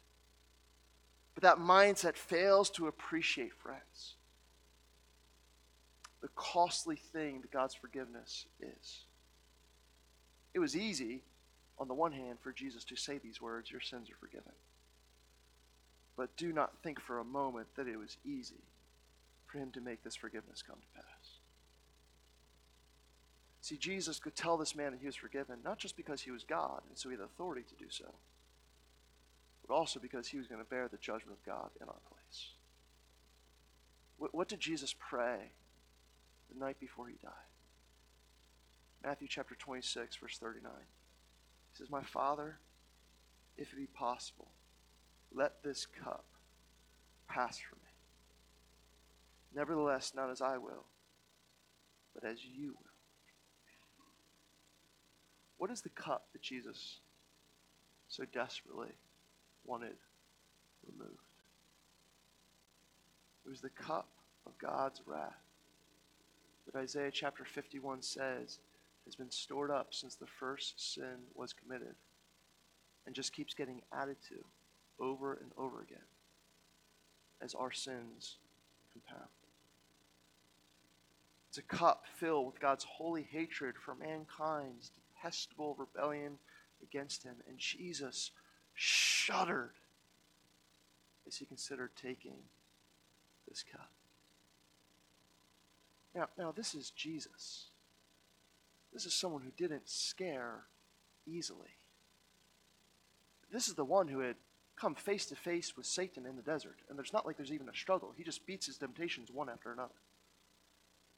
But 1.35 1.43
that 1.43 1.57
mindset 1.57 2.15
fails 2.15 2.69
to 2.71 2.87
appreciate, 2.87 3.53
friends, 3.53 4.15
the 6.23 6.29
costly 6.35 6.95
thing 6.95 7.41
that 7.41 7.51
God's 7.51 7.75
forgiveness 7.75 8.45
is. 8.61 9.01
It 10.53 10.59
was 10.59 10.73
easy, 10.73 11.21
on 11.77 11.89
the 11.89 11.93
one 11.93 12.13
hand, 12.13 12.37
for 12.41 12.53
Jesus 12.53 12.85
to 12.85 12.95
say 12.95 13.17
these 13.17 13.41
words, 13.41 13.69
Your 13.69 13.81
sins 13.81 14.09
are 14.09 14.15
forgiven. 14.15 14.53
But 16.15 16.37
do 16.37 16.53
not 16.53 16.77
think 16.81 17.01
for 17.01 17.19
a 17.19 17.25
moment 17.25 17.67
that 17.75 17.89
it 17.89 17.97
was 17.97 18.15
easy 18.23 18.63
for 19.47 19.57
him 19.57 19.71
to 19.71 19.81
make 19.81 20.01
this 20.01 20.15
forgiveness 20.15 20.63
come 20.65 20.77
to 20.77 21.01
pass. 21.01 21.39
See, 23.59 23.75
Jesus 23.75 24.17
could 24.17 24.35
tell 24.35 24.55
this 24.55 24.77
man 24.77 24.91
that 24.91 25.01
he 25.01 25.07
was 25.07 25.15
forgiven, 25.17 25.57
not 25.61 25.77
just 25.77 25.97
because 25.97 26.21
he 26.21 26.31
was 26.31 26.45
God, 26.45 26.83
and 26.87 26.97
so 26.97 27.09
he 27.09 27.15
had 27.15 27.25
authority 27.25 27.63
to 27.67 27.83
do 27.83 27.89
so, 27.89 28.05
but 29.67 29.73
also 29.73 29.99
because 29.99 30.27
he 30.27 30.37
was 30.37 30.47
going 30.47 30.63
to 30.63 30.69
bear 30.69 30.87
the 30.87 30.97
judgment 30.97 31.37
of 31.37 31.45
God 31.45 31.69
in 31.81 31.87
our 31.89 32.01
place. 32.09 32.51
What, 34.17 34.33
what 34.33 34.47
did 34.47 34.61
Jesus 34.61 34.95
pray 34.97 35.51
the 36.53 36.65
night 36.65 36.79
before 36.79 37.07
he 37.07 37.15
died. 37.21 37.31
Matthew 39.03 39.27
chapter 39.27 39.55
26, 39.55 40.17
verse 40.17 40.37
39. 40.37 40.71
He 40.71 41.77
says, 41.77 41.89
My 41.89 42.03
Father, 42.03 42.59
if 43.57 43.73
it 43.73 43.77
be 43.77 43.87
possible, 43.87 44.49
let 45.33 45.63
this 45.63 45.85
cup 45.85 46.25
pass 47.27 47.57
from 47.57 47.79
me. 47.79 47.89
Nevertheless, 49.55 50.13
not 50.15 50.29
as 50.29 50.41
I 50.41 50.57
will, 50.57 50.85
but 52.13 52.23
as 52.23 52.39
you 52.43 52.69
will. 52.69 52.91
What 55.57 55.71
is 55.71 55.81
the 55.81 55.89
cup 55.89 56.27
that 56.33 56.41
Jesus 56.41 56.99
so 58.07 58.23
desperately 58.33 58.91
wanted 59.65 59.95
removed? 60.85 61.19
It 63.45 63.49
was 63.49 63.61
the 63.61 63.69
cup 63.69 64.09
of 64.45 64.57
God's 64.57 65.01
wrath 65.05 65.33
that 66.65 66.79
Isaiah 66.79 67.11
chapter 67.11 67.45
51 67.45 68.01
says 68.01 68.59
has 69.05 69.15
been 69.15 69.31
stored 69.31 69.71
up 69.71 69.93
since 69.93 70.15
the 70.15 70.27
first 70.27 70.93
sin 70.93 71.27
was 71.35 71.53
committed 71.53 71.95
and 73.05 73.15
just 73.15 73.33
keeps 73.33 73.53
getting 73.53 73.81
added 73.91 74.17
to 74.29 74.35
over 74.99 75.33
and 75.33 75.51
over 75.57 75.81
again 75.81 75.97
as 77.41 77.53
our 77.53 77.71
sins 77.71 78.37
compound. 78.93 79.29
It's 81.49 81.57
a 81.57 81.61
cup 81.61 82.05
filled 82.15 82.47
with 82.47 82.59
God's 82.59 82.83
holy 82.83 83.23
hatred 83.23 83.75
for 83.77 83.93
mankind's 83.93 84.89
detestable 84.89 85.75
rebellion 85.77 86.39
against 86.81 87.23
him. 87.23 87.35
And 87.47 87.57
Jesus 87.57 88.31
shuddered 88.73 89.73
as 91.27 91.37
he 91.37 91.45
considered 91.45 91.91
taking 91.95 92.37
this 93.47 93.63
cup. 93.63 93.92
Now, 96.15 96.27
now 96.37 96.51
this 96.51 96.75
is 96.75 96.91
Jesus. 96.91 97.65
This 98.93 99.05
is 99.05 99.13
someone 99.13 99.41
who 99.41 99.51
didn't 99.57 99.89
scare 99.89 100.65
easily. 101.25 101.77
This 103.51 103.67
is 103.67 103.73
the 103.73 103.85
one 103.85 104.07
who 104.07 104.19
had 104.19 104.35
come 104.75 104.95
face 104.95 105.25
to 105.27 105.35
face 105.35 105.77
with 105.77 105.85
Satan 105.85 106.25
in 106.25 106.35
the 106.35 106.41
desert, 106.41 106.77
and 106.89 106.97
there's 106.97 107.13
not 107.13 107.25
like 107.25 107.37
there's 107.37 107.51
even 107.51 107.69
a 107.69 107.75
struggle. 107.75 108.13
He 108.15 108.23
just 108.23 108.45
beats 108.45 108.65
his 108.65 108.77
temptations 108.77 109.29
one 109.31 109.49
after 109.49 109.71
another. 109.71 109.93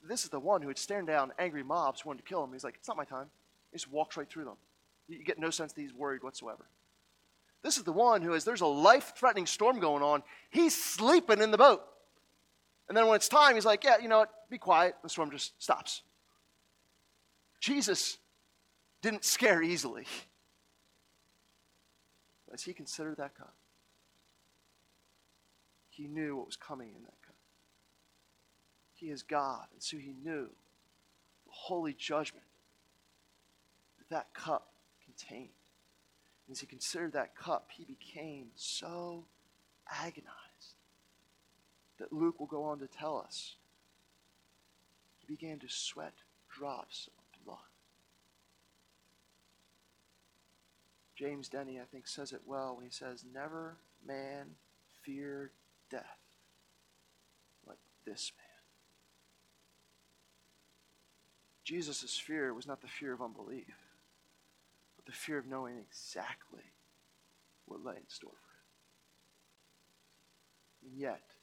This 0.08 0.24
is 0.24 0.30
the 0.30 0.39
one 0.39 0.62
who 0.62 0.68
had 0.68 0.78
stared 0.78 1.08
down 1.08 1.32
angry 1.39 1.64
mobs 1.64 2.02
who 2.02 2.10
wanted 2.10 2.24
to 2.24 2.30
kill 2.30 2.43
him. 2.43 2.52
He's 2.54 2.64
like, 2.64 2.76
it's 2.76 2.88
not 2.88 2.98
my 2.98 3.06
time. 3.06 3.28
He 3.72 3.78
just 3.78 3.91
walks 3.91 4.18
right 4.18 4.30
through 4.30 4.46
them. 4.46 4.58
You 5.08 5.24
get 5.24 5.39
no 5.39 5.50
sense 5.50 5.74
that 5.74 5.82
he's 5.82 5.93
worried 5.93 6.24
whatsoever. 6.24 6.66
This 7.64 7.78
is 7.78 7.84
the 7.84 7.91
one 7.91 8.22
who, 8.22 8.36
as 8.36 8.43
there's 8.43 8.62
a 8.62 8.68
life 8.68 9.14
threatening 9.16 9.48
storm 9.48 9.80
going 9.80 10.04
on, 10.04 10.22
he's 10.50 10.76
sleeping 10.76 11.41
in 11.41 11.52
the 11.52 11.58
boat. 11.58 11.82
And 12.88 12.96
then 12.96 13.08
when 13.08 13.16
it's 13.16 13.28
time, 13.28 13.56
he's 13.56 13.66
like, 13.66 13.84
yeah, 13.84 13.98
you 14.02 14.08
know 14.08 14.20
what? 14.20 14.50
Be 14.50 14.58
quiet. 14.58 14.96
The 15.02 15.10
storm 15.10 15.32
just 15.32 15.62
stops. 15.62 16.04
Jesus 17.60 18.20
didn't 19.02 19.26
scare 19.26 19.64
easily. 19.64 20.06
As 22.54 22.64
he 22.64 22.74
considered 22.74 23.18
that 23.18 23.36
cup, 23.36 23.56
he 25.90 26.08
knew 26.08 26.38
what 26.38 26.46
was 26.46 26.56
coming 26.56 26.90
in 26.96 27.02
that 27.04 27.22
cup. 27.26 27.36
He 28.94 29.08
is 29.08 29.24
God, 29.24 29.66
and 29.74 29.82
so 29.84 29.98
he 29.98 30.14
knew 30.24 30.46
the 31.46 31.52
holy 31.52 31.94
judgment 31.94 32.46
that 33.98 34.10
that 34.10 34.34
cup 34.34 34.72
contained. 35.04 35.50
And 36.48 36.56
as 36.56 36.62
he 36.62 36.68
considered 36.68 37.14
that 37.14 37.36
cup, 37.36 37.70
he 37.76 37.84
became 37.84 38.48
so 38.56 39.26
agonized 39.90 40.45
that 42.00 42.14
Luke 42.14 42.39
will 42.39 42.48
go 42.48 42.64
on 42.64 42.80
to 42.80 42.88
tell 42.88 43.18
us. 43.18 43.56
He 45.20 45.28
began 45.28 45.60
to 45.60 45.68
sweat 45.70 46.14
drops 46.50 47.10
of 47.18 47.46
blood. 47.46 47.58
James 51.16 51.50
Denney, 51.50 51.82
I 51.82 51.86
think, 51.86 52.08
says 52.08 52.34
it 52.34 52.41
well 52.46 52.76
when 52.76 52.86
he 52.86 52.91
says, 52.91 53.24
Never 53.34 53.78
man 54.06 54.56
feared 55.02 55.52
death 55.89 56.20
like 57.66 57.80
this 58.06 58.32
man. 58.38 58.46
Jesus' 61.64 62.18
fear 62.18 62.54
was 62.54 62.68
not 62.68 62.82
the 62.82 62.88
fear 62.88 63.14
of 63.14 63.22
unbelief, 63.22 63.76
but 64.96 65.06
the 65.06 65.12
fear 65.12 65.38
of 65.38 65.48
knowing 65.48 65.78
exactly 65.78 66.74
what 67.66 67.84
lay 67.84 67.96
in 67.96 68.08
store 68.08 68.32
for 68.32 68.38
him. 70.88 70.91
And 70.91 71.00
yet, 71.00 71.35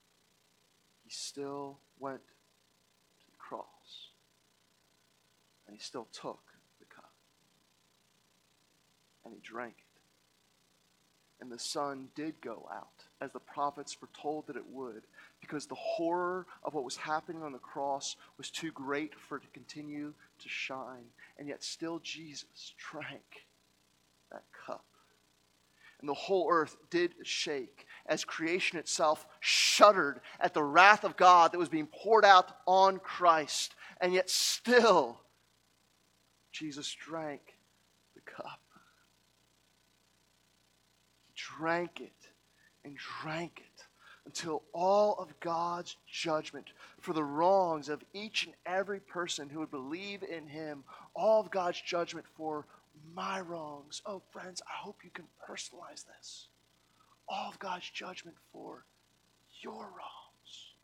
he 1.13 1.15
still 1.15 1.79
went 2.01 2.23
to 2.23 3.27
the 3.31 3.37
cross. 3.37 3.67
And 5.67 5.77
he 5.77 5.83
still 5.83 6.09
took 6.11 6.41
the 6.79 6.87
cup. 6.87 7.13
And 9.25 9.35
he 9.35 9.41
drank 9.43 9.75
it. 9.77 10.01
And 11.43 11.53
the 11.53 11.59
sun 11.59 12.09
did 12.15 12.41
go 12.41 12.67
out, 12.73 13.05
as 13.21 13.31
the 13.33 13.41
prophets 13.41 13.93
foretold 13.93 14.47
that 14.47 14.57
it 14.57 14.65
would, 14.71 15.03
because 15.43 15.67
the 15.67 15.75
horror 15.75 16.47
of 16.65 16.73
what 16.73 16.85
was 16.85 16.97
happening 16.97 17.43
on 17.43 17.53
the 17.53 17.59
cross 17.59 18.17
was 18.39 18.49
too 18.49 18.71
great 18.71 19.13
for 19.15 19.37
it 19.37 19.43
to 19.43 19.49
continue 19.49 20.15
to 20.39 20.49
shine. 20.49 21.05
And 21.37 21.47
yet, 21.47 21.63
still, 21.63 21.99
Jesus 21.99 22.73
drank 22.91 23.45
that 24.31 24.45
cup. 24.67 24.85
And 26.01 26.09
the 26.09 26.15
whole 26.15 26.49
earth 26.51 26.77
did 26.91 27.15
shake 27.23 27.87
as 28.13 28.25
creation 28.25 28.79
itself 28.79 29.27
shuddered 29.41 30.21
at 30.39 30.53
the 30.53 30.63
wrath 30.63 31.03
of 31.03 31.17
God 31.17 31.51
that 31.51 31.59
was 31.59 31.71
being 31.71 31.87
poured 31.87 32.27
out 32.27 32.55
on 32.67 32.99
Christ. 32.99 33.75
And 34.03 34.13
yet, 34.13 34.29
still, 34.29 35.19
Jesus 36.53 36.95
drank 36.95 37.41
the 38.15 38.21
cup. 38.21 38.61
He 41.27 41.33
drank 41.59 42.03
it 42.03 42.13
and 42.85 42.99
drank 43.23 43.63
it 43.65 43.85
until 44.27 44.63
all 44.75 45.15
of 45.15 45.41
God's 45.41 45.97
judgment 46.07 46.67
for 47.01 47.15
the 47.15 47.25
wrongs 47.25 47.89
of 47.89 48.05
each 48.13 48.45
and 48.45 48.55
every 48.67 49.01
person 49.01 49.49
who 49.49 49.61
would 49.61 49.71
believe 49.71 50.23
in 50.23 50.47
him, 50.47 50.85
all 51.15 51.41
of 51.41 51.51
God's 51.51 51.81
judgment 51.81 52.27
for 52.37 52.67
my 53.15 53.41
wrongs. 53.41 54.03
Oh, 54.05 54.21
friends, 54.31 54.61
I 54.69 54.85
hope 54.85 54.99
you 55.03 55.11
can 55.11 55.25
personalize 55.49 56.05
this 56.05 56.49
all 57.29 57.51
of 57.51 57.59
God's 57.59 57.89
judgment 57.91 58.37
for 58.53 58.85
your 59.61 59.83
wrongs. 59.83 60.75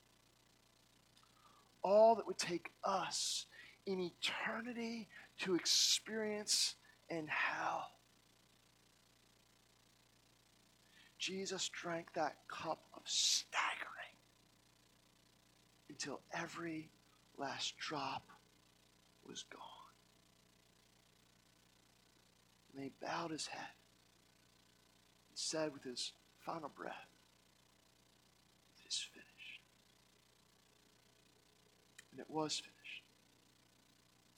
All 1.82 2.14
that 2.16 2.26
would 2.26 2.38
take 2.38 2.70
us 2.84 3.46
in 3.86 4.00
eternity 4.00 5.08
to 5.40 5.54
experience 5.54 6.74
in 7.08 7.26
hell. 7.28 7.92
Jesus 11.18 11.68
drank 11.68 12.12
that 12.14 12.36
cup 12.48 12.80
of 12.94 13.02
staggering 13.04 13.88
until 15.88 16.20
every 16.32 16.90
last 17.36 17.76
drop 17.78 18.28
was 19.26 19.44
gone. 19.50 19.60
And 22.74 22.84
he 22.84 22.92
bowed 23.02 23.30
his 23.30 23.46
head 23.46 23.60
and 25.28 25.36
said 25.38 25.72
with 25.72 25.82
his 25.82 26.12
final 26.48 26.70
breath. 26.74 27.08
It 28.82 28.88
is 28.88 29.06
finished. 29.12 29.60
And 32.10 32.20
it 32.20 32.26
was 32.30 32.54
finished. 32.54 33.02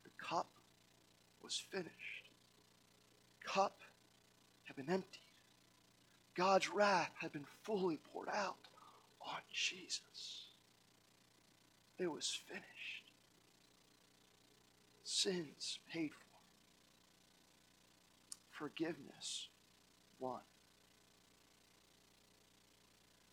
The 0.02 0.11
cup 0.18 0.48
was 1.40 1.62
finished. 1.70 2.30
The 3.40 3.48
cup 3.48 3.78
had 4.64 4.74
been 4.74 4.90
emptied. 4.90 5.20
God's 6.34 6.68
wrath 6.68 7.12
had 7.20 7.32
been 7.32 7.46
fully 7.62 8.00
poured 8.12 8.28
out 8.28 8.56
on 9.24 9.40
Jesus. 9.52 10.46
It 11.96 12.11
was 12.11 12.40
finished. 12.48 12.64
Sins 15.04 15.78
paid 15.92 16.11
for. 16.11 16.26
Forgiveness 18.50 19.48
won. 20.18 20.40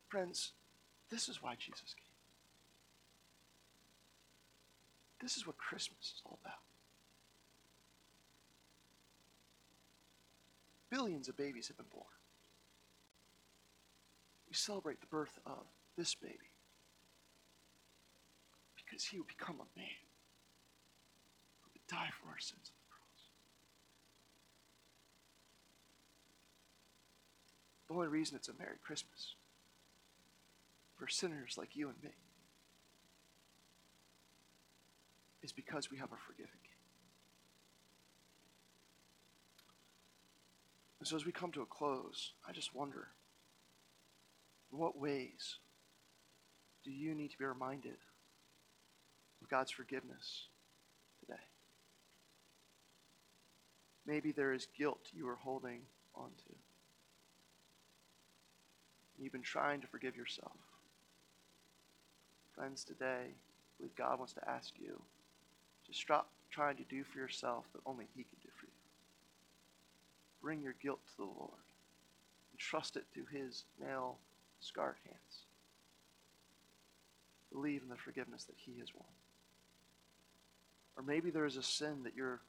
Friends, 0.07 0.53
this 1.09 1.27
is 1.27 1.41
why 1.41 1.55
Jesus 1.55 1.93
came. 1.93 2.03
This 5.21 5.35
is 5.35 5.45
what 5.45 5.57
Christmas 5.57 6.13
is 6.15 6.21
all 6.25 6.39
about. 6.43 6.59
Billions 10.89 11.27
of 11.27 11.35
babies 11.35 11.67
have 11.67 11.77
been 11.77 11.87
born. 11.91 12.05
We 14.47 14.53
celebrate 14.53 15.01
the 15.01 15.07
birth 15.07 15.37
of 15.45 15.65
this 15.97 16.15
baby 16.15 16.51
because 18.77 19.03
he 19.03 19.17
would 19.17 19.27
become 19.27 19.55
a 19.55 19.79
man 19.79 20.05
who 21.61 21.69
would 21.73 21.87
die 21.87 22.09
for 22.21 22.29
our 22.29 22.39
sins 22.39 22.71
on 22.71 22.77
the 22.79 22.89
cross. 22.89 23.23
The 27.87 27.93
only 27.95 28.07
reason 28.07 28.37
it's 28.37 28.47
a 28.47 28.53
Merry 28.57 28.77
Christmas 28.81 29.35
for 30.97 31.07
sinners 31.07 31.55
like 31.57 31.75
you 31.75 31.89
and 31.89 32.03
me. 32.03 32.11
is 35.47 35.53
because 35.53 35.89
we 35.89 35.97
have 35.97 36.11
a 36.11 36.17
forgiving 36.17 36.59
King. 36.61 36.73
And 40.99 41.07
so 41.07 41.15
as 41.15 41.25
we 41.25 41.31
come 41.31 41.53
to 41.53 41.61
a 41.61 41.65
close, 41.65 42.33
I 42.45 42.51
just 42.51 42.75
wonder 42.75 43.07
in 44.73 44.77
what 44.77 44.99
ways 44.99 45.59
do 46.83 46.91
you 46.91 47.15
need 47.15 47.31
to 47.31 47.37
be 47.37 47.45
reminded 47.45 47.95
of 49.41 49.47
God's 49.47 49.71
forgiveness 49.71 50.47
today? 51.21 51.39
Maybe 54.05 54.33
there 54.33 54.51
is 54.51 54.67
guilt 54.77 55.07
you 55.13 55.29
are 55.29 55.35
holding 55.35 55.79
onto. 56.13 56.55
And 59.15 59.23
you've 59.23 59.31
been 59.31 59.41
trying 59.41 59.79
to 59.79 59.87
forgive 59.87 60.17
yourself. 60.17 60.57
Friends, 62.57 62.83
today, 62.83 63.27
I 63.29 63.77
believe 63.77 63.95
God 63.95 64.17
wants 64.17 64.33
to 64.33 64.49
ask 64.49 64.73
you 64.79 64.99
to 65.85 65.93
stop 65.93 66.31
trying 66.49 66.75
to 66.77 66.83
do 66.89 67.03
for 67.03 67.19
yourself 67.19 67.65
what 67.71 67.83
only 67.85 68.07
He 68.15 68.23
can 68.23 68.39
do 68.41 68.49
for 68.59 68.65
you. 68.65 68.71
Bring 70.41 70.63
your 70.63 70.73
guilt 70.81 70.99
to 71.05 71.17
the 71.17 71.23
Lord 71.23 71.61
and 72.51 72.59
trust 72.59 72.97
it 72.97 73.05
to 73.13 73.25
His 73.31 73.63
nail 73.79 74.17
scarred 74.59 74.95
hands. 75.05 75.45
Believe 77.51 77.83
in 77.83 77.89
the 77.89 77.95
forgiveness 77.95 78.45
that 78.45 78.55
He 78.57 78.79
has 78.79 78.91
won. 78.91 79.05
Or 80.97 81.03
maybe 81.03 81.29
there 81.29 81.45
is 81.45 81.57
a 81.57 81.63
sin 81.63 82.01
that 82.05 82.15
you're 82.15 82.41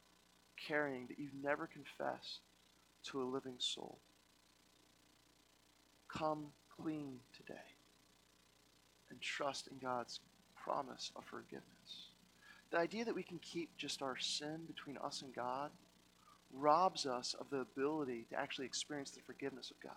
carrying 0.57 1.07
that 1.09 1.19
you've 1.19 1.45
never 1.45 1.67
confessed 1.67 2.41
to 3.11 3.21
a 3.21 3.25
living 3.25 3.57
soul. 3.59 3.99
Come 6.09 6.47
clean 6.79 7.19
today 7.37 7.78
and 9.11 9.21
trust 9.21 9.69
in 9.69 9.79
God's 9.79 10.21
promise 10.63 11.11
of 11.17 11.25
forgiveness. 11.25 11.65
The 12.71 12.79
idea 12.79 13.05
that 13.05 13.15
we 13.15 13.23
can 13.23 13.39
keep 13.39 13.77
just 13.77 14.03
our 14.03 14.17
sin 14.19 14.61
between 14.67 14.99
us 14.99 15.23
and 15.23 15.35
God 15.35 15.71
robs 16.53 17.07
us 17.07 17.35
of 17.39 17.51
the 17.51 17.59
ability 17.59 18.27
to 18.31 18.39
actually 18.39 18.67
experience 18.67 19.11
the 19.11 19.21
forgiveness 19.21 19.71
of 19.71 19.81
God. 19.81 19.93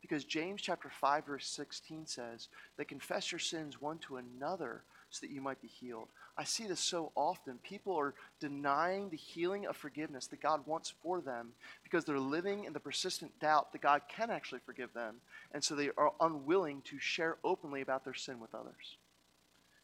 Because 0.00 0.24
James 0.24 0.60
chapter 0.60 0.90
5 0.90 1.26
verse 1.26 1.46
16 1.48 2.06
says 2.06 2.48
that 2.76 2.88
confess 2.88 3.32
your 3.32 3.38
sins 3.38 3.80
one 3.80 3.98
to 3.98 4.16
another 4.16 4.82
so 5.10 5.26
that 5.26 5.32
you 5.32 5.40
might 5.40 5.62
be 5.62 5.68
healed. 5.68 6.08
I 6.36 6.42
see 6.44 6.66
this 6.66 6.80
so 6.80 7.12
often. 7.14 7.58
People 7.62 7.96
are 7.96 8.14
denying 8.40 9.08
the 9.08 9.16
healing 9.16 9.66
of 9.66 9.76
forgiveness 9.76 10.26
that 10.28 10.42
God 10.42 10.66
wants 10.66 10.92
for 11.02 11.20
them 11.20 11.52
because 11.84 12.04
they're 12.04 12.18
living 12.18 12.64
in 12.64 12.72
the 12.72 12.80
persistent 12.80 13.38
doubt 13.38 13.72
that 13.72 13.82
God 13.82 14.02
can 14.08 14.30
actually 14.30 14.60
forgive 14.66 14.92
them. 14.92 15.16
And 15.52 15.62
so 15.62 15.76
they 15.76 15.90
are 15.96 16.12
unwilling 16.20 16.82
to 16.86 16.98
share 16.98 17.36
openly 17.44 17.82
about 17.82 18.04
their 18.04 18.14
sin 18.14 18.40
with 18.40 18.54
others. 18.54 18.96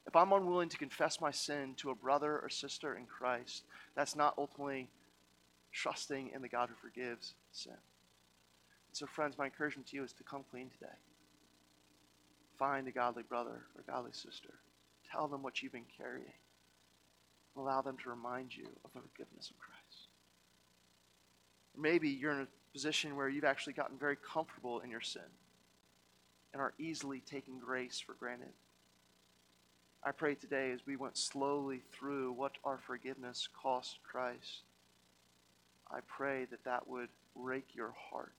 If 0.06 0.16
I'm 0.16 0.32
unwilling 0.32 0.70
to 0.70 0.78
confess 0.78 1.20
my 1.20 1.30
sin 1.30 1.74
to 1.76 1.90
a 1.90 1.94
brother 1.94 2.40
or 2.40 2.48
sister 2.48 2.96
in 2.96 3.06
Christ, 3.06 3.62
that's 3.94 4.16
not 4.16 4.34
ultimately 4.36 4.88
trusting 5.72 6.30
in 6.34 6.42
the 6.42 6.48
God 6.48 6.68
who 6.68 6.74
forgives 6.74 7.34
sin. 7.52 7.74
So, 8.92 9.06
friends, 9.06 9.38
my 9.38 9.44
encouragement 9.44 9.86
to 9.88 9.96
you 9.96 10.02
is 10.02 10.12
to 10.14 10.24
come 10.24 10.42
clean 10.50 10.68
today. 10.68 10.90
Find 12.58 12.88
a 12.88 12.90
godly 12.90 13.22
brother 13.22 13.62
or 13.76 13.84
godly 13.86 14.10
sister 14.12 14.54
Tell 15.10 15.28
them 15.28 15.42
what 15.42 15.62
you've 15.62 15.72
been 15.72 15.84
carrying. 15.96 16.32
Allow 17.56 17.82
them 17.82 17.96
to 18.02 18.10
remind 18.10 18.56
you 18.56 18.66
of 18.84 18.92
the 18.92 19.00
forgiveness 19.00 19.50
of 19.50 19.58
Christ. 19.58 20.08
Maybe 21.76 22.08
you're 22.08 22.32
in 22.32 22.42
a 22.42 22.72
position 22.72 23.16
where 23.16 23.28
you've 23.28 23.44
actually 23.44 23.72
gotten 23.72 23.96
very 23.96 24.16
comfortable 24.16 24.80
in 24.80 24.90
your 24.90 25.00
sin 25.00 25.22
and 26.52 26.60
are 26.60 26.74
easily 26.78 27.20
taking 27.20 27.58
grace 27.58 28.00
for 28.00 28.14
granted. 28.14 28.52
I 30.02 30.12
pray 30.12 30.34
today 30.34 30.72
as 30.72 30.80
we 30.86 30.96
went 30.96 31.16
slowly 31.16 31.82
through 31.92 32.32
what 32.32 32.52
our 32.64 32.78
forgiveness 32.78 33.48
cost 33.62 33.98
Christ, 34.02 34.62
I 35.90 36.00
pray 36.06 36.46
that 36.50 36.64
that 36.64 36.88
would 36.88 37.08
rake 37.34 37.74
your 37.74 37.94
heart. 38.10 38.32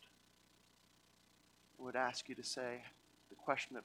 I 1.80 1.84
would 1.84 1.96
ask 1.96 2.30
you 2.30 2.36
to 2.36 2.44
say 2.44 2.82
the 3.30 3.36
question 3.36 3.76
that 3.76 3.84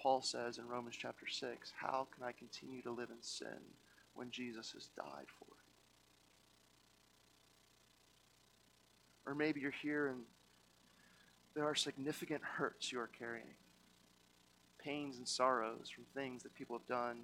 Paul 0.00 0.22
says 0.22 0.58
in 0.58 0.66
Romans 0.66 0.96
chapter 0.98 1.26
6 1.26 1.72
How 1.76 2.06
can 2.14 2.24
I 2.24 2.32
continue 2.32 2.82
to 2.82 2.90
live 2.90 3.10
in 3.10 3.20
sin 3.20 3.60
when 4.14 4.30
Jesus 4.30 4.72
has 4.72 4.88
died 4.96 5.26
for 5.38 5.46
it? 5.50 5.68
Or 9.26 9.34
maybe 9.34 9.60
you're 9.60 9.70
here 9.70 10.08
and 10.08 10.20
there 11.54 11.64
are 11.64 11.74
significant 11.74 12.42
hurts 12.42 12.92
you 12.92 13.00
are 13.00 13.10
carrying, 13.18 13.54
pains 14.78 15.18
and 15.18 15.26
sorrows 15.26 15.90
from 15.90 16.04
things 16.14 16.42
that 16.44 16.54
people 16.54 16.78
have 16.78 16.86
done 16.86 17.18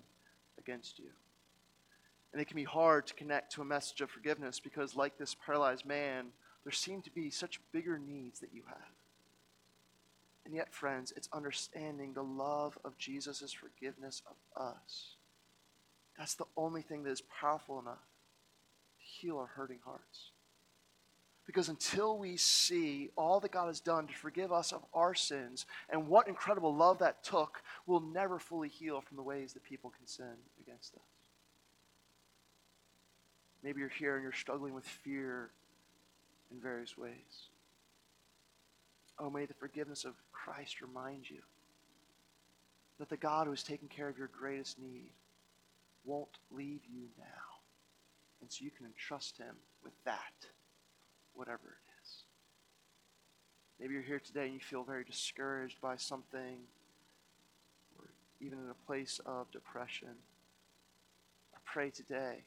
against 0.59 0.99
you. 0.99 1.11
And 2.33 2.43
it 2.43 2.47
can 2.47 2.57
be 2.57 2.65
hard 2.65 3.07
to 3.07 3.15
connect 3.15 3.53
to 3.53 3.63
a 3.63 3.65
message 3.65 4.01
of 4.01 4.11
forgiveness 4.11 4.59
because, 4.59 4.97
like 4.97 5.17
this 5.17 5.37
paralyzed 5.47 5.87
man, 5.87 6.27
there 6.65 6.73
seem 6.73 7.01
to 7.03 7.11
be 7.11 7.31
such 7.31 7.61
bigger 7.71 7.97
needs 7.97 8.41
that 8.41 8.53
you 8.53 8.63
have. 8.67 8.94
And 10.45 10.55
yet, 10.55 10.73
friends, 10.73 11.13
it's 11.17 11.29
understanding 11.33 12.13
the 12.13 12.23
love 12.23 12.79
of 12.85 12.99
Jesus' 12.99 13.53
forgiveness 13.53 14.23
of 14.29 14.37
us. 14.61 15.17
That's 16.19 16.35
the 16.35 16.45
only 16.57 16.83
thing 16.83 17.03
that 17.05 17.11
is 17.11 17.23
powerful 17.23 17.79
enough 17.79 17.95
to 18.99 19.05
heal 19.05 19.39
our 19.39 19.47
hurting 19.47 19.81
hearts. 19.85 20.31
Because 21.47 21.69
until 21.69 22.17
we 22.17 22.37
see 22.37 23.11
all 23.17 23.41
that 23.41 23.51
God 23.51 23.67
has 23.67 23.81
done 23.81 24.07
to 24.07 24.15
forgive 24.15 24.51
us 24.53 24.73
of 24.73 24.83
our 24.95 25.15
sins 25.15 25.67
and 25.91 26.09
what 26.09 26.29
incredible 26.29 26.75
love 26.75 26.99
that 27.01 27.23
took, 27.23 27.63
we'll 27.87 28.01
never 28.01 28.39
fully 28.39 28.69
heal 28.69 29.01
from 29.01 29.17
the 29.17 29.23
ways 29.23 29.53
that 29.53 29.63
people 29.63 29.91
can 29.91 30.07
sin 30.07 30.37
against 30.63 30.95
us. 30.95 31.03
Maybe 33.63 33.81
you're 33.81 33.89
here 33.89 34.15
and 34.15 34.23
you're 34.23 34.33
struggling 34.33 34.75
with 34.75 34.85
fear 34.85 35.51
in 36.51 36.61
various 36.61 36.97
ways. 36.97 37.49
Oh, 39.19 39.31
may 39.31 39.47
the 39.47 39.55
forgiveness 39.55 40.05
of 40.05 40.15
Christ 40.33 40.81
remind 40.81 41.31
you 41.31 41.41
that 42.99 43.09
the 43.09 43.17
God 43.17 43.45
who 43.47 43.53
has 43.53 43.63
taken 43.63 43.89
care 43.89 44.09
of 44.09 44.19
your 44.19 44.29
greatest 44.29 44.79
need 44.79 45.13
won't 46.05 46.39
leave 46.51 46.81
you 46.93 47.09
now. 47.19 47.25
And 48.41 48.51
so 48.53 48.65
you 48.65 48.71
can 48.71 48.87
entrust 48.87 49.39
him 49.39 49.55
with 49.83 49.93
that, 50.05 50.47
whatever 51.33 51.63
it 51.63 52.03
is. 52.03 52.11
Maybe 53.81 53.95
you're 53.95 54.03
here 54.03 54.21
today 54.21 54.45
and 54.45 54.55
you 54.55 54.61
feel 54.61 54.85
very 54.85 55.05
discouraged 55.05 55.81
by 55.81 55.97
something, 55.97 56.59
or 57.99 58.07
even 58.41 58.59
in 58.59 58.71
a 58.71 58.87
place 58.87 59.21
of 59.25 59.51
depression. 59.51 60.17
I 61.55 61.59
pray 61.65 61.91
today 61.91 62.45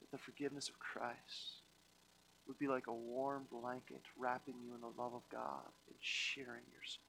that 0.00 0.10
the 0.10 0.18
forgiveness 0.18 0.68
of 0.68 0.78
Christ 0.78 1.63
would 2.46 2.58
be 2.58 2.68
like 2.68 2.86
a 2.86 2.92
warm 2.92 3.44
blanket 3.50 4.02
wrapping 4.18 4.54
you 4.62 4.74
in 4.74 4.80
the 4.80 5.02
love 5.02 5.14
of 5.14 5.22
God 5.30 5.66
and 5.88 5.96
sharing 6.00 6.62
your 6.72 6.84
soul. 6.84 7.02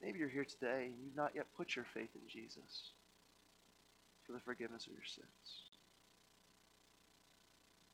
Maybe 0.00 0.20
you're 0.20 0.28
here 0.28 0.44
today 0.44 0.86
and 0.86 0.94
you've 1.02 1.16
not 1.16 1.32
yet 1.34 1.46
put 1.56 1.74
your 1.74 1.84
faith 1.92 2.10
in 2.14 2.28
Jesus 2.28 2.92
for 4.24 4.32
the 4.32 4.40
forgiveness 4.40 4.86
of 4.86 4.92
your 4.92 5.04
sins. 5.04 5.26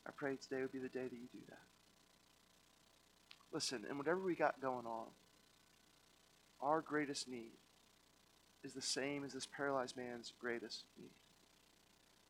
I 0.06 0.10
pray 0.10 0.36
today 0.36 0.60
would 0.60 0.72
be 0.72 0.78
the 0.78 0.88
day 0.88 1.04
that 1.04 1.12
you 1.12 1.28
do 1.32 1.38
that. 1.48 1.62
Listen, 3.52 3.84
and 3.88 3.96
whatever 3.96 4.20
we 4.20 4.34
got 4.34 4.60
going 4.60 4.84
on, 4.84 5.06
our 6.60 6.80
greatest 6.80 7.28
need 7.28 7.52
is 8.62 8.74
the 8.74 8.82
same 8.82 9.24
as 9.24 9.32
this 9.32 9.46
paralyzed 9.46 9.96
man's 9.96 10.32
greatest 10.38 10.84
need. 10.98 11.10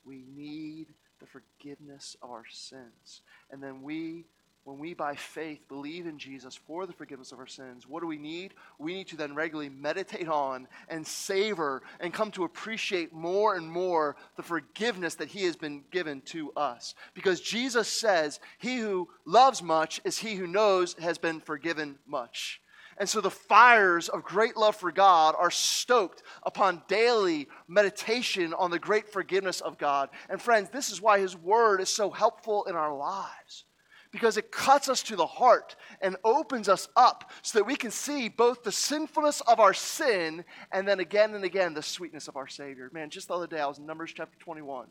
We 0.05 0.25
need 0.37 0.89
the 1.25 1.41
forgiveness 1.41 2.17
of 2.23 2.31
our 2.31 2.45
sins. 2.51 3.23
And 3.51 3.63
then 3.63 3.83
we, 3.83 4.27
when 4.65 4.79
we 4.79 4.95
by 4.95 5.15
faith 5.15 5.67
believe 5.69 6.07
in 6.07 6.19
Jesus 6.19 6.55
for 6.55 6.87
the 6.87 6.93
forgiveness 6.93 7.33
of 7.33 7.39
our 7.39 7.47
sins, 7.47 7.89
what 7.89 8.01
do 8.01 8.07
we 8.07 8.19
need? 8.19 8.55
We 8.79 8.95
need 8.95 9.09
to 9.09 9.17
then 9.17 9.35
regularly 9.35 9.71
meditate 9.71 10.29
on 10.29 10.69
and 10.89 11.07
savor 11.07 11.83
and 12.01 12.13
come 12.13 12.31
to 12.33 12.45
appreciate 12.45 13.13
more 13.13 13.57
and 13.57 13.71
more 13.71 14.17
the 14.37 14.43
forgiveness 14.43 15.15
that 15.17 15.29
He 15.29 15.45
has 15.45 15.57
been 15.57 15.85
given 15.91 16.21
to 16.27 16.53
us. 16.53 16.95
Because 17.15 17.41
Jesus 17.41 17.89
says, 17.89 18.41
He 18.59 18.79
who 18.79 19.09
loves 19.25 19.63
much 19.63 20.01
is 20.05 20.19
he 20.19 20.35
who 20.35 20.47
knows 20.47 20.95
has 21.01 21.19
been 21.19 21.41
forgiven 21.41 21.99
much. 22.07 22.61
And 22.99 23.09
so 23.09 23.21
the 23.21 23.31
fires 23.31 24.09
of 24.09 24.23
great 24.23 24.57
love 24.57 24.77
for 24.77 24.93
God 24.93 25.35
are 25.39 25.51
stoked 25.51 26.23
upon 26.45 26.83
daily 26.87 27.49
meditation 27.67 28.55
on 28.55 28.71
the 28.71 28.79
great 28.79 29.09
forgiveness 29.09 29.61
of 29.61 29.79
God. 29.79 30.11
And 30.29 30.41
friends, 30.41 30.71
this 30.71 30.91
is 30.91 31.01
why 31.01 31.19
His 31.19 31.37
Word 31.37 31.81
is 31.81 31.89
so 31.89 32.11
helpful 32.11 32.65
in 32.65 32.77
our 32.77 32.95
lives. 32.95 33.65
Because 34.13 34.37
it 34.37 34.53
cuts 34.53 34.89
us 34.89 35.03
to 35.05 35.17
the 35.17 35.27
heart 35.27 35.75
and 36.01 36.17
opens 36.23 36.69
us 36.69 36.89
up 36.95 37.33
so 37.43 37.59
that 37.59 37.65
we 37.65 37.75
can 37.75 37.91
see 37.91 38.29
both 38.29 38.63
the 38.63 38.71
sinfulness 38.71 39.41
of 39.41 39.59
our 39.59 39.75
sin 39.75 40.45
and 40.71 40.87
then 40.87 41.01
again 41.01 41.35
and 41.35 41.45
again 41.45 41.75
the 41.75 41.83
sweetness 41.83 42.29
of 42.29 42.37
our 42.37 42.47
Savior. 42.47 42.89
Man, 42.93 43.11
just 43.11 43.27
the 43.27 43.35
other 43.35 43.49
day 43.49 43.59
I 43.59 43.67
was 43.67 43.79
in 43.79 43.87
Numbers 43.87 44.13
chapter 44.15 44.39
21, 44.39 44.87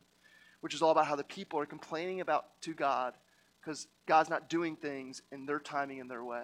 which 0.60 0.74
is 0.74 0.82
all 0.82 0.92
about 0.92 1.06
how 1.06 1.16
the 1.16 1.24
people 1.24 1.58
are 1.58 1.66
complaining 1.66 2.20
about 2.20 2.48
to 2.64 2.74
God 2.74 3.14
because 3.62 3.88
God's 4.08 4.30
not 4.30 4.50
doing 4.50 4.76
things 4.76 5.22
in 5.32 5.46
their 5.46 5.60
timing 5.60 6.02
and 6.02 6.12
their 6.12 6.26
way 6.26 6.44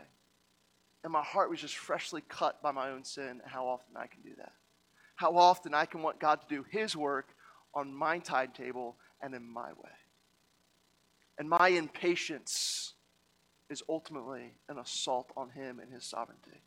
and 1.04 1.14
my 1.14 1.24
heart 1.24 1.50
was 1.50 1.62
just 1.62 1.78
freshly 1.78 2.22
cut 2.28 2.62
by 2.62 2.72
my 2.72 2.89
own 2.89 3.04
sin 3.04 3.39
and 3.41 3.41
how 3.45 3.68
often 3.68 3.95
I 3.95 4.08
can 4.08 4.22
do 4.22 4.36
that. 4.38 4.54
how 5.16 5.36
often 5.36 5.74
I 5.74 5.86
can 5.86 6.02
want 6.02 6.20
God 6.20 6.41
to 6.41 6.47
do 6.47 6.66
His 6.70 6.95
work 6.95 7.28
on 7.74 7.93
my 7.93 8.20
timetable 8.20 8.95
and 9.22 9.36
in 9.36 9.43
my 9.43 9.70
way. 9.74 9.97
And 11.38 11.50
my 11.50 11.70
impatience 11.70 12.93
is 13.70 13.84
ultimately 13.89 14.54
an 14.68 14.78
assault 14.78 15.32
on 15.36 15.50
Him 15.50 15.80
and 15.80 15.91
His 15.91 16.06
sovereignty. 16.06 16.62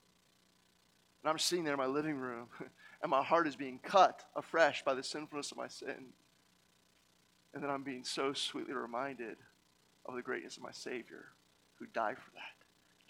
And 1.22 1.30
I'm 1.30 1.38
sitting 1.38 1.64
there 1.64 1.74
in 1.74 1.78
my 1.78 1.86
living 1.86 2.16
room, 2.16 2.48
and 3.02 3.10
my 3.10 3.22
heart 3.22 3.46
is 3.46 3.56
being 3.56 3.78
cut 3.82 4.24
afresh 4.36 4.84
by 4.84 4.94
the 4.94 5.02
sinfulness 5.02 5.50
of 5.50 5.56
my 5.56 5.68
sin. 5.68 6.12
And 7.54 7.62
then 7.62 7.70
I'm 7.70 7.82
being 7.84 8.04
so 8.04 8.32
sweetly 8.32 8.74
reminded 8.74 9.36
of 10.06 10.14
the 10.14 10.22
greatness 10.22 10.56
of 10.56 10.62
my 10.62 10.72
Savior 10.72 11.26
who 11.78 11.86
died 11.86 12.16
for 12.18 12.30
that. 12.34 12.61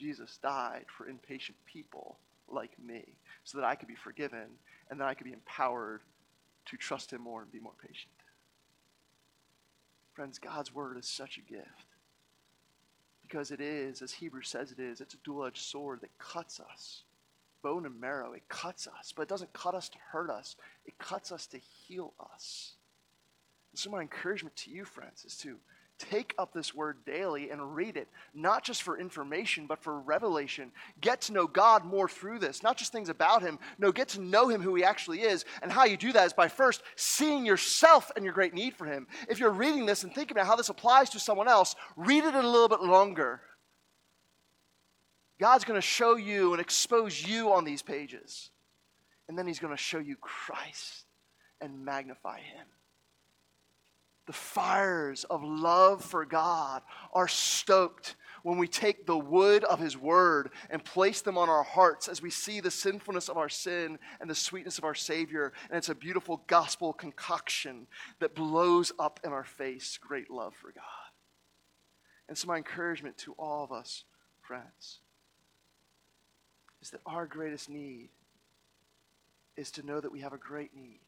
Jesus 0.03 0.38
died 0.42 0.86
for 0.88 1.07
impatient 1.07 1.57
people 1.64 2.18
like 2.50 2.72
me 2.84 3.05
so 3.44 3.59
that 3.59 3.64
I 3.64 3.76
could 3.76 3.86
be 3.86 3.94
forgiven 3.94 4.46
and 4.90 4.98
that 5.00 5.07
I 5.07 5.14
could 5.14 5.26
be 5.26 5.32
empowered 5.32 6.00
to 6.66 6.76
trust 6.76 7.12
Him 7.12 7.22
more 7.22 7.42
and 7.42 7.53
be 7.53 7.61
more 7.61 7.72
patient. 7.80 8.12
Friends, 10.12 10.40
God's 10.40 10.74
Word 10.74 10.98
is 10.98 11.07
such 11.07 11.38
a 11.38 11.53
gift 11.53 11.86
because 13.22 13.53
it 13.53 13.61
is, 13.61 14.03
as 14.03 14.12
Hebrews 14.12 14.48
says 14.48 14.72
it 14.72 14.80
is, 14.80 15.00
it's 15.00 15.14
a 15.14 15.18
dual 15.24 15.46
edged 15.46 15.62
sword 15.62 16.00
that 16.00 16.18
cuts 16.18 16.59
us 16.61 17.05
bone 17.62 17.86
and 17.86 18.00
marrow. 18.00 18.32
It 18.32 18.48
cuts 18.48 18.88
us, 18.88 19.12
but 19.14 19.22
it 19.22 19.28
doesn't 19.28 19.53
cut 19.53 19.76
us 19.76 19.88
to 19.90 19.98
hurt 20.11 20.30
us, 20.30 20.57
it 20.84 20.98
cuts 20.98 21.30
us 21.30 21.46
to 21.46 21.59
heal 21.59 22.12
us. 22.34 22.72
And 23.70 23.78
so, 23.78 23.88
my 23.88 24.00
encouragement 24.00 24.57
to 24.57 24.70
you, 24.70 24.84
friends, 24.84 25.24
is 25.24 25.36
to 25.38 25.59
take 26.11 26.34
up 26.38 26.53
this 26.53 26.74
word 26.74 27.05
daily 27.05 27.50
and 27.50 27.74
read 27.74 27.96
it, 27.96 28.09
not 28.34 28.64
just 28.64 28.82
for 28.82 28.98
information, 28.98 29.66
but 29.66 29.82
for 29.82 30.00
revelation. 30.00 30.70
Get 31.00 31.22
to 31.22 31.32
know 31.32 31.46
God 31.46 31.84
more 31.84 32.09
through 32.09 32.38
this, 32.38 32.62
not 32.62 32.76
just 32.76 32.92
things 32.92 33.09
about 33.09 33.42
Him. 33.42 33.59
No, 33.78 33.92
get 33.92 34.09
to 34.11 34.20
know 34.20 34.48
Him 34.48 34.61
who 34.61 34.74
He 34.74 34.84
actually 34.84 35.22
is. 35.22 35.44
And 35.62 35.70
how 35.70 35.84
you 35.84 35.96
do 35.96 36.12
that 36.12 36.26
is 36.26 36.32
by 36.32 36.48
first 36.48 36.82
seeing 36.96 37.46
yourself 37.46 38.11
and 38.16 38.24
your 38.24 38.34
great 38.34 38.55
need 38.55 38.74
for 38.74 38.86
Him. 38.86 39.07
If 39.28 39.38
you're 39.38 39.50
reading 39.50 39.86
this 39.86 40.03
and 40.03 40.14
thinking 40.14 40.36
about 40.36 40.46
how 40.46 40.57
this 40.57 40.68
applies 40.68 41.11
to 41.11 41.20
someone 41.20 41.48
else, 41.48 41.74
read 41.96 42.24
it 42.24 42.34
a 42.34 42.42
little 42.46 42.68
bit 42.68 42.82
longer. 42.82 43.40
God's 45.38 45.64
going 45.64 45.80
to 45.80 45.86
show 45.86 46.16
you 46.16 46.53
and 46.53 46.61
expose 46.61 47.26
you 47.26 47.53
on 47.53 47.64
these 47.64 47.82
pages. 47.82 48.50
And 49.28 49.38
then 49.38 49.46
He's 49.46 49.59
going 49.59 49.74
to 49.74 49.82
show 49.82 49.98
you 49.98 50.16
Christ 50.16 51.07
and 51.61 51.84
magnify 51.84 52.38
Him. 52.38 52.66
The 54.27 54.33
fires 54.33 55.25
of 55.25 55.43
love 55.43 56.05
for 56.05 56.25
God 56.25 56.83
are 57.12 57.29
stoked 57.29 58.16
when 58.43 58.59
we 58.59 58.68
take 58.68 59.07
the 59.07 59.18
wood 59.18 59.64
of 59.64 59.81
His 59.81 59.97
Word 59.97 60.51
and 60.70 60.85
place 60.85 61.23
them 61.23 61.39
on 61.39 61.49
our 61.49 61.62
hearts 61.62 62.09
as 62.09 62.23
we 62.23 62.31
see 62.31 62.61
the 62.61 62.70
sinfulness 62.70 63.29
of 63.29 63.37
our 63.37 63.49
sin 63.49 63.99
and 64.20 64.31
the 64.31 64.35
sweetness 64.35 64.79
of 64.79 64.85
our 64.85 64.95
Savior. 64.95 65.53
And 65.68 65.79
it's 65.79 65.89
a 65.89 65.95
beautiful 65.95 66.43
gospel 66.47 66.93
concoction 66.93 67.87
that 68.20 68.35
blows 68.35 68.93
up 68.99 69.20
in 69.25 69.33
our 69.33 69.45
face 69.45 69.99
great 69.99 70.31
love 70.31 70.55
for 70.55 70.73
God. 70.73 70.83
And 72.29 72.39
so, 72.39 72.47
my 72.47 72.57
encouragement 72.57 73.18
to 73.18 73.35
all 73.39 73.64
of 73.64 73.73
us, 73.73 74.05
friends, 74.41 75.01
is 76.81 76.91
that 76.91 77.01
our 77.07 77.27
greatest 77.27 77.68
need 77.68 78.11
is 79.57 79.70
to 79.73 79.85
know 79.85 80.01
that 80.01 80.12
we 80.12 80.20
have 80.20 80.33
a 80.33 80.39
great 80.39 80.75
need 80.75 81.01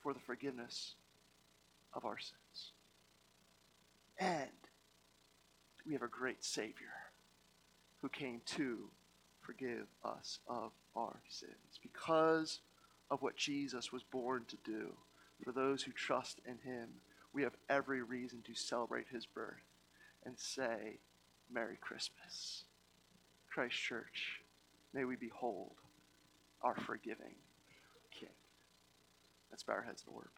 for 0.00 0.14
the 0.14 0.20
forgiveness 0.20 0.94
of 1.94 2.04
our 2.04 2.18
sins. 2.18 2.72
And 4.18 4.50
we 5.86 5.92
have 5.94 6.02
a 6.02 6.08
great 6.08 6.44
Savior 6.44 6.92
who 8.00 8.08
came 8.08 8.40
to 8.46 8.88
forgive 9.40 9.86
us 10.04 10.38
of 10.48 10.70
our 10.94 11.20
sins 11.28 11.80
because 11.80 12.60
of 13.10 13.22
what 13.22 13.36
Jesus 13.36 13.92
was 13.92 14.02
born 14.02 14.44
to 14.48 14.56
do. 14.64 14.92
For 15.44 15.52
those 15.52 15.82
who 15.82 15.92
trust 15.92 16.40
in 16.46 16.58
him, 16.58 16.88
we 17.32 17.42
have 17.42 17.56
every 17.68 18.02
reason 18.02 18.42
to 18.46 18.54
celebrate 18.54 19.06
his 19.10 19.26
birth 19.26 19.64
and 20.24 20.38
say, 20.38 20.98
Merry 21.52 21.76
Christmas. 21.80 22.64
Christ 23.50 23.74
Church, 23.74 24.40
may 24.94 25.04
we 25.04 25.16
behold 25.16 25.72
our 26.62 26.76
forgiving 26.76 27.34
King. 28.18 28.28
Let's 29.50 29.62
bow 29.62 29.74
our 29.74 29.82
heads 29.82 30.04
in 30.06 30.12
the 30.12 30.16
word. 30.16 30.28